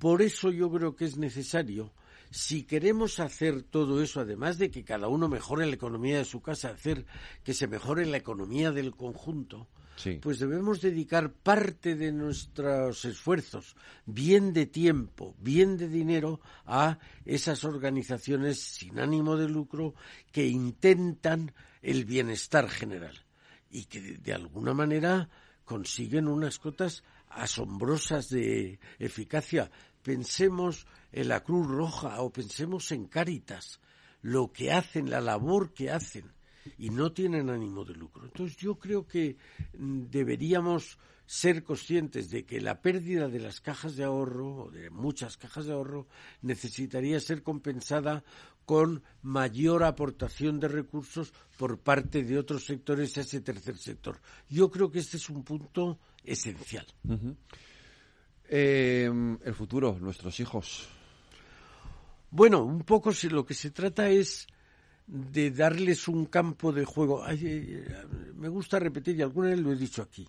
Por 0.00 0.22
eso 0.22 0.50
yo 0.50 0.68
creo 0.72 0.96
que 0.96 1.04
es 1.04 1.16
necesario, 1.16 1.92
si 2.30 2.62
queremos 2.64 3.18
hacer 3.18 3.62
todo 3.62 4.02
eso, 4.02 4.20
además 4.20 4.58
de 4.58 4.70
que 4.70 4.84
cada 4.84 5.08
uno 5.08 5.28
mejore 5.28 5.66
la 5.66 5.74
economía 5.74 6.18
de 6.18 6.24
su 6.24 6.40
casa, 6.40 6.70
hacer 6.70 7.04
que 7.42 7.54
se 7.54 7.66
mejore 7.66 8.06
la 8.06 8.18
economía 8.18 8.70
del 8.70 8.94
conjunto, 8.94 9.68
pues 10.22 10.38
debemos 10.38 10.80
dedicar 10.80 11.32
parte 11.32 11.94
de 11.94 12.10
nuestros 12.10 13.04
esfuerzos, 13.04 13.76
bien 14.06 14.54
de 14.54 14.64
tiempo, 14.64 15.34
bien 15.38 15.76
de 15.76 15.88
dinero, 15.88 16.40
a 16.64 16.98
esas 17.26 17.64
organizaciones 17.64 18.60
sin 18.60 18.98
ánimo 18.98 19.36
de 19.36 19.48
lucro 19.48 19.94
que 20.32 20.46
intentan 20.46 21.52
el 21.82 22.06
bienestar 22.06 22.68
general 22.70 23.24
y 23.70 23.84
que 23.84 24.00
de 24.00 24.32
alguna 24.32 24.72
manera 24.72 25.28
consiguen 25.64 26.28
unas 26.28 26.58
cotas 26.58 27.04
asombrosas 27.28 28.28
de 28.28 28.80
eficacia. 28.98 29.70
Pensemos 30.02 30.86
en 31.12 31.28
la 31.28 31.42
Cruz 31.42 31.66
Roja 31.66 32.20
o 32.22 32.30
pensemos 32.30 32.90
en 32.92 33.06
Cáritas, 33.06 33.80
lo 34.22 34.52
que 34.52 34.72
hacen, 34.72 35.10
la 35.10 35.20
labor 35.20 35.72
que 35.72 35.90
hacen 35.90 36.32
y 36.78 36.90
no 36.90 37.12
tienen 37.12 37.50
ánimo 37.50 37.84
de 37.84 37.94
lucro. 37.94 38.24
Entonces 38.24 38.56
yo 38.56 38.78
creo 38.78 39.06
que 39.06 39.36
mm, 39.78 40.04
deberíamos 40.10 40.98
ser 41.26 41.62
conscientes 41.62 42.30
de 42.30 42.44
que 42.44 42.60
la 42.60 42.82
pérdida 42.82 43.28
de 43.28 43.38
las 43.38 43.60
cajas 43.60 43.94
de 43.94 44.04
ahorro, 44.04 44.64
o 44.64 44.70
de 44.70 44.90
muchas 44.90 45.36
cajas 45.36 45.66
de 45.66 45.72
ahorro, 45.72 46.08
necesitaría 46.42 47.20
ser 47.20 47.42
compensada 47.42 48.24
con 48.64 49.02
mayor 49.22 49.84
aportación 49.84 50.60
de 50.60 50.68
recursos 50.68 51.32
por 51.56 51.78
parte 51.78 52.24
de 52.24 52.38
otros 52.38 52.64
sectores 52.64 53.16
a 53.16 53.22
ese 53.22 53.40
tercer 53.40 53.76
sector. 53.76 54.20
Yo 54.48 54.70
creo 54.70 54.90
que 54.90 54.98
este 54.98 55.16
es 55.16 55.28
un 55.30 55.44
punto 55.44 55.98
esencial. 56.24 56.86
Em, 58.52 59.38
el 59.44 59.54
futuro, 59.54 59.96
nuestros 60.00 60.40
hijos. 60.40 60.88
Bueno, 62.32 62.64
un 62.64 62.82
poco 62.82 63.12
si 63.12 63.28
lo 63.28 63.46
que 63.46 63.54
se 63.54 63.70
trata 63.70 64.08
es 64.08 64.48
de 65.06 65.52
darles 65.52 66.08
un 66.08 66.26
campo 66.26 66.72
de 66.72 66.84
juego. 66.84 67.24
me 68.34 68.48
gusta 68.48 68.80
repetir, 68.80 69.16
y 69.16 69.22
alguna 69.22 69.50
vez 69.50 69.60
lo 69.60 69.72
he 69.72 69.76
dicho 69.76 70.02
aquí. 70.02 70.26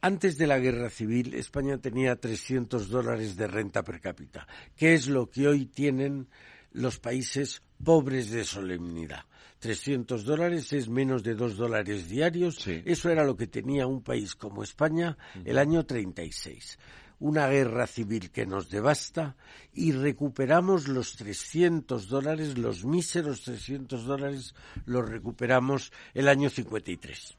Antes 0.00 0.38
de 0.38 0.46
la 0.46 0.60
guerra 0.60 0.90
civil, 0.90 1.34
España 1.34 1.76
tenía 1.78 2.14
300 2.14 2.88
dólares 2.88 3.36
de 3.36 3.48
renta 3.48 3.82
per 3.82 4.00
cápita, 4.00 4.46
que 4.76 4.94
es 4.94 5.08
lo 5.08 5.28
que 5.28 5.48
hoy 5.48 5.66
tienen 5.66 6.28
los 6.72 7.00
países 7.00 7.62
pobres 7.82 8.30
de 8.30 8.44
solemnidad. 8.44 9.24
300 9.58 10.24
dólares 10.24 10.72
es 10.72 10.88
menos 10.88 11.24
de 11.24 11.34
2 11.34 11.56
dólares 11.56 12.08
diarios. 12.08 12.64
Eso 12.66 13.10
era 13.10 13.24
lo 13.24 13.36
que 13.36 13.48
tenía 13.48 13.88
un 13.88 14.02
país 14.02 14.36
como 14.36 14.62
España 14.62 15.18
el 15.44 15.58
año 15.58 15.84
36 15.84 16.78
una 17.20 17.46
guerra 17.48 17.86
civil 17.86 18.30
que 18.30 18.46
nos 18.46 18.68
devasta 18.70 19.36
y 19.72 19.92
recuperamos 19.92 20.88
los 20.88 21.16
300 21.16 22.08
dólares, 22.08 22.58
los 22.58 22.84
míseros 22.84 23.42
300 23.42 24.04
dólares, 24.04 24.54
los 24.86 25.08
recuperamos 25.08 25.92
el 26.14 26.28
año 26.28 26.50
53. 26.50 27.36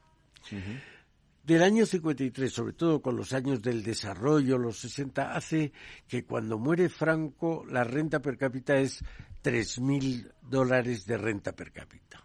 Del 1.42 1.62
año 1.62 1.84
53, 1.84 2.52
sobre 2.52 2.72
todo 2.72 3.02
con 3.02 3.16
los 3.16 3.32
años 3.32 3.60
del 3.60 3.82
desarrollo, 3.82 4.56
los 4.58 4.78
60, 4.78 5.34
hace 5.34 5.72
que 6.06 6.24
cuando 6.24 6.58
muere 6.58 6.88
Franco 6.88 7.64
la 7.68 7.82
renta 7.82 8.20
per 8.20 8.38
cápita 8.38 8.76
es 8.78 9.02
3.000 9.42 10.32
dólares 10.42 11.04
de 11.04 11.18
renta 11.18 11.52
per 11.52 11.72
cápita. 11.72 12.24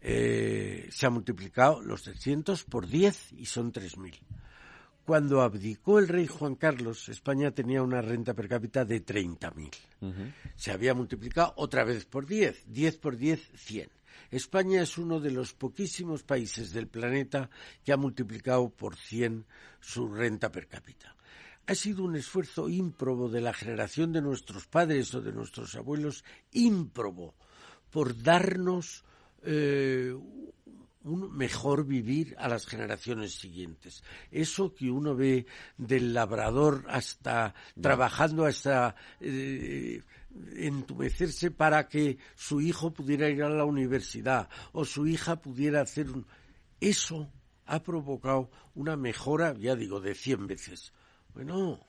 Eh, 0.00 0.88
se 0.90 1.06
ha 1.06 1.10
multiplicado 1.10 1.82
los 1.82 2.04
300 2.04 2.62
por 2.64 2.86
10 2.86 3.32
y 3.32 3.46
son 3.46 3.72
3.000. 3.72 4.20
Cuando 5.04 5.42
abdicó 5.42 5.98
el 5.98 6.08
rey 6.08 6.26
Juan 6.26 6.54
Carlos, 6.54 7.10
España 7.10 7.50
tenía 7.50 7.82
una 7.82 8.00
renta 8.00 8.32
per 8.32 8.48
cápita 8.48 8.86
de 8.86 9.04
30.000. 9.04 9.70
Se 10.56 10.72
había 10.72 10.94
multiplicado 10.94 11.52
otra 11.56 11.84
vez 11.84 12.06
por 12.06 12.26
10. 12.26 12.64
10 12.68 12.96
por 12.96 13.16
10, 13.18 13.50
100. 13.54 13.90
España 14.30 14.82
es 14.82 14.96
uno 14.96 15.20
de 15.20 15.30
los 15.30 15.52
poquísimos 15.52 16.22
países 16.22 16.72
del 16.72 16.88
planeta 16.88 17.50
que 17.84 17.92
ha 17.92 17.98
multiplicado 17.98 18.70
por 18.70 18.96
100 18.96 19.44
su 19.78 20.08
renta 20.08 20.50
per 20.50 20.68
cápita. 20.68 21.14
Ha 21.66 21.74
sido 21.74 22.04
un 22.04 22.16
esfuerzo 22.16 22.68
ímprobo 22.70 23.28
de 23.28 23.42
la 23.42 23.52
generación 23.52 24.10
de 24.10 24.22
nuestros 24.22 24.66
padres 24.66 25.14
o 25.14 25.20
de 25.20 25.32
nuestros 25.32 25.74
abuelos, 25.76 26.24
ímprobo, 26.52 27.34
por 27.90 28.22
darnos 28.22 29.04
eh, 29.42 30.14
un 31.04 31.36
mejor 31.36 31.86
vivir 31.86 32.34
a 32.38 32.48
las 32.48 32.66
generaciones 32.66 33.34
siguientes. 33.34 34.02
Eso 34.30 34.74
que 34.74 34.90
uno 34.90 35.14
ve 35.14 35.46
del 35.76 36.12
labrador 36.14 36.84
hasta 36.88 37.54
trabajando 37.80 38.46
hasta 38.46 38.96
eh, 39.20 40.02
entumecerse 40.56 41.50
para 41.50 41.88
que 41.88 42.18
su 42.34 42.60
hijo 42.60 42.92
pudiera 42.92 43.28
ir 43.28 43.42
a 43.42 43.50
la 43.50 43.64
universidad 43.64 44.48
o 44.72 44.84
su 44.84 45.06
hija 45.06 45.40
pudiera 45.40 45.82
hacer 45.82 46.10
un... 46.10 46.26
Eso 46.80 47.30
ha 47.66 47.82
provocado 47.82 48.50
una 48.74 48.96
mejora, 48.96 49.54
ya 49.54 49.76
digo, 49.76 50.00
de 50.00 50.14
cien 50.14 50.46
veces. 50.46 50.92
Bueno, 51.34 51.80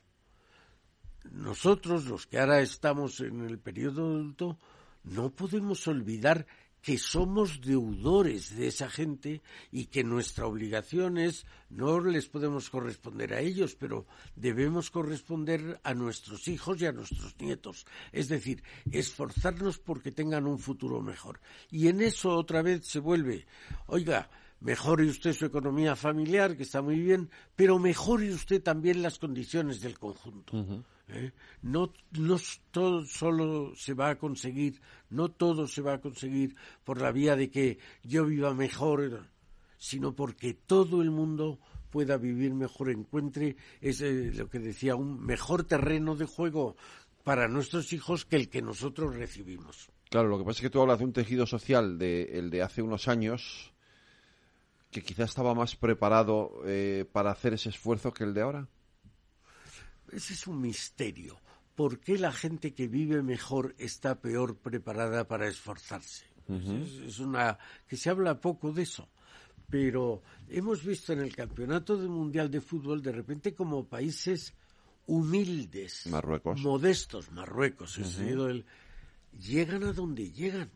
nosotros, 1.31 2.05
los 2.05 2.27
que 2.27 2.39
ahora 2.39 2.61
estamos 2.61 3.19
en 3.21 3.41
el 3.41 3.59
periodo 3.59 4.05
adulto, 4.05 4.59
no 5.03 5.31
podemos 5.31 5.87
olvidar 5.87 6.45
que 6.85 6.99
somos 6.99 7.61
deudores 7.61 8.55
de 8.55 8.67
esa 8.67 8.91
gente 8.91 9.41
y 9.71 9.85
que 9.87 10.03
nuestra 10.03 10.45
obligación 10.45 11.17
es, 11.17 11.47
no 11.71 11.99
les 11.99 12.27
podemos 12.27 12.69
corresponder 12.69 13.33
a 13.33 13.39
ellos, 13.39 13.73
pero 13.73 14.05
debemos 14.35 14.91
corresponder 14.91 15.79
a 15.83 15.95
nuestros 15.95 16.47
hijos 16.47 16.79
y 16.79 16.85
a 16.85 16.91
nuestros 16.91 17.35
nietos. 17.39 17.87
Es 18.11 18.29
decir, 18.29 18.61
esforzarnos 18.91 19.79
porque 19.79 20.11
tengan 20.11 20.45
un 20.45 20.59
futuro 20.59 21.01
mejor. 21.01 21.39
Y 21.71 21.87
en 21.87 22.01
eso 22.01 22.35
otra 22.35 22.61
vez 22.61 22.85
se 22.85 22.99
vuelve, 22.99 23.47
oiga, 23.87 24.29
mejore 24.59 25.05
usted 25.05 25.33
su 25.33 25.47
economía 25.47 25.95
familiar, 25.95 26.55
que 26.55 26.63
está 26.63 26.83
muy 26.83 26.99
bien, 26.99 27.31
pero 27.55 27.79
mejore 27.79 28.31
usted 28.31 28.61
también 28.61 29.01
las 29.01 29.17
condiciones 29.17 29.81
del 29.81 29.97
conjunto. 29.97 30.85
¿Eh? 31.09 31.31
No, 31.61 31.93
no 32.11 32.37
todo 32.71 33.05
solo 33.05 33.73
se 33.75 33.93
va 33.93 34.09
a 34.09 34.17
conseguir, 34.17 34.81
no 35.09 35.29
todo 35.29 35.67
se 35.67 35.81
va 35.81 35.93
a 35.93 36.01
conseguir 36.01 36.55
por 36.83 37.01
la 37.01 37.11
vía 37.11 37.35
de 37.35 37.49
que 37.49 37.79
yo 38.03 38.25
viva 38.25 38.53
mejor, 38.53 39.27
sino 39.77 40.15
porque 40.15 40.53
todo 40.53 41.01
el 41.01 41.11
mundo 41.11 41.59
pueda 41.91 42.17
vivir 42.17 42.53
mejor, 42.53 42.89
encuentre 42.89 43.55
es 43.79 44.01
lo 44.01 44.49
que 44.49 44.59
decía 44.59 44.95
un 44.95 45.25
mejor 45.25 45.63
terreno 45.63 46.15
de 46.15 46.25
juego 46.25 46.75
para 47.23 47.47
nuestros 47.47 47.91
hijos 47.93 48.25
que 48.25 48.35
el 48.35 48.49
que 48.49 48.61
nosotros 48.61 49.15
recibimos. 49.15 49.89
Claro, 50.09 50.27
lo 50.29 50.37
que 50.37 50.43
pasa 50.43 50.57
es 50.57 50.61
que 50.61 50.69
tú 50.69 50.81
hablas 50.81 50.99
de 50.99 51.05
un 51.05 51.13
tejido 51.13 51.45
social 51.45 51.97
de 51.97 52.37
el 52.37 52.49
de 52.49 52.61
hace 52.61 52.81
unos 52.81 53.07
años 53.07 53.73
que 54.91 55.01
quizá 55.01 55.23
estaba 55.23 55.53
más 55.53 55.75
preparado 55.75 56.61
eh, 56.65 57.05
para 57.11 57.31
hacer 57.31 57.53
ese 57.53 57.69
esfuerzo 57.69 58.13
que 58.13 58.23
el 58.23 58.33
de 58.33 58.41
ahora. 58.41 58.67
Ese 60.15 60.33
es 60.33 60.47
un 60.47 60.61
misterio. 60.61 61.37
¿Por 61.75 61.99
qué 61.99 62.17
la 62.17 62.31
gente 62.31 62.73
que 62.73 62.87
vive 62.87 63.21
mejor 63.21 63.75
está 63.77 64.21
peor 64.21 64.55
preparada 64.55 65.27
para 65.27 65.47
esforzarse? 65.47 66.23
es, 66.47 67.19
una 67.19 67.57
que 67.87 67.97
se 67.97 68.09
habla 68.09 68.39
poco 68.39 68.71
de 68.71 68.83
eso. 68.83 69.09
Pero 69.69 70.21
hemos 70.47 70.85
visto 70.85 71.11
en 71.11 71.19
el 71.19 71.35
Campeonato 71.35 71.97
Mundial 71.97 72.49
de 72.49 72.61
Fútbol 72.61 73.01
de 73.01 73.11
repente 73.11 73.53
como 73.53 73.87
países 73.89 74.53
humildes, 75.07 76.07
modestos, 76.57 77.31
Marruecos, 77.31 77.99
llegan 79.37 79.83
a 79.83 79.91
donde 79.91 80.31
llegan, 80.31 80.71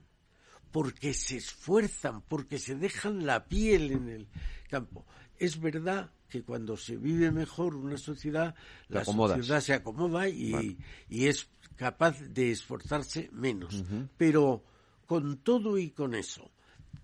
porque 0.72 1.14
se 1.14 1.38
esfuerzan, 1.38 2.22
porque 2.22 2.60
se 2.60 2.76
dejan 2.76 3.26
la 3.26 3.46
piel 3.46 3.92
en 3.92 4.10
el 4.10 4.28
campo. 4.70 5.06
Es 5.38 5.60
verdad 5.60 6.12
que 6.30 6.44
cuando 6.44 6.78
se 6.78 6.98
vive 6.98 7.32
mejor 7.32 7.76
una 7.76 7.98
sociedad, 7.98 8.56
la 8.88 9.04
sociedad 9.04 9.62
se 9.62 9.74
acomoda 9.74 10.30
y, 10.30 10.78
es 11.10 11.50
capaz 11.76 12.22
de 12.22 12.52
esforzarse 12.52 13.30
menos. 13.32 13.84
Pero 14.18 14.64
con 15.06 15.38
todo 15.38 15.78
y 15.78 15.90
con 15.90 16.14
eso, 16.14 16.52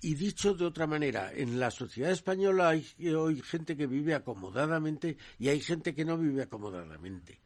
y 0.01 0.13
dicho 0.13 0.53
de 0.53 0.65
otra 0.65 0.85
manera, 0.85 1.31
en 1.33 1.59
la 1.59 1.71
sociedad 1.71 2.11
española 2.11 2.69
hay 2.69 2.85
hoy 3.07 3.41
gente 3.41 3.75
que 3.75 3.87
vive 3.87 4.13
acomodadamente 4.13 5.17
y 5.39 5.49
hay 5.49 5.59
gente 5.59 5.95
que 5.95 6.05
no 6.05 6.17
vive 6.17 6.43
acomodadamente. 6.43 7.39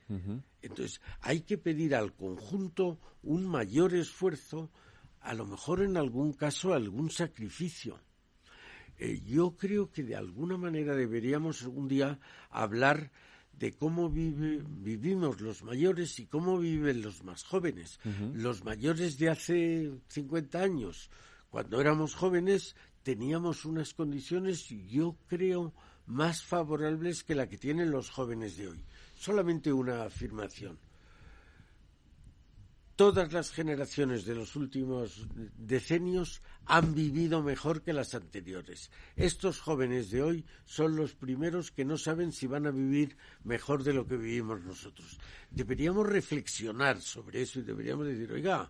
Entonces, 0.61 0.99
hay 1.21 1.41
que 1.41 1.57
pedir 1.57 1.95
al 1.95 2.13
conjunto 2.13 2.99
un 3.23 3.47
mayor 3.47 3.93
esfuerzo, 3.93 4.69
a 5.21 5.33
lo 5.33 5.45
mejor 5.45 5.81
en 5.81 5.97
algún 5.97 6.33
caso 6.33 6.73
algún 6.73 7.09
sacrificio. 7.09 7.99
Eh, 8.97 9.21
yo 9.25 9.55
creo 9.55 9.91
que 9.91 10.03
de 10.03 10.15
alguna 10.15 10.57
manera 10.57 10.95
deberíamos 10.95 11.63
algún 11.63 11.87
día 11.87 12.19
hablar 12.49 13.11
de 13.53 13.73
cómo 13.73 14.09
vivimos 14.09 15.41
los 15.41 15.63
mayores 15.63 16.19
y 16.19 16.25
cómo 16.27 16.57
viven 16.57 17.01
los 17.01 17.23
más 17.23 17.43
jóvenes. 17.43 17.99
Los 18.33 18.63
mayores 18.63 19.17
de 19.17 19.29
hace 19.29 19.91
50 20.07 20.61
años 20.61 21.09
cuando 21.49 21.81
éramos 21.81 22.15
jóvenes 22.15 22.75
teníamos 23.03 23.65
unas 23.65 23.93
condiciones, 23.93 24.67
yo 24.87 25.17
creo, 25.27 25.73
más 26.05 26.43
favorables 26.43 27.23
que 27.23 27.35
la 27.35 27.47
que 27.47 27.57
tienen 27.57 27.91
los 27.91 28.09
jóvenes 28.09 28.55
de 28.57 28.67
hoy. 28.67 28.83
Solamente 29.15 29.73
una 29.73 30.03
afirmación. 30.03 30.77
Todas 32.99 33.31
las 33.31 33.49
generaciones 33.51 34.25
de 34.25 34.35
los 34.35 34.57
últimos 34.57 35.25
decenios 35.55 36.41
han 36.65 36.93
vivido 36.93 37.41
mejor 37.41 37.81
que 37.81 37.93
las 37.93 38.13
anteriores. 38.13 38.91
Estos 39.15 39.61
jóvenes 39.61 40.11
de 40.11 40.21
hoy 40.21 40.45
son 40.65 40.97
los 40.97 41.15
primeros 41.15 41.71
que 41.71 41.85
no 41.85 41.97
saben 41.97 42.33
si 42.33 42.45
van 42.45 42.67
a 42.67 42.71
vivir 42.71 43.15
mejor 43.45 43.85
de 43.85 43.93
lo 43.93 44.05
que 44.05 44.17
vivimos 44.17 44.65
nosotros. 44.65 45.17
Deberíamos 45.49 46.09
reflexionar 46.09 46.99
sobre 46.99 47.43
eso 47.43 47.59
y 47.59 47.61
deberíamos 47.61 48.05
decir, 48.05 48.33
oiga, 48.33 48.69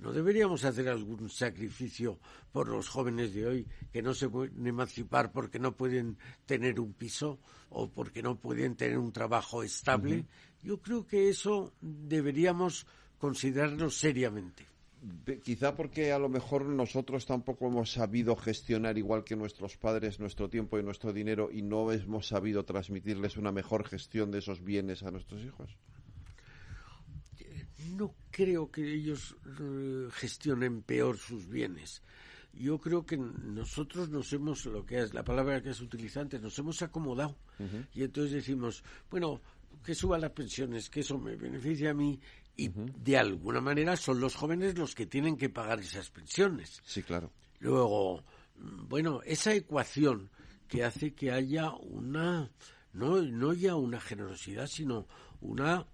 ¿No 0.00 0.12
deberíamos 0.12 0.64
hacer 0.64 0.88
algún 0.88 1.28
sacrificio 1.28 2.20
por 2.52 2.68
los 2.68 2.88
jóvenes 2.88 3.34
de 3.34 3.46
hoy 3.46 3.66
que 3.92 4.00
no 4.00 4.14
se 4.14 4.28
pueden 4.28 4.64
emancipar 4.64 5.32
porque 5.32 5.58
no 5.58 5.76
pueden 5.76 6.16
tener 6.46 6.78
un 6.78 6.92
piso 6.92 7.40
o 7.68 7.90
porque 7.90 8.22
no 8.22 8.36
pueden 8.36 8.76
tener 8.76 8.96
un 8.96 9.10
trabajo 9.10 9.64
estable? 9.64 10.24
Yo 10.62 10.80
creo 10.80 11.04
que 11.04 11.28
eso 11.28 11.72
deberíamos 11.80 12.86
considerarlo 13.18 13.90
seriamente. 13.90 14.66
Quizá 15.44 15.76
porque 15.76 16.10
a 16.10 16.18
lo 16.18 16.28
mejor 16.28 16.64
nosotros 16.64 17.24
tampoco 17.24 17.68
hemos 17.68 17.92
sabido 17.92 18.34
gestionar 18.34 18.98
igual 18.98 19.22
que 19.22 19.36
nuestros 19.36 19.76
padres 19.76 20.18
nuestro 20.18 20.48
tiempo 20.48 20.76
y 20.76 20.82
nuestro 20.82 21.12
dinero 21.12 21.50
y 21.52 21.62
no 21.62 21.92
hemos 21.92 22.26
sabido 22.26 22.64
transmitirles 22.64 23.36
una 23.36 23.52
mejor 23.52 23.86
gestión 23.86 24.32
de 24.32 24.38
esos 24.38 24.64
bienes 24.64 25.04
a 25.04 25.12
nuestros 25.12 25.44
hijos 25.44 25.78
no 27.98 28.14
creo 28.30 28.70
que 28.70 28.94
ellos 28.94 29.36
eh, 29.60 30.08
gestionen 30.12 30.82
peor 30.82 31.18
sus 31.18 31.48
bienes. 31.48 32.02
Yo 32.52 32.78
creo 32.78 33.04
que 33.04 33.16
nosotros 33.16 34.08
nos 34.08 34.32
hemos, 34.32 34.64
lo 34.66 34.84
que 34.84 35.00
es 35.00 35.14
la 35.14 35.22
palabra 35.22 35.62
que 35.62 35.70
es 35.70 35.80
utilizante, 35.80 36.38
nos 36.38 36.58
hemos 36.58 36.82
acomodado. 36.82 37.36
Y 37.94 38.02
entonces 38.02 38.32
decimos, 38.32 38.82
bueno, 39.10 39.40
que 39.84 39.94
suban 39.94 40.20
las 40.20 40.30
pensiones, 40.30 40.88
que 40.88 41.00
eso 41.00 41.18
me 41.18 41.36
beneficia 41.36 41.90
a 41.90 41.94
mí. 41.94 42.18
Y 42.58 42.70
de 42.70 43.16
alguna 43.16 43.60
manera 43.60 43.96
son 43.96 44.18
los 44.18 44.34
jóvenes 44.34 44.76
los 44.76 44.96
que 44.96 45.06
tienen 45.06 45.36
que 45.36 45.48
pagar 45.48 45.78
esas 45.78 46.10
pensiones. 46.10 46.82
Sí, 46.84 47.04
claro. 47.04 47.32
Luego, 47.60 48.24
bueno, 48.56 49.20
esa 49.24 49.54
ecuación 49.54 50.28
que 50.66 50.82
hace 50.82 51.14
que 51.14 51.30
haya 51.30 51.70
una, 51.70 52.50
no, 52.92 53.22
no 53.22 53.52
ya 53.52 53.76
una 53.76 54.00
generosidad, 54.00 54.66
sino 54.66 55.06
una 55.40 55.86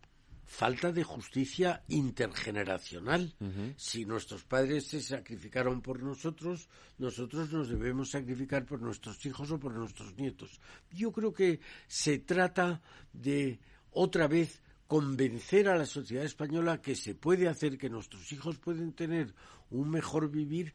falta 0.46 0.90
de 0.90 1.04
justicia 1.04 1.82
intergeneracional. 1.88 3.34
Si 3.76 4.06
nuestros 4.06 4.44
padres 4.44 4.86
se 4.86 5.02
sacrificaron 5.02 5.82
por 5.82 6.02
nosotros, 6.02 6.70
nosotros 6.96 7.52
nos 7.52 7.68
debemos 7.68 8.10
sacrificar 8.10 8.64
por 8.64 8.80
nuestros 8.80 9.24
hijos 9.26 9.50
o 9.50 9.58
por 9.58 9.74
nuestros 9.74 10.16
nietos. 10.16 10.60
Yo 10.90 11.12
creo 11.12 11.34
que 11.34 11.60
se 11.86 12.20
trata 12.20 12.80
de 13.12 13.60
otra 13.90 14.28
vez 14.28 14.62
convencer 14.86 15.68
a 15.68 15.76
la 15.76 15.86
sociedad 15.86 16.24
española 16.24 16.80
que 16.80 16.94
se 16.94 17.14
puede 17.14 17.48
hacer, 17.48 17.78
que 17.78 17.88
nuestros 17.88 18.30
hijos 18.32 18.58
pueden 18.58 18.92
tener 18.92 19.34
un 19.70 19.90
mejor 19.90 20.30
vivir, 20.30 20.74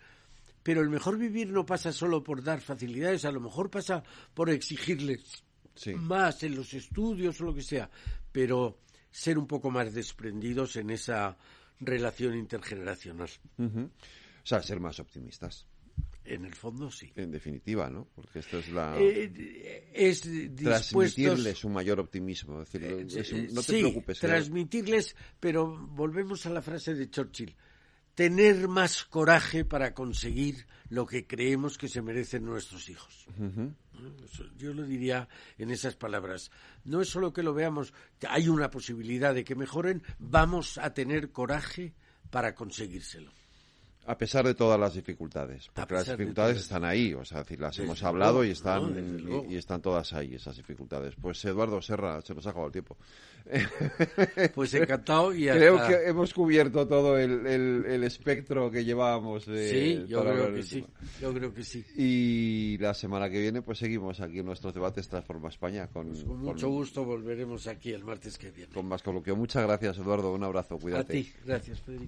pero 0.64 0.82
el 0.82 0.90
mejor 0.90 1.18
vivir 1.18 1.50
no 1.52 1.66
pasa 1.66 1.94
solo 1.94 2.24
por 2.24 2.44
dar 2.44 2.62
facilidades, 2.62 3.26
a 3.26 3.32
lo 3.32 3.40
mejor 3.40 3.70
pasa 3.70 4.04
por 4.34 4.50
exigirles 4.50 5.44
más 5.98 6.44
en 6.44 6.56
los 6.56 6.74
estudios 6.74 7.40
o 7.40 7.46
lo 7.46 7.54
que 7.54 7.62
sea, 7.62 7.90
pero 8.32 8.80
ser 9.12 9.38
un 9.38 9.48
poco 9.48 9.72
más 9.72 9.94
desprendidos 9.94 10.76
en 10.76 10.90
esa 10.90 11.38
relación 11.80 12.36
intergeneracional. 12.36 13.30
O 13.58 14.46
sea, 14.46 14.62
ser 14.62 14.80
más 14.80 15.00
optimistas. 15.00 15.66
En 16.30 16.46
el 16.46 16.54
fondo, 16.54 16.92
sí. 16.92 17.12
En 17.16 17.32
definitiva, 17.32 17.90
¿no? 17.90 18.08
Porque 18.14 18.40
esto 18.40 18.60
es 18.60 18.70
la... 18.70 18.96
Eh, 19.00 19.90
es 19.92 20.22
Transmitirles 20.56 21.64
un 21.64 21.74
mayor 21.74 22.00
optimismo. 22.00 22.60
Decir, 22.60 22.84
eh, 22.84 23.48
no 23.52 23.64
te 23.64 23.80
preocupes. 23.80 24.20
transmitirles, 24.20 25.16
pero 25.40 25.76
volvemos 25.88 26.46
a 26.46 26.52
la 26.52 26.62
frase 26.62 26.94
de 26.94 27.10
Churchill. 27.10 27.56
Tener 28.14 28.68
más 28.68 29.06
coraje 29.06 29.66
para 29.66 29.96
conseguir 29.96 30.68
lo 30.90 31.08
que 31.08 31.26
creemos 31.26 31.80
que 31.80 31.88
se 31.88 32.02
merecen 32.02 32.46
nuestros 32.46 32.90
hijos. 32.90 33.26
Yo 34.58 34.74
lo 34.74 34.84
diría 34.84 35.28
en 35.58 35.72
esas 35.72 35.96
palabras. 35.96 36.52
No 36.84 37.02
es 37.02 37.10
solo 37.10 37.34
que 37.34 37.42
lo 37.42 37.56
veamos, 37.56 37.94
hay 38.28 38.50
una 38.50 38.70
posibilidad 38.70 39.34
de 39.34 39.44
que 39.44 39.56
mejoren, 39.56 40.04
vamos 40.20 40.78
a 40.78 40.94
tener 40.94 41.32
coraje 41.32 41.94
para 42.30 42.54
conseguírselo. 42.54 43.32
A 44.10 44.18
pesar 44.18 44.44
de 44.44 44.56
todas 44.56 44.80
las 44.80 44.96
dificultades, 44.96 45.70
porque 45.72 45.94
las 45.94 46.08
dificultades 46.08 46.58
están 46.58 46.84
ahí, 46.84 47.14
o 47.14 47.24
sea, 47.24 47.46
las 47.60 47.78
hemos 47.78 48.02
hablado 48.02 48.44
y 48.44 48.50
están 48.50 49.46
y, 49.48 49.56
están 49.56 49.84
todas 49.84 50.14
ahí 50.14 50.34
esas 50.34 50.58
dificultades. 50.58 51.14
Pues 51.22 51.46
Eduardo 51.46 51.80
Serra, 51.80 52.20
se 52.24 52.34
nos 52.34 52.48
ha 52.48 52.50
acabado 52.50 52.68
el 52.68 52.74
tiempo. 52.74 52.98
Pues 54.56 54.74
encantado 54.74 55.34
y 55.34 55.48
creo 55.48 55.88
que 55.88 56.08
hemos 56.08 56.34
cubierto 56.34 56.88
todo 56.88 57.18
el, 57.18 57.46
el, 57.46 58.04
espectro 58.04 58.70
que 58.72 58.84
llevábamos. 58.84 59.46
De 59.46 59.70
sí, 59.70 60.06
yo 60.08 60.22
creo 60.22 60.54
que 60.54 60.64
sí. 60.64 60.86
Yo 61.22 61.34
creo 61.34 61.54
que 61.54 61.64
sí. 61.64 61.86
Y 61.96 62.78
la 62.80 62.94
semana 62.94 63.30
que 63.30 63.40
viene, 63.40 63.62
pues 63.62 63.78
seguimos 63.78 64.20
aquí 64.22 64.40
en 64.40 64.46
nuestros 64.46 64.74
debates 64.74 65.08
Transforma 65.08 65.50
España 65.50 65.88
con, 65.88 66.08
pues 66.08 66.24
con 66.24 66.40
mucho 66.40 66.70
gusto 66.70 67.06
volveremos 67.06 67.68
aquí 67.68 67.92
el 67.92 68.04
martes 68.04 68.38
que 68.38 68.52
viene. 68.52 68.74
Con 68.74 68.88
más 68.88 69.04
coloquio. 69.04 69.36
Muchas 69.36 69.64
gracias, 69.64 69.98
Eduardo. 69.98 70.34
Un 70.34 70.44
abrazo. 70.44 70.78
Cuídate. 70.78 71.14
A 71.14 71.22
ti. 71.22 71.32
Gracias, 71.46 71.80
Federico. 71.82 72.08